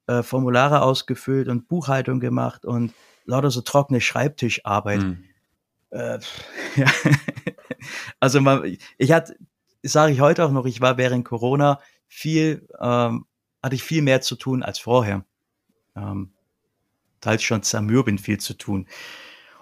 äh, 0.08 0.24
Formulare 0.24 0.82
ausgefüllt 0.82 1.48
und 1.48 1.68
Buchhaltung 1.68 2.20
gemacht 2.20 2.66
und 2.66 2.94
lauter 3.26 3.52
so 3.52 3.62
trockene 3.62 4.02
Schreibtischarbeit. 4.02 5.02
Mhm. 5.02 5.24
Äh, 5.92 6.20
ja. 6.76 6.88
also 8.20 8.42
man, 8.42 8.78
ich 8.98 9.12
hatte, 9.12 9.38
sage 9.84 10.12
ich 10.12 10.20
heute 10.20 10.46
auch 10.46 10.52
noch, 10.52 10.66
ich 10.66 10.82
war 10.82 10.98
während 10.98 11.26
Corona 11.26 11.80
viel, 12.08 12.68
ähm, 12.80 13.26
hatte 13.62 13.76
ich 13.76 13.84
viel 13.84 14.02
mehr 14.02 14.22
zu 14.22 14.36
tun 14.36 14.64
als 14.64 14.80
vorher. 14.80 15.26
Ähm, 15.96 16.34
teils 17.22 17.44
schon 17.44 17.64
zermürbend 17.64 18.22
viel 18.22 18.40
zu 18.40 18.54
tun. 18.54 18.88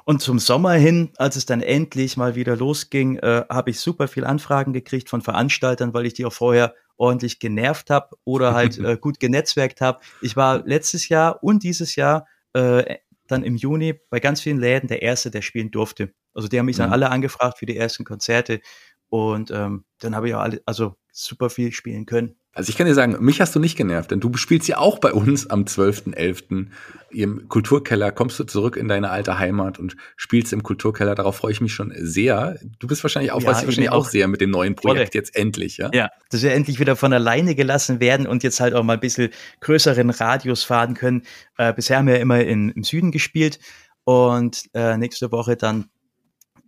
Und 0.08 0.22
zum 0.22 0.40
Sommer 0.40 0.72
hin, 0.72 1.12
als 1.18 1.36
es 1.36 1.46
dann 1.46 1.60
endlich 1.60 2.16
mal 2.16 2.36
wieder 2.36 2.56
losging, 2.56 3.18
äh, 3.18 3.44
habe 3.50 3.72
ich 3.72 3.82
super 3.82 4.08
viel 4.08 4.24
Anfragen 4.24 4.72
gekriegt 4.72 5.10
von 5.10 5.22
Veranstaltern, 5.22 5.94
weil 5.94 6.06
ich 6.06 6.14
die 6.14 6.24
auch 6.24 6.32
vorher 6.32 6.74
ordentlich 6.96 7.40
genervt 7.40 7.90
habe 7.90 8.16
oder 8.24 8.54
halt 8.54 8.78
äh, 8.80 8.96
gut 8.96 9.20
genetzwerkt 9.20 9.82
habe. 9.82 10.00
Ich 10.22 10.38
war 10.38 10.66
letztes 10.66 11.10
Jahr 11.10 11.44
und 11.44 11.62
dieses 11.62 11.98
Jahr 11.98 12.26
äh, 12.54 13.00
dann 13.28 13.44
im 13.44 13.58
Juni 13.58 14.00
bei 14.10 14.22
ganz 14.22 14.40
vielen 14.40 14.60
Läden 14.60 14.88
der 14.88 15.02
Erste, 15.02 15.30
der 15.30 15.42
spielen 15.42 15.72
durfte. 15.72 16.14
Also 16.34 16.48
die 16.48 16.58
haben 16.58 16.68
mich 16.68 16.78
dann 16.78 16.88
mhm. 16.88 16.94
alle 16.94 17.10
angefragt 17.10 17.60
für 17.60 17.66
die 17.66 17.76
ersten 17.76 18.06
Konzerte 18.06 18.62
und 19.10 19.52
ähm, 19.52 19.84
dann 20.00 20.16
habe 20.16 20.30
ich 20.30 20.36
auch 20.36 20.40
alle, 20.40 20.62
also 20.66 20.96
super 21.18 21.50
viel 21.50 21.72
spielen 21.72 22.06
können. 22.06 22.36
Also 22.54 22.70
ich 22.70 22.78
kann 22.78 22.88
dir 22.88 22.96
sagen, 22.96 23.18
mich 23.20 23.40
hast 23.40 23.56
du 23.56 23.60
nicht 23.60 23.78
genervt, 23.78 24.10
denn 24.10 24.20
du 24.20 24.36
spielst 24.36 24.68
ja 24.68 24.78
auch 24.80 24.98
bei 24.98 25.14
uns 25.14 25.48
am 25.48 25.66
12.11. 25.66 26.68
im 27.12 27.48
Kulturkeller, 27.50 28.12
kommst 28.12 28.40
du 28.40 28.46
zurück 28.46 28.78
in 28.78 28.88
deine 28.88 29.12
alte 29.12 29.38
Heimat 29.38 29.78
und 29.78 29.96
spielst 30.16 30.54
im 30.54 30.64
Kulturkeller. 30.64 31.14
Darauf 31.14 31.38
freue 31.38 31.52
ich 31.52 31.62
mich 31.62 31.74
schon 31.74 31.94
sehr. 31.96 32.60
Du 32.80 32.88
bist 32.88 33.04
wahrscheinlich 33.04 33.32
auch, 33.32 33.42
ja, 33.42 33.50
weißt 33.50 33.66
wahrscheinlich 33.66 33.92
auch 33.92 34.08
sehr 34.08 34.28
mit 34.28 34.42
dem 34.42 34.50
neuen 34.50 34.76
Projekt 34.76 35.14
jetzt 35.14 35.36
endlich, 35.36 35.78
ja? 35.78 35.92
Ja, 35.94 36.10
dass 36.32 36.42
wir 36.42 36.52
endlich 36.54 36.80
wieder 36.80 36.96
von 36.96 37.14
alleine 37.14 37.54
gelassen 37.54 38.00
werden 38.00 38.26
und 38.26 38.42
jetzt 38.42 38.60
halt 38.60 38.74
auch 38.74 38.84
mal 38.84 38.94
ein 38.94 39.00
bisschen 39.00 39.30
größeren 39.62 40.10
Radius 40.10 40.64
fahren 40.64 40.96
können. 40.96 41.24
Äh, 41.58 41.74
bisher 41.74 41.98
haben 41.98 42.08
wir 42.08 42.16
ja 42.16 42.22
immer 42.22 42.42
in, 42.42 42.70
im 42.70 42.84
Süden 42.84 43.12
gespielt 43.12 43.60
und 44.04 44.64
äh, 44.74 44.98
nächste 44.98 45.32
Woche 45.32 45.58
dann, 45.58 45.90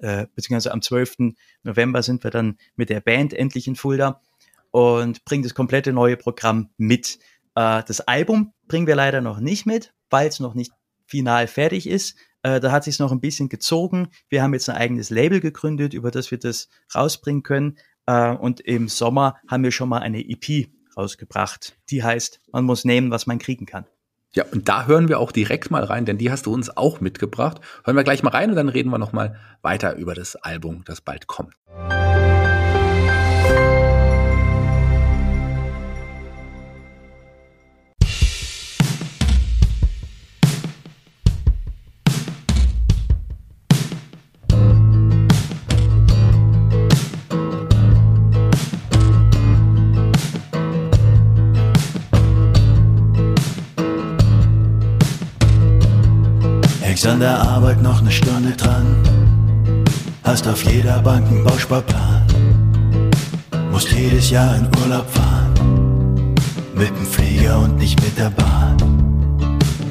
äh, 0.01 0.27
beziehungsweise 0.35 0.71
am 0.71 0.83
12. 0.83 1.33
November 1.63 2.03
sind 2.03 2.23
wir 2.23 2.29
dann 2.29 2.57
mit 2.75 2.91
der 2.91 3.01
Band 3.01 3.33
endlich 3.33 3.67
in 3.67 3.75
Fulda 3.75 4.21
und 4.71 5.23
bringen 5.25 5.43
das 5.43 5.53
komplette 5.53 5.93
neue 5.93 6.17
Programm 6.17 6.69
mit. 6.77 7.19
Äh, 7.55 7.83
das 7.85 8.01
Album 8.01 8.53
bringen 8.67 8.87
wir 8.87 8.95
leider 8.95 9.21
noch 9.21 9.39
nicht 9.39 9.65
mit, 9.65 9.93
weil 10.09 10.27
es 10.27 10.39
noch 10.39 10.53
nicht 10.53 10.71
final 11.05 11.47
fertig 11.47 11.87
ist. 11.87 12.15
Äh, 12.43 12.59
da 12.59 12.71
hat 12.71 12.83
sich 12.83 12.99
noch 12.99 13.11
ein 13.11 13.19
bisschen 13.19 13.49
gezogen. 13.49 14.09
Wir 14.29 14.43
haben 14.43 14.53
jetzt 14.53 14.69
ein 14.69 14.77
eigenes 14.77 15.09
Label 15.09 15.39
gegründet, 15.39 15.93
über 15.93 16.11
das 16.11 16.31
wir 16.31 16.37
das 16.37 16.69
rausbringen 16.93 17.43
können. 17.43 17.77
Äh, 18.05 18.31
und 18.31 18.61
im 18.61 18.87
Sommer 18.87 19.35
haben 19.47 19.63
wir 19.63 19.71
schon 19.71 19.89
mal 19.89 19.99
eine 19.99 20.21
EP 20.27 20.69
rausgebracht. 20.95 21.77
Die 21.89 22.03
heißt, 22.03 22.39
man 22.51 22.65
muss 22.65 22.85
nehmen, 22.85 23.11
was 23.11 23.27
man 23.27 23.39
kriegen 23.39 23.65
kann. 23.65 23.85
Ja, 24.31 24.45
und 24.51 24.69
da 24.69 24.85
hören 24.85 25.09
wir 25.09 25.19
auch 25.19 25.31
direkt 25.31 25.71
mal 25.71 25.83
rein, 25.83 26.05
denn 26.05 26.19
die 26.19 26.29
hast 26.29 26.45
du 26.45 26.53
uns 26.53 26.75
auch 26.77 27.01
mitgebracht. 27.01 27.61
Hören 27.83 27.97
wir 27.97 28.03
gleich 28.03 28.21
mal 28.21 28.29
rein 28.29 28.51
und 28.51 28.55
dann 28.55 28.69
reden 28.69 28.91
wir 28.91 28.99
noch 28.99 29.11
mal 29.11 29.39
weiter 29.63 29.95
über 29.95 30.13
das 30.13 30.35
Album, 30.35 30.83
das 30.85 31.01
bald 31.01 31.25
kommt. 31.25 31.55
Auf 60.49 60.63
jeder 60.63 60.99
Bank 60.99 61.27
einen 61.27 61.43
Bausparplan. 61.43 62.23
Musst 63.71 63.91
jedes 63.91 64.29
Jahr 64.31 64.55
in 64.55 64.67
Urlaub 64.81 65.07
fahren. 65.09 66.33
Mit 66.75 66.89
dem 66.89 67.05
Flieger 67.05 67.59
und 67.59 67.77
nicht 67.77 68.01
mit 68.01 68.17
der 68.17 68.31
Bahn. 68.31 68.77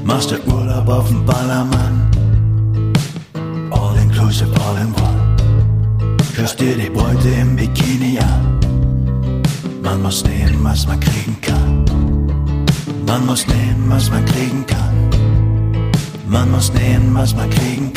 Machst 0.05 0.33
du 0.33 0.37
Urlaub 0.53 0.89
auf 0.89 1.09
dem 1.09 1.25
Ballermann. 1.25 2.11
All 3.71 3.97
inclusive, 4.03 4.51
all 4.67 4.77
in 4.83 4.93
one. 4.95 5.37
Hörst 6.35 6.59
dir 6.61 6.77
die 6.77 6.91
Beute 6.91 7.29
im 7.29 7.55
Bikini 7.55 8.19
an. 8.19 8.61
Man 9.83 10.03
muss 10.03 10.25
nehmen, 10.25 10.59
was 10.63 10.87
man 10.87 10.99
kriegen 10.99 11.37
kann. 11.41 11.85
Man 13.07 13.27
muss 13.27 13.47
nehmen, 13.47 13.85
was 13.89 14.11
man 14.11 14.25
kriegen 14.25 14.67
kann. 14.67 15.11
Man 16.27 16.51
muss 16.51 16.73
nehmen, 16.73 17.15
was 17.15 17.35
man 17.35 17.49
kriegen 17.51 17.85
kann. 17.85 17.88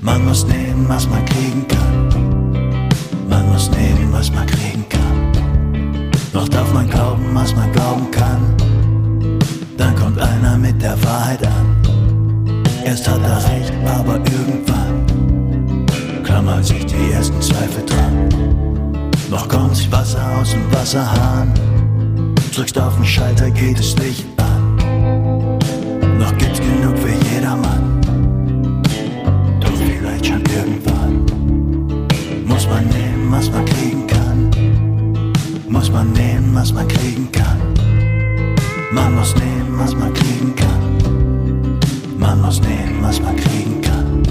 Man 0.00 0.24
muss 0.24 0.46
nehmen, 0.46 0.86
was 0.88 1.08
man 1.08 1.24
kriegen 1.24 1.66
kann. 1.66 2.88
Man 3.28 3.48
muss 3.52 3.70
nehmen, 3.70 4.12
was 4.12 4.32
man 4.32 4.46
kriegen 4.46 4.88
kann. 4.88 5.32
Doch 6.32 6.48
darf 6.48 6.72
man 6.72 6.88
glauben, 6.88 7.24
was 7.34 7.54
man 7.54 7.72
glauben 7.72 8.10
kann. 8.10 8.56
Dann 9.76 9.94
kommt 9.96 10.18
einer 10.20 10.56
mit 10.56 10.80
der 10.80 11.02
Wahrheit 11.04 11.46
an. 11.46 12.62
Erst 12.84 13.08
hat 13.08 13.20
er 13.22 13.44
recht, 13.50 13.72
aber 13.86 14.14
irgendwann 14.14 15.84
klammern 16.24 16.62
sich 16.62 16.86
die 16.86 17.12
ersten 17.12 17.40
Zweifel 17.40 17.84
dran. 17.84 18.28
Noch 19.30 19.48
kommt 19.48 19.90
Wasser 19.92 20.24
aus 20.40 20.50
dem 20.50 20.72
Wasserhahn. 20.72 21.52
Drückst 22.54 22.78
auf 22.78 22.94
den 22.96 23.04
Schalter, 23.04 23.50
geht 23.50 23.78
es 23.78 23.96
Licht 23.98 24.37
Muss 35.88 35.96
man 35.96 36.12
nehmen, 36.12 36.54
was 36.54 36.70
man 36.70 36.86
kriegen 36.86 37.32
kann. 37.32 37.56
Man 38.92 39.14
muss 39.14 39.34
nehmen, 39.36 39.78
was 39.78 39.94
man 39.94 40.12
kriegen 40.12 40.54
kann. 40.54 42.18
Man 42.18 42.42
muss 42.42 42.60
nehmen, 42.60 42.98
was 43.00 43.18
man 43.22 43.34
kriegen 43.34 43.80
kann. 43.80 44.22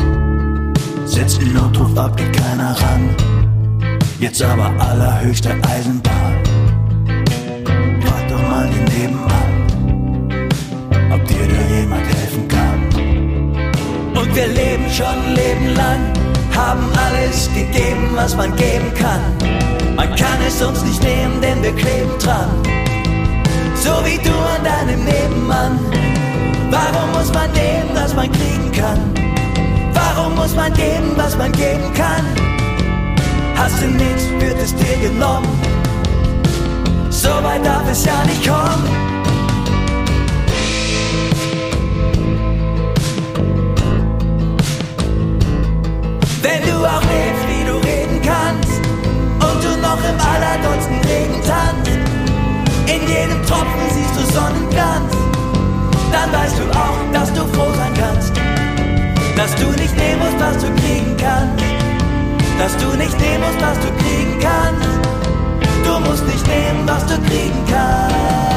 Setzt 1.08 1.42
den 1.42 1.54
Notruf 1.54 1.98
ab, 1.98 2.16
geht 2.16 2.32
keiner 2.32 2.80
ran. 2.80 3.10
Jetzt 4.20 4.40
aber 4.44 4.72
allerhöchste 4.80 5.50
Eisenbahn. 5.68 6.36
Frag 8.02 8.28
doch 8.30 8.42
mal 8.52 8.70
die 8.70 9.00
nebenan, 9.00 9.68
ob 11.12 11.26
dir 11.26 11.48
da 11.48 11.76
jemand 11.76 12.06
helfen 12.06 12.48
kann. 12.48 12.88
Und 14.16 14.36
wir 14.36 14.48
leben 14.48 14.88
schon 14.92 15.08
ein 15.08 15.34
Leben 15.34 15.76
lang 15.76 16.18
haben 16.56 16.84
alles 17.08 17.50
gegeben, 17.54 18.10
was 18.14 18.36
man 18.36 18.56
geben 18.56 18.94
kann. 18.94 19.67
Man 19.98 20.16
kann 20.16 20.40
es 20.48 20.62
uns 20.62 20.84
nicht 20.84 21.02
nehmen, 21.02 21.42
denn 21.42 21.64
wir 21.64 21.74
kleben 21.74 22.12
dran. 22.20 22.50
So 23.74 23.90
wie 24.06 24.20
du 24.20 24.30
an 24.30 24.64
deinem 24.64 25.04
Nebenmann. 25.04 25.80
Warum 26.70 27.12
muss 27.14 27.34
man 27.34 27.52
nehmen, 27.54 27.90
was 27.96 28.14
man 28.14 28.32
kriegen 28.32 28.72
kann? 28.72 29.00
Warum 29.94 30.36
muss 30.36 30.54
man 30.54 30.72
geben, 30.74 31.14
was 31.16 31.36
man 31.36 31.52
geben 31.52 31.92
kann? 31.96 32.24
Hast 33.56 33.82
du 33.82 33.88
nichts, 33.88 34.26
wird 34.40 34.60
es 34.62 34.76
dir 34.76 34.98
genommen. 35.10 35.50
So 37.10 37.30
weit 37.30 37.66
darf 37.66 37.90
es 37.90 38.06
ja 38.06 38.24
nicht 38.26 38.48
kommen. 38.48 38.67
Sonnenglanz, 54.38 55.14
dann 56.12 56.32
weißt 56.32 56.60
du 56.60 56.64
auch, 56.78 57.00
dass 57.12 57.34
du 57.34 57.42
froh 57.54 57.74
sein 57.74 57.94
kannst, 57.96 58.34
dass 59.36 59.56
du 59.56 59.66
nicht 59.82 59.98
nehmen 59.98 60.20
musst, 60.20 60.40
was 60.40 60.58
du 60.64 60.68
kriegen 60.76 61.18
kannst, 61.18 61.64
dass 62.60 62.78
du 62.78 62.96
nicht 62.98 63.20
nehmen 63.20 63.44
musst, 63.44 63.60
was 63.60 63.80
du 63.80 63.90
kriegen 64.04 64.38
kannst, 64.40 64.90
du 65.84 66.00
musst 66.08 66.26
nicht 66.28 66.46
nehmen, 66.46 66.88
was 66.88 67.04
du 67.08 67.16
kriegen 67.28 67.64
kannst. 67.68 68.57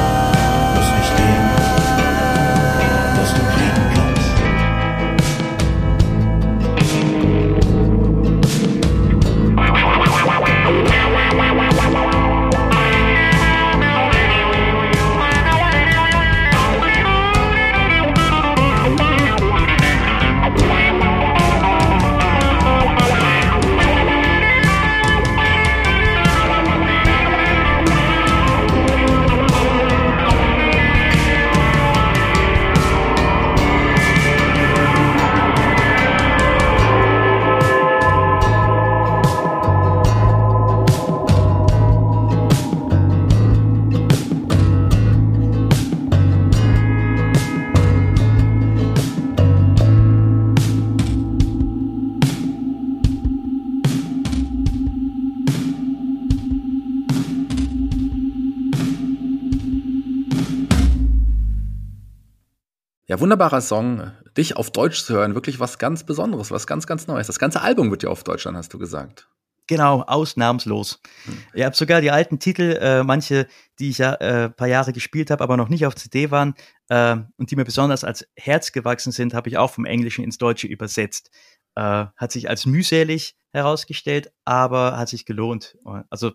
Wunderbarer 63.21 63.61
Song. 63.61 64.13
Dich 64.37 64.57
auf 64.57 64.71
Deutsch 64.71 65.03
zu 65.05 65.15
hören, 65.15 65.35
wirklich 65.35 65.61
was 65.61 65.79
ganz 65.79 66.05
Besonderes, 66.05 66.51
was 66.51 66.67
ganz, 66.67 66.87
ganz 66.87 67.07
Neues. 67.07 67.27
Das 67.27 67.39
ganze 67.39 67.61
Album 67.61 67.91
wird 67.91 68.03
ja 68.03 68.09
auf 68.09 68.25
Deutsch 68.25 68.45
dann, 68.45 68.57
hast 68.57 68.73
du 68.73 68.79
gesagt. 68.79 69.29
Genau, 69.67 70.03
ausnahmslos. 70.03 71.01
Hm. 71.27 71.39
Ich 71.55 71.65
habe 71.65 71.77
sogar 71.77 72.01
die 72.01 72.11
alten 72.11 72.41
Titel, 72.41 72.77
äh, 72.81 73.05
manche, 73.05 73.47
die 73.79 73.91
ich 73.91 73.99
ja 73.99 74.15
äh, 74.15 74.51
paar 74.51 74.67
Jahre 74.67 74.93
gespielt 74.93 75.31
habe, 75.31 75.45
aber 75.45 75.57
noch 75.57 75.69
nicht 75.69 75.87
auf 75.87 75.95
CD 75.95 76.33
waren 76.33 76.55
äh, 76.89 77.17
und 77.37 77.51
die 77.51 77.57
mir 77.57 77.65
besonders 77.65 78.03
als 78.03 78.27
Herz 78.35 78.73
gewachsen 78.73 79.13
sind, 79.13 79.33
habe 79.33 79.49
ich 79.49 79.59
auch 79.59 79.71
vom 79.71 79.85
Englischen 79.85 80.25
ins 80.25 80.39
Deutsche 80.39 80.67
übersetzt. 80.67 81.31
Äh, 81.77 82.07
hat 82.17 82.33
sich 82.33 82.49
als 82.49 82.67
mühselig 82.67 83.37
herausgestellt, 83.53 84.33
aber 84.45 84.97
hat 84.97 85.09
sich 85.09 85.25
gelohnt. 85.25 85.77
Also 86.09 86.33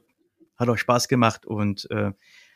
hat 0.58 0.70
auch 0.70 0.78
Spaß 0.78 1.10
gemacht 1.10 1.46
und 1.46 1.90
äh, 1.92 2.12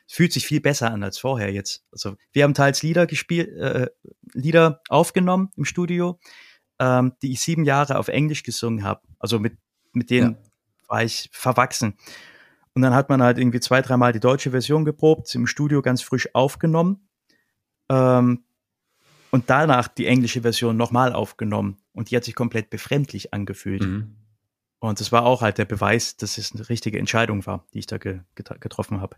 es 0.10 0.16
fühlt 0.16 0.34
sich 0.34 0.46
viel 0.46 0.60
besser 0.60 0.92
an 0.92 1.04
als 1.04 1.18
vorher 1.18 1.52
jetzt. 1.54 1.86
Also 1.92 2.18
wir 2.34 2.44
haben 2.44 2.54
teils 2.54 2.84
Lieder 2.84 3.08
gespielt, 3.08 3.50
äh, 3.58 3.88
Lieder 4.34 4.82
aufgenommen 4.90 5.52
im 5.56 5.66
Studio, 5.66 6.20
ähm, 6.80 7.14
die 7.22 7.32
ich 7.32 7.42
sieben 7.42 7.64
Jahre 7.64 7.98
auf 7.98 8.10
Englisch 8.10 8.44
gesungen 8.44 8.84
habe. 8.84 9.02
Also 9.20 9.40
mit 9.40 9.58
mit 9.94 10.10
denen 10.10 10.34
ja 10.34 10.50
war 10.90 11.04
ich 11.04 11.30
verwachsen. 11.32 11.94
Und 12.74 12.82
dann 12.82 12.94
hat 12.94 13.10
man 13.10 13.22
halt 13.22 13.38
irgendwie 13.38 13.60
zwei, 13.60 13.82
dreimal 13.82 14.12
die 14.12 14.20
deutsche 14.20 14.52
Version 14.52 14.86
geprobt, 14.86 15.34
im 15.36 15.48
Studio 15.48 15.82
ganz 15.82 16.02
frisch 16.02 16.34
aufgenommen. 16.34 17.08
Ähm, 17.90 18.44
und 19.32 19.50
danach 19.50 19.88
die 19.88 20.08
englische 20.08 20.42
Version 20.42 20.76
nochmal 20.76 21.14
aufgenommen. 21.14 21.78
Und 21.94 22.10
die 22.10 22.16
hat 22.16 22.24
sich 22.24 22.36
komplett 22.36 22.70
befremdlich 22.70 23.34
angefühlt. 23.34 23.84
Mhm. 23.84 24.16
Und 24.80 25.00
das 25.00 25.12
war 25.12 25.26
auch 25.26 25.42
halt 25.42 25.58
der 25.58 25.66
Beweis, 25.66 26.18
dass 26.18 26.38
es 26.38 26.54
eine 26.54 26.68
richtige 26.70 26.98
Entscheidung 26.98 27.46
war, 27.46 27.66
die 27.74 27.80
ich 27.80 27.88
da 27.88 27.98
ge 27.98 28.22
getroffen 28.36 29.02
habe. 29.02 29.18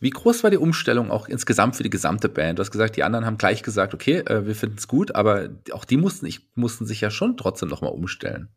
Wie 0.00 0.10
groß 0.10 0.44
war 0.44 0.50
die 0.50 0.58
Umstellung 0.58 1.10
auch 1.10 1.28
insgesamt 1.28 1.74
für 1.74 1.82
die 1.82 1.90
gesamte 1.90 2.28
Band? 2.28 2.58
Du 2.58 2.60
hast 2.60 2.70
gesagt, 2.70 2.96
die 2.96 3.02
anderen 3.02 3.26
haben 3.26 3.38
gleich 3.38 3.62
gesagt, 3.62 3.94
okay, 3.94 4.18
äh, 4.18 4.46
wir 4.46 4.54
finden 4.54 4.76
es 4.78 4.86
gut, 4.86 5.14
aber 5.14 5.48
auch 5.72 5.84
die 5.84 5.96
mussten, 5.96 6.26
ich, 6.26 6.48
mussten 6.54 6.86
sich 6.86 7.00
ja 7.00 7.10
schon 7.10 7.36
trotzdem 7.36 7.68
nochmal 7.68 7.92
umstellen. 7.92 8.48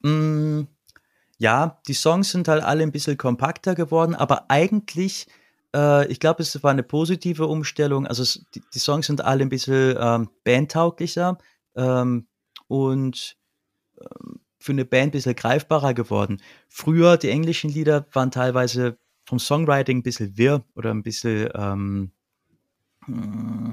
Mm, 0.00 0.62
ja, 1.38 1.80
die 1.86 1.94
Songs 1.94 2.30
sind 2.30 2.48
halt 2.48 2.62
alle 2.62 2.82
ein 2.82 2.92
bisschen 2.92 3.18
kompakter 3.18 3.74
geworden, 3.74 4.14
aber 4.14 4.50
eigentlich, 4.50 5.26
äh, 5.74 6.06
ich 6.10 6.18
glaube, 6.18 6.42
es 6.42 6.62
war 6.62 6.70
eine 6.70 6.82
positive 6.82 7.46
Umstellung. 7.46 8.06
Also 8.06 8.22
es, 8.22 8.46
die, 8.54 8.62
die, 8.72 8.78
Songs 8.78 9.08
sind 9.08 9.22
alle 9.22 9.42
ein 9.42 9.50
bisschen 9.50 9.96
ähm, 9.98 10.30
bandtauglicher 10.44 11.36
ähm, 11.76 12.26
und 12.68 13.36
ähm, 14.00 14.40
für 14.58 14.72
eine 14.72 14.86
Band 14.86 15.08
ein 15.08 15.10
bisschen 15.10 15.36
greifbarer 15.36 15.92
geworden. 15.92 16.40
Früher, 16.68 17.18
die 17.18 17.28
englischen 17.28 17.68
Lieder 17.68 18.06
waren 18.12 18.30
teilweise 18.30 18.96
vom 19.32 19.38
Songwriting 19.38 20.00
ein 20.00 20.02
bisschen 20.02 20.36
wirr 20.36 20.62
oder 20.74 20.90
ein 20.90 21.02
bisschen, 21.02 21.48
ähm, 21.54 22.12
äh, 23.08 23.72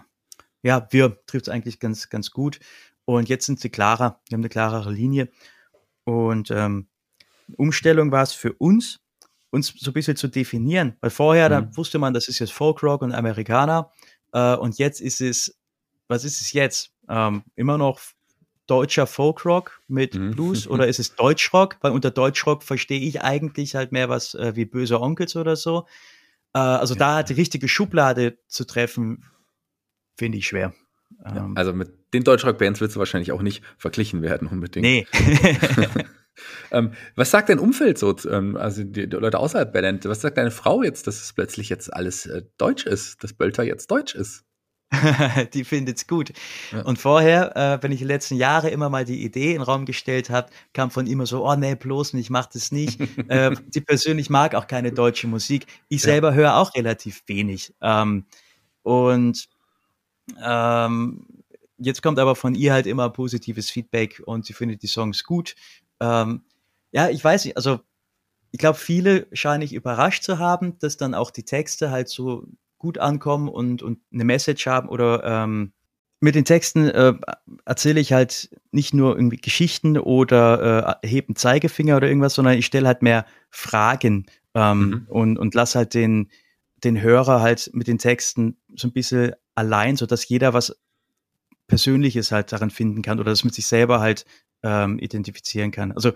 ja, 0.63 0.88
wirr 0.89 1.19
trifft 1.26 1.48
es 1.48 1.54
eigentlich 1.54 1.82
ganz, 1.82 2.08
ganz 2.08 2.32
gut. 2.32 2.62
Und 3.04 3.28
jetzt 3.28 3.45
sind 3.45 3.60
sie 3.60 3.69
klarer, 3.69 4.22
wir 4.30 4.38
haben 4.38 4.41
eine 4.41 4.48
klarere 4.48 4.89
Linie. 4.89 5.28
Und 6.06 6.50
ähm, 6.50 6.88
Umstellung 7.58 8.10
war 8.10 8.24
es 8.24 8.32
für 8.32 8.54
uns, 8.54 9.02
uns 9.50 9.74
so 9.78 9.91
ein 9.91 9.93
bisschen 9.93 10.15
zu 10.15 10.30
definieren. 10.30 10.95
Weil 11.02 11.10
vorher, 11.10 11.50
mhm. 11.50 11.72
da 11.72 11.76
wusste 11.76 12.00
man, 12.00 12.13
das 12.13 12.30
ist 12.30 12.39
jetzt 12.39 12.54
Folkrock 12.54 13.02
und 13.02 13.12
Amerikaner. 13.12 13.91
Äh, 14.32 14.56
und 14.56 14.78
jetzt 14.78 15.02
ist 15.02 15.19
es, 15.19 15.60
was 16.08 16.24
ist 16.24 16.39
es 16.39 16.54
jetzt? 16.54 16.93
Ähm, 17.10 17.43
immer 17.58 17.78
noch 17.78 18.00
deutscher 18.69 19.08
Folkrock 19.08 19.82
mit 19.88 20.15
mhm. 20.15 20.32
Blues 20.32 20.67
oder 20.67 20.88
ist 20.88 20.99
es 20.99 21.15
Deutschrock? 21.15 21.77
Weil 21.82 21.91
unter 21.91 22.12
Deutschrock 22.12 22.63
verstehe 22.63 22.99
ich 22.99 23.21
eigentlich 23.21 23.75
halt 23.75 23.91
mehr 23.91 24.10
was 24.10 24.36
äh, 24.36 24.55
wie 24.55 24.65
böse 24.65 25.01
Onkels 25.01 25.36
oder 25.36 25.55
so. 25.55 25.86
Äh, 26.53 26.60
also 26.60 26.93
ja. 26.93 26.99
da 26.99 27.23
die 27.23 27.34
richtige 27.34 27.67
Schublade 27.67 28.38
zu 28.47 28.65
treffen, 28.65 29.25
finde 30.17 30.38
ich 30.38 30.47
schwer. 30.47 30.73
Ja, 31.25 31.38
ähm, 31.38 31.53
also 31.55 31.73
mit 31.73 31.91
den 32.13 32.23
Deutschrock-Bands 32.23 32.82
willst 32.82 32.95
du 32.95 32.99
wahrscheinlich 32.99 33.32
auch 33.32 33.41
nicht 33.41 33.63
verglichen 33.77 34.21
werden 34.21 34.47
unbedingt. 34.47 34.84
Nee. 34.84 35.08
Ähm, 36.71 36.91
was 37.15 37.32
sagt 37.32 37.49
dein 37.49 37.60
Umfeld 37.60 37.97
so, 37.97 38.15
ähm, 38.29 38.55
also 38.55 38.84
die, 38.84 39.10
die, 39.10 39.17
Leute 39.17 39.39
außerhalb 39.39 39.73
Band, 39.73 40.05
was 40.05 40.21
sagt 40.21 40.38
deine 40.38 40.51
Frau 40.51 40.84
jetzt, 40.84 41.08
dass 41.08 41.21
es 41.21 41.34
plötzlich 41.34 41.69
jetzt 41.69 41.91
alles 41.93 42.25
äh, 42.27 42.43
deutsch 42.58 42.86
ist, 42.86 43.23
dass 43.23 43.34
Bölter 43.34 43.63
jetzt 43.63 43.91
deutsch 43.91 44.15
ist? 44.15 44.45
die 45.54 45.63
findet's 45.63 46.08
gut. 46.08 46.34
Ja. 46.71 46.82
Und 46.82 46.97
vorher, 46.97 47.56
äh, 47.56 47.84
wenn 47.84 47.91
ich 47.91 47.99
die 47.99 48.06
letzten 48.06 48.36
Jahre 48.36 48.69
immer 48.69 48.89
mal 48.89 49.06
die 49.06 49.23
Idee 49.23 49.52
in 49.52 49.58
den 49.58 49.62
Raum 49.62 49.86
gestellt 49.86 50.30
habe, 50.30 50.49
kam 50.73 50.89
von 50.89 51.06
immer 51.06 51.25
so, 51.25 51.47
oh 51.47 51.56
nee, 51.56 51.75
bloß 51.75 52.13
nicht, 52.13 52.30
mach 52.30 52.47
das 52.47 52.71
nicht. 52.71 52.99
äh, 53.30 53.56
die 53.67 53.82
persönlich 53.82 54.30
mag 54.30 54.56
auch 54.56 54.67
keine 54.67 54.91
deutsche 54.91 55.28
Musik. 55.28 55.67
Ich 55.89 56.02
ja. 56.02 56.12
selber 56.12 56.34
höre 56.34 56.56
auch 56.56 56.73
relativ 56.75 57.23
wenig. 57.28 57.73
Ähm, 57.82 58.25
und 58.82 59.47
ähm, 60.43 61.25
jetzt 61.78 62.02
kommt 62.02 62.19
aber 62.19 62.36
von 62.36 62.56
ihr 62.56 62.73
halt 62.73 62.88
immer 62.88 63.10
positives 63.10 63.69
Feedback 63.69 64.21
und 64.25 64.45
sie 64.45 64.54
findet 64.54 64.82
die 64.82 64.88
Songs 64.88 65.23
gut. 65.23 65.56
Ähm, 65.99 66.43
ja, 66.91 67.10
ich 67.10 67.23
weiß 67.23 67.45
nicht, 67.45 67.58
also 67.58 67.80
ich 68.52 68.60
glaube, 68.60 68.78
viele 68.78 69.28
scheinen 69.32 69.62
ich 69.62 69.73
überrascht 69.73 70.23
zu 70.23 70.39
haben, 70.39 70.80
dass 70.80 70.97
dann 70.97 71.13
auch 71.13 71.30
die 71.30 71.43
Texte 71.43 71.91
halt 71.91 72.10
so 72.10 72.47
gut 72.79 72.97
ankommen 72.97 73.47
und, 73.47 73.83
und 73.83 73.99
eine 74.11 74.23
Message 74.23 74.65
haben 74.65 74.89
oder 74.89 75.23
ähm, 75.23 75.73
mit 76.21 76.35
den 76.35 76.45
Texten 76.45 76.89
äh, 76.89 77.13
erzähle 77.65 77.99
ich 77.99 78.11
halt 78.11 78.49
nicht 78.71 78.93
nur 78.93 79.15
irgendwie 79.15 79.37
Geschichten 79.37 79.97
oder 79.97 80.99
äh, 81.03 81.07
heben 81.07 81.35
Zeigefinger 81.35 81.97
oder 81.97 82.07
irgendwas, 82.07 82.33
sondern 82.33 82.57
ich 82.57 82.65
stelle 82.65 82.87
halt 82.87 83.01
mehr 83.01 83.25
Fragen 83.51 84.25
ähm, 84.53 84.79
mhm. 84.79 85.05
und, 85.07 85.37
und 85.37 85.55
lass 85.55 85.75
halt 85.75 85.93
den, 85.93 86.29
den 86.83 87.01
Hörer 87.01 87.41
halt 87.41 87.69
mit 87.73 87.87
den 87.87 87.99
Texten 87.99 88.57
so 88.75 88.87
ein 88.87 88.93
bisschen 88.93 89.33
allein, 89.55 89.95
sodass 89.95 90.27
jeder 90.27 90.53
was 90.53 90.77
Persönliches 91.67 92.31
halt 92.31 92.51
darin 92.51 92.71
finden 92.71 93.01
kann 93.01 93.19
oder 93.19 93.31
das 93.31 93.43
mit 93.43 93.53
sich 93.53 93.67
selber 93.67 93.99
halt 93.99 94.25
ähm, 94.63 94.99
identifizieren 94.99 95.71
kann. 95.71 95.91
Also 95.91 96.11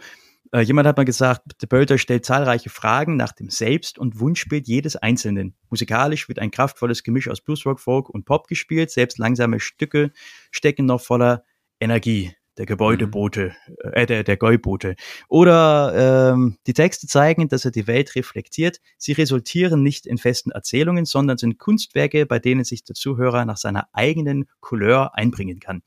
äh, 0.54 0.62
jemand 0.62 0.88
hat 0.88 0.98
mal 0.98 1.04
gesagt, 1.04 1.62
der 1.62 1.68
Bölter 1.68 1.98
stellt 1.98 2.26
zahlreiche 2.26 2.70
Fragen 2.70 3.18
nach 3.18 3.32
dem 3.32 3.50
Selbst- 3.50 3.98
und 3.98 4.20
Wunschbild 4.20 4.68
jedes 4.68 4.96
Einzelnen. 4.96 5.56
Musikalisch 5.70 6.28
wird 6.30 6.40
ein 6.40 6.52
kraftvolles 6.52 7.04
Gemisch 7.04 7.28
aus 7.28 7.42
Bluesrock, 7.42 7.80
Folk 7.80 8.10
und 8.10 8.26
Pop 8.26 8.48
gespielt, 8.48 8.92
selbst 8.92 9.18
langsame 9.18 9.60
Stücke 9.60 10.12
stecken 10.52 10.86
noch 10.86 11.02
voller 11.02 11.44
Energie 11.80 12.36
der 12.58 12.68
Gebäudebote, 12.68 13.56
mhm. 13.68 13.94
äh, 13.94 14.06
der, 14.06 14.24
der 14.24 14.38
Gäubote. 14.38 14.96
Oder 15.28 16.34
ähm, 16.34 16.58
die 16.68 16.74
Texte 16.74 17.08
zeigen, 17.08 17.48
dass 17.50 17.66
er 17.66 17.72
die 17.72 17.88
Welt 17.88 18.16
reflektiert. 18.16 18.80
Sie 18.98 19.14
resultieren 19.14 19.82
nicht 19.82 20.06
in 20.06 20.20
festen 20.20 20.52
Erzählungen, 20.52 21.06
sondern 21.06 21.38
sind 21.38 21.58
Kunstwerke, 21.58 22.28
bei 22.28 22.38
denen 22.38 22.64
sich 22.64 22.84
der 22.84 22.96
Zuhörer 22.96 23.46
nach 23.46 23.58
seiner 23.58 23.88
eigenen 23.92 24.46
Couleur 24.60 25.16
einbringen 25.16 25.60
kann. 25.60 25.82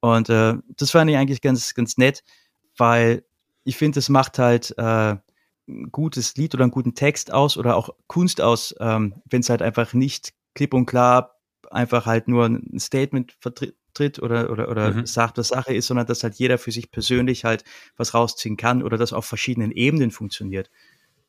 Und 0.00 0.28
äh, 0.28 0.54
das 0.76 0.90
fand 0.90 1.10
ich 1.10 1.16
eigentlich 1.16 1.40
ganz, 1.40 1.72
ganz 1.72 1.96
nett, 1.96 2.22
weil 2.76 3.24
ich 3.66 3.76
finde, 3.76 3.98
es 3.98 4.08
macht 4.08 4.38
halt 4.38 4.74
äh, 4.78 5.16
ein 5.68 5.90
gutes 5.90 6.36
Lied 6.36 6.54
oder 6.54 6.64
einen 6.64 6.70
guten 6.70 6.94
Text 6.94 7.32
aus 7.32 7.56
oder 7.56 7.76
auch 7.76 7.90
Kunst 8.06 8.40
aus, 8.40 8.74
ähm, 8.78 9.14
wenn 9.28 9.40
es 9.40 9.50
halt 9.50 9.60
einfach 9.60 9.92
nicht 9.92 10.32
klipp 10.54 10.72
und 10.72 10.86
klar 10.86 11.40
einfach 11.70 12.06
halt 12.06 12.28
nur 12.28 12.46
ein 12.46 12.78
Statement 12.78 13.36
vertritt 13.40 14.22
oder, 14.22 14.50
oder, 14.50 14.68
oder 14.68 14.92
mhm. 14.92 15.06
sagt, 15.06 15.36
was 15.38 15.48
Sache 15.48 15.74
ist, 15.74 15.88
sondern 15.88 16.06
dass 16.06 16.22
halt 16.22 16.36
jeder 16.36 16.58
für 16.58 16.70
sich 16.70 16.92
persönlich 16.92 17.44
halt 17.44 17.64
was 17.96 18.14
rausziehen 18.14 18.56
kann 18.56 18.84
oder 18.84 18.98
das 18.98 19.12
auf 19.12 19.26
verschiedenen 19.26 19.72
Ebenen 19.72 20.12
funktioniert. 20.12 20.70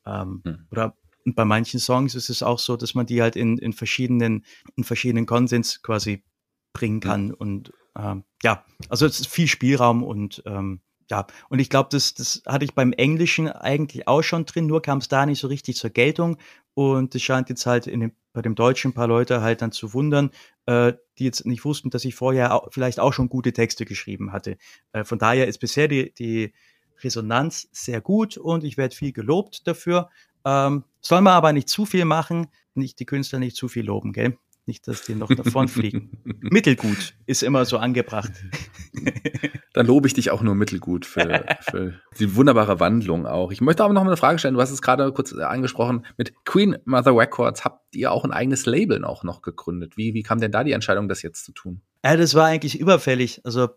Ähm, 0.06 0.42
mhm. 0.44 0.66
Oder 0.70 0.96
bei 1.24 1.44
manchen 1.44 1.80
Songs 1.80 2.14
ist 2.14 2.30
es 2.30 2.44
auch 2.44 2.60
so, 2.60 2.76
dass 2.76 2.94
man 2.94 3.06
die 3.06 3.20
halt 3.20 3.34
in, 3.34 3.58
in 3.58 3.72
verschiedenen, 3.72 4.44
in 4.76 4.84
verschiedenen 4.84 5.26
Konsens 5.26 5.82
quasi 5.82 6.22
bringen 6.72 7.00
kann 7.00 7.26
mhm. 7.26 7.34
und 7.34 7.72
ähm, 7.96 8.22
ja, 8.44 8.64
also 8.88 9.06
es 9.06 9.18
ist 9.18 9.26
viel 9.26 9.48
Spielraum 9.48 10.04
und 10.04 10.40
ähm, 10.46 10.80
ja, 11.10 11.26
und 11.48 11.58
ich 11.58 11.70
glaube, 11.70 11.88
das, 11.90 12.14
das 12.14 12.42
hatte 12.46 12.64
ich 12.64 12.74
beim 12.74 12.92
Englischen 12.92 13.48
eigentlich 13.48 14.06
auch 14.06 14.22
schon 14.22 14.44
drin, 14.44 14.66
nur 14.66 14.82
kam 14.82 14.98
es 14.98 15.08
da 15.08 15.24
nicht 15.24 15.40
so 15.40 15.48
richtig 15.48 15.76
zur 15.76 15.90
Geltung. 15.90 16.36
Und 16.74 17.14
es 17.14 17.22
scheint 17.22 17.48
jetzt 17.48 17.66
halt 17.66 17.86
in 17.86 18.00
dem, 18.00 18.12
bei 18.32 18.42
dem 18.42 18.54
Deutschen 18.54 18.90
ein 18.90 18.94
paar 18.94 19.08
Leute 19.08 19.40
halt 19.40 19.62
dann 19.62 19.72
zu 19.72 19.94
wundern, 19.94 20.30
äh, 20.66 20.92
die 21.18 21.24
jetzt 21.24 21.44
nicht 21.46 21.64
wussten, 21.64 21.90
dass 21.90 22.04
ich 22.04 22.14
vorher 22.14 22.54
auch, 22.54 22.68
vielleicht 22.70 23.00
auch 23.00 23.12
schon 23.12 23.28
gute 23.28 23.52
Texte 23.52 23.84
geschrieben 23.84 24.32
hatte. 24.32 24.58
Äh, 24.92 25.04
von 25.04 25.18
daher 25.18 25.48
ist 25.48 25.58
bisher 25.58 25.88
die, 25.88 26.14
die 26.14 26.52
Resonanz 27.02 27.68
sehr 27.72 28.00
gut 28.00 28.36
und 28.36 28.64
ich 28.64 28.76
werde 28.76 28.94
viel 28.94 29.12
gelobt 29.12 29.66
dafür. 29.66 30.10
Ähm, 30.44 30.84
soll 31.00 31.20
man 31.20 31.32
aber 31.34 31.52
nicht 31.52 31.68
zu 31.68 31.86
viel 31.86 32.04
machen, 32.04 32.48
nicht 32.74 33.00
die 33.00 33.06
Künstler 33.06 33.38
nicht 33.38 33.56
zu 33.56 33.68
viel 33.68 33.84
loben, 33.86 34.12
gell? 34.12 34.38
Nicht, 34.68 34.86
dass 34.86 35.00
die 35.00 35.14
noch 35.14 35.34
davon 35.34 35.66
fliegen. 35.66 36.10
mittelgut 36.42 37.14
ist 37.24 37.42
immer 37.42 37.64
so 37.64 37.78
angebracht. 37.78 38.32
Dann 39.72 39.86
lobe 39.86 40.06
ich 40.06 40.12
dich 40.12 40.30
auch 40.30 40.42
nur 40.42 40.54
mittelgut 40.54 41.06
für, 41.06 41.46
für 41.62 41.94
die 42.18 42.36
wunderbare 42.36 42.78
Wandlung 42.78 43.26
auch. 43.26 43.50
Ich 43.50 43.62
möchte 43.62 43.82
aber 43.82 43.94
noch 43.94 44.02
mal 44.02 44.10
eine 44.10 44.18
Frage 44.18 44.38
stellen. 44.38 44.52
Du 44.52 44.60
hast 44.60 44.70
es 44.70 44.82
gerade 44.82 45.10
kurz 45.14 45.32
angesprochen. 45.32 46.04
Mit 46.18 46.34
Queen 46.44 46.76
Mother 46.84 47.16
Records 47.16 47.64
habt 47.64 47.96
ihr 47.96 48.12
auch 48.12 48.26
ein 48.26 48.30
eigenes 48.30 48.66
Label 48.66 49.06
auch 49.06 49.24
noch 49.24 49.40
gegründet. 49.40 49.96
Wie, 49.96 50.12
wie 50.12 50.22
kam 50.22 50.38
denn 50.38 50.52
da 50.52 50.62
die 50.64 50.72
Entscheidung, 50.72 51.08
das 51.08 51.22
jetzt 51.22 51.46
zu 51.46 51.52
tun? 51.52 51.80
Ja, 52.04 52.18
das 52.18 52.34
war 52.34 52.44
eigentlich 52.44 52.78
überfällig. 52.78 53.40
Also 53.44 53.70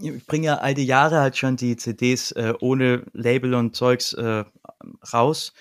ich 0.00 0.24
bringe 0.26 0.46
ja 0.46 0.58
all 0.58 0.74
die 0.74 0.86
Jahre 0.86 1.18
halt 1.18 1.36
schon 1.36 1.56
die 1.56 1.76
CDs 1.76 2.30
äh, 2.30 2.54
ohne 2.60 3.02
Label 3.14 3.54
und 3.54 3.74
Zeugs 3.74 4.12
äh, 4.12 4.44
raus 5.12 5.52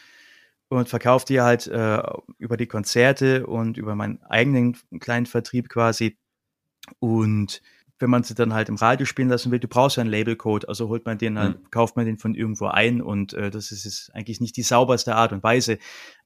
und 0.69 0.89
verkaufe 0.89 1.25
die 1.25 1.41
halt 1.41 1.67
äh, 1.67 2.01
über 2.37 2.57
die 2.57 2.67
Konzerte 2.67 3.47
und 3.47 3.77
über 3.77 3.95
meinen 3.95 4.21
eigenen 4.23 4.77
kleinen 4.99 5.25
Vertrieb 5.25 5.69
quasi. 5.69 6.17
Und 6.99 7.61
wenn 7.99 8.09
man 8.09 8.23
sie 8.23 8.35
dann 8.35 8.53
halt 8.53 8.69
im 8.69 8.75
Radio 8.75 9.05
spielen 9.05 9.29
lassen 9.29 9.51
will, 9.51 9.59
du 9.59 9.67
brauchst 9.67 9.97
ja 9.97 10.01
einen 10.01 10.11
Labelcode, 10.11 10.67
also 10.69 10.87
holt 10.87 11.05
man 11.05 11.17
den 11.17 11.39
halt, 11.39 11.59
mhm. 11.59 11.71
kauft 11.71 11.95
man 11.95 12.05
den 12.05 12.17
von 12.17 12.35
irgendwo 12.35 12.67
ein 12.67 13.01
und 13.01 13.33
äh, 13.33 13.49
das 13.49 13.71
ist, 13.71 13.85
ist 13.85 14.11
eigentlich 14.13 14.39
nicht 14.39 14.57
die 14.57 14.63
sauberste 14.63 15.15
Art 15.15 15.31
und 15.31 15.43
Weise. 15.43 15.79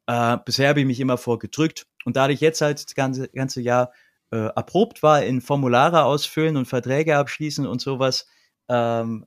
Äh, 0.07 0.37
bisher 0.43 0.69
habe 0.69 0.81
ich 0.81 0.85
mich 0.85 0.99
immer 0.99 1.17
vorgedrückt 1.17 1.87
und 2.03 2.15
da 2.15 2.27
ich 2.27 2.41
jetzt 2.41 2.61
halt 2.61 2.83
das 2.83 2.95
ganze, 2.95 3.29
ganze 3.29 3.61
Jahr 3.61 3.91
äh, 4.31 4.47
erprobt 4.55 5.03
war 5.03 5.23
in 5.23 5.41
Formulare 5.41 6.03
ausfüllen 6.03 6.57
und 6.57 6.65
Verträge 6.65 7.17
abschließen 7.17 7.65
und 7.65 7.79
sowas, 7.79 8.27
ähm, 8.67 9.25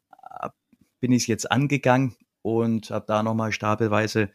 bin 1.00 1.12
ich 1.12 1.26
jetzt 1.26 1.50
angegangen 1.50 2.16
und 2.42 2.90
habe 2.90 3.04
da 3.06 3.22
nochmal 3.22 3.52
stapelweise 3.52 4.30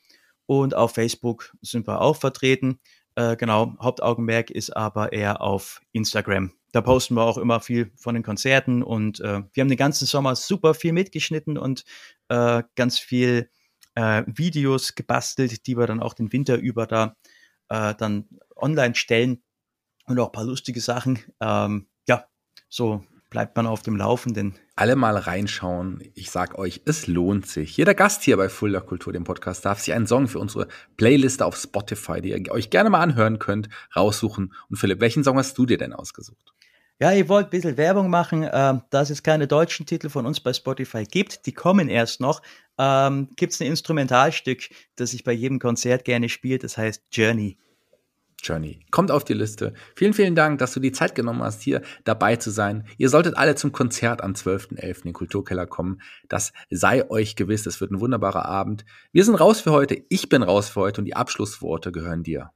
Und 0.46 0.74
auf 0.74 0.94
Facebook 0.94 1.54
sind 1.60 1.86
wir 1.86 2.00
auch 2.00 2.16
vertreten. 2.16 2.80
Äh, 3.16 3.36
genau, 3.36 3.74
Hauptaugenmerk 3.80 4.50
ist 4.50 4.76
aber 4.76 5.12
eher 5.12 5.40
auf 5.40 5.80
Instagram. 5.92 6.52
Da 6.72 6.82
posten 6.82 7.14
wir 7.14 7.22
auch 7.22 7.38
immer 7.38 7.60
viel 7.60 7.90
von 7.96 8.14
den 8.14 8.22
Konzerten 8.22 8.82
und 8.82 9.20
äh, 9.20 9.42
wir 9.52 9.60
haben 9.62 9.68
den 9.68 9.78
ganzen 9.78 10.06
Sommer 10.06 10.36
super 10.36 10.74
viel 10.74 10.92
mitgeschnitten 10.92 11.56
und 11.56 11.84
äh, 12.28 12.62
ganz 12.74 12.98
viel 12.98 13.50
äh, 13.94 14.24
Videos 14.26 14.94
gebastelt, 14.94 15.66
die 15.66 15.76
wir 15.78 15.86
dann 15.86 16.00
auch 16.00 16.12
den 16.12 16.32
Winter 16.32 16.56
über 16.58 16.86
da 16.86 17.16
äh, 17.70 17.94
dann 17.94 18.28
online 18.54 18.94
stellen 18.94 19.42
und 20.06 20.18
auch 20.18 20.26
ein 20.26 20.32
paar 20.32 20.44
lustige 20.44 20.80
Sachen. 20.80 21.18
Ähm, 21.40 21.88
ja, 22.06 22.26
so 22.68 23.04
bleibt 23.30 23.56
man 23.56 23.66
auf 23.66 23.82
dem 23.82 23.96
Laufenden. 23.96 24.54
Alle 24.76 24.96
mal 24.96 25.16
reinschauen. 25.16 26.02
Ich 26.14 26.30
sag 26.30 26.58
euch, 26.58 26.82
es 26.84 27.06
lohnt 27.06 27.46
sich. 27.46 27.76
Jeder 27.76 27.94
Gast 27.94 28.22
hier 28.22 28.36
bei 28.36 28.48
Fulda 28.48 28.80
Kultur, 28.80 29.12
dem 29.12 29.24
Podcast, 29.24 29.64
darf 29.64 29.80
sich 29.80 29.94
einen 29.94 30.06
Song 30.06 30.28
für 30.28 30.38
unsere 30.38 30.68
Playliste 30.96 31.44
auf 31.44 31.56
Spotify, 31.56 32.20
die 32.20 32.30
ihr 32.30 32.52
euch 32.52 32.70
gerne 32.70 32.90
mal 32.90 33.00
anhören 33.00 33.38
könnt, 33.38 33.68
raussuchen. 33.94 34.52
Und 34.68 34.76
Philipp, 34.76 35.00
welchen 35.00 35.24
Song 35.24 35.38
hast 35.38 35.56
du 35.58 35.66
dir 35.66 35.78
denn 35.78 35.92
ausgesucht? 35.92 36.52
Ja, 36.98 37.12
ihr 37.12 37.28
wollt 37.28 37.48
ein 37.48 37.50
bisschen 37.50 37.76
Werbung 37.76 38.08
machen, 38.08 38.48
ähm, 38.50 38.80
dass 38.88 39.10
es 39.10 39.22
keine 39.22 39.46
deutschen 39.46 39.84
Titel 39.84 40.08
von 40.08 40.24
uns 40.24 40.40
bei 40.40 40.54
Spotify 40.54 41.04
gibt. 41.04 41.44
Die 41.44 41.52
kommen 41.52 41.90
erst 41.90 42.20
noch. 42.20 42.40
Ähm, 42.78 43.28
gibt 43.36 43.52
es 43.52 43.60
ein 43.60 43.66
Instrumentalstück, 43.66 44.70
das 44.96 45.12
ich 45.12 45.22
bei 45.22 45.32
jedem 45.32 45.58
Konzert 45.58 46.06
gerne 46.06 46.30
spiele, 46.30 46.58
das 46.58 46.78
heißt 46.78 47.02
Journey. 47.12 47.58
Journey. 48.42 48.80
Kommt 48.90 49.10
auf 49.10 49.24
die 49.24 49.34
Liste. 49.34 49.74
Vielen, 49.94 50.14
vielen 50.14 50.34
Dank, 50.34 50.58
dass 50.58 50.72
du 50.72 50.80
die 50.80 50.92
Zeit 50.92 51.14
genommen 51.14 51.42
hast, 51.42 51.62
hier 51.62 51.82
dabei 52.04 52.36
zu 52.36 52.50
sein. 52.50 52.86
Ihr 52.98 53.08
solltet 53.08 53.36
alle 53.36 53.54
zum 53.54 53.72
Konzert 53.72 54.22
am 54.22 54.32
12.11. 54.32 54.96
in 54.98 55.02
den 55.04 55.12
Kulturkeller 55.12 55.66
kommen. 55.66 56.00
Das 56.28 56.52
sei 56.70 57.08
euch 57.10 57.36
gewiss. 57.36 57.66
Es 57.66 57.80
wird 57.80 57.90
ein 57.90 58.00
wunderbarer 58.00 58.44
Abend. 58.44 58.84
Wir 59.12 59.24
sind 59.24 59.36
raus 59.36 59.60
für 59.60 59.72
heute. 59.72 60.02
Ich 60.08 60.28
bin 60.28 60.42
raus 60.42 60.68
für 60.68 60.80
heute 60.80 61.00
und 61.00 61.04
die 61.06 61.16
Abschlussworte 61.16 61.92
gehören 61.92 62.22
dir. 62.22 62.50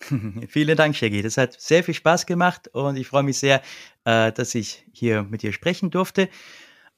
Vielen 0.48 0.76
Dank, 0.76 0.96
Shaggy. 0.96 1.22
Das 1.22 1.36
hat 1.36 1.60
sehr 1.60 1.84
viel 1.84 1.94
Spaß 1.94 2.26
gemacht 2.26 2.68
und 2.68 2.96
ich 2.96 3.06
freue 3.06 3.22
mich 3.22 3.38
sehr, 3.38 3.62
äh, 4.04 4.32
dass 4.32 4.54
ich 4.54 4.86
hier 4.92 5.22
mit 5.24 5.42
dir 5.42 5.52
sprechen 5.52 5.90
durfte. 5.90 6.28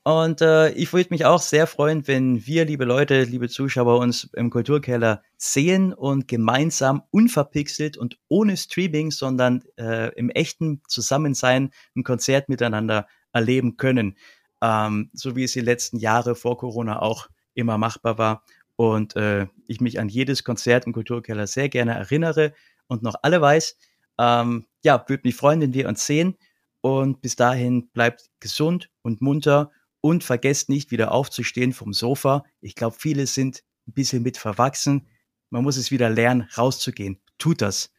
Und 0.05 0.41
äh, 0.41 0.71
ich 0.73 0.93
würde 0.93 1.11
mich 1.11 1.25
auch 1.27 1.41
sehr 1.41 1.69
freuen, 1.69 2.09
wenn 2.09 2.45
wir, 2.45 2.65
liebe 2.65 2.85
Leute, 2.85 3.23
liebe 3.23 3.49
Zuschauer, 3.49 4.01
uns 4.01 4.25
im 4.35 4.51
Kulturkeller 4.51 5.23
sehen 5.37 5.93
und 5.95 6.27
gemeinsam 6.27 7.03
unverpixelt 7.13 7.97
und 7.97 8.19
ohne 8.27 8.57
Streaming, 8.57 9.13
sondern 9.13 9.63
äh, 9.79 10.13
im 10.15 10.29
echten 10.31 10.83
Zusammensein 10.89 11.71
ein 11.95 12.03
Konzert 12.03 12.49
miteinander 12.49 13.07
erleben 13.33 13.77
können. 13.77 14.17
Ähm, 14.61 15.11
so 15.13 15.37
wie 15.37 15.45
es 15.45 15.53
die 15.53 15.61
letzten 15.61 15.99
Jahre 15.99 16.35
vor 16.35 16.59
Corona 16.59 17.01
auch 17.01 17.29
immer 17.55 17.79
machbar 17.79 18.19
war. 18.19 18.43
Und 18.75 19.15
äh, 19.15 19.47
ich 19.69 19.81
mich 19.81 20.01
an 20.01 20.09
jedes 20.09 20.43
Konzert 20.43 20.85
im 20.85 20.93
Kulturkeller 20.93 21.47
sehr 21.47 21.69
gerne 21.69 21.95
erinnere 21.95 22.55
und 22.89 23.05
noch 23.05 23.15
alle 23.23 23.41
weiß. 23.41 23.77
Ähm, 24.19 24.67
ja, 24.83 25.05
würde 25.07 25.23
mich 25.25 25.37
freuen, 25.37 25.61
wenn 25.61 25.75
wir 25.75 25.89
uns 25.89 26.05
sehen. 26.05 26.37
Und 26.81 27.21
bis 27.21 27.37
dahin 27.37 27.89
bleibt 27.91 28.31
gesund 28.41 28.91
und 29.03 29.21
munter 29.21 29.71
und 30.03 30.25
vergesst 30.25 30.69
nicht, 30.69 30.91
wieder 30.91 31.13
aufzustehen 31.13 31.73
vom 31.73 31.95
Sofa. 31.95 32.45
Ich 32.61 32.75
glaube, 32.75 32.97
viele 32.99 33.27
sind 33.27 33.63
ein 33.89 33.95
bisschen 33.95 34.23
mit 34.23 34.37
verwachsen. 34.37 35.09
Man 35.49 35.63
muss 35.63 35.79
es 35.79 35.91
wieder 35.91 36.11
lernen, 36.11 36.49
rauszugehen. 36.59 37.23
Tut 37.39 37.63
das. 37.63 37.91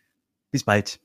Bis 0.51 0.63
bald. 0.63 0.99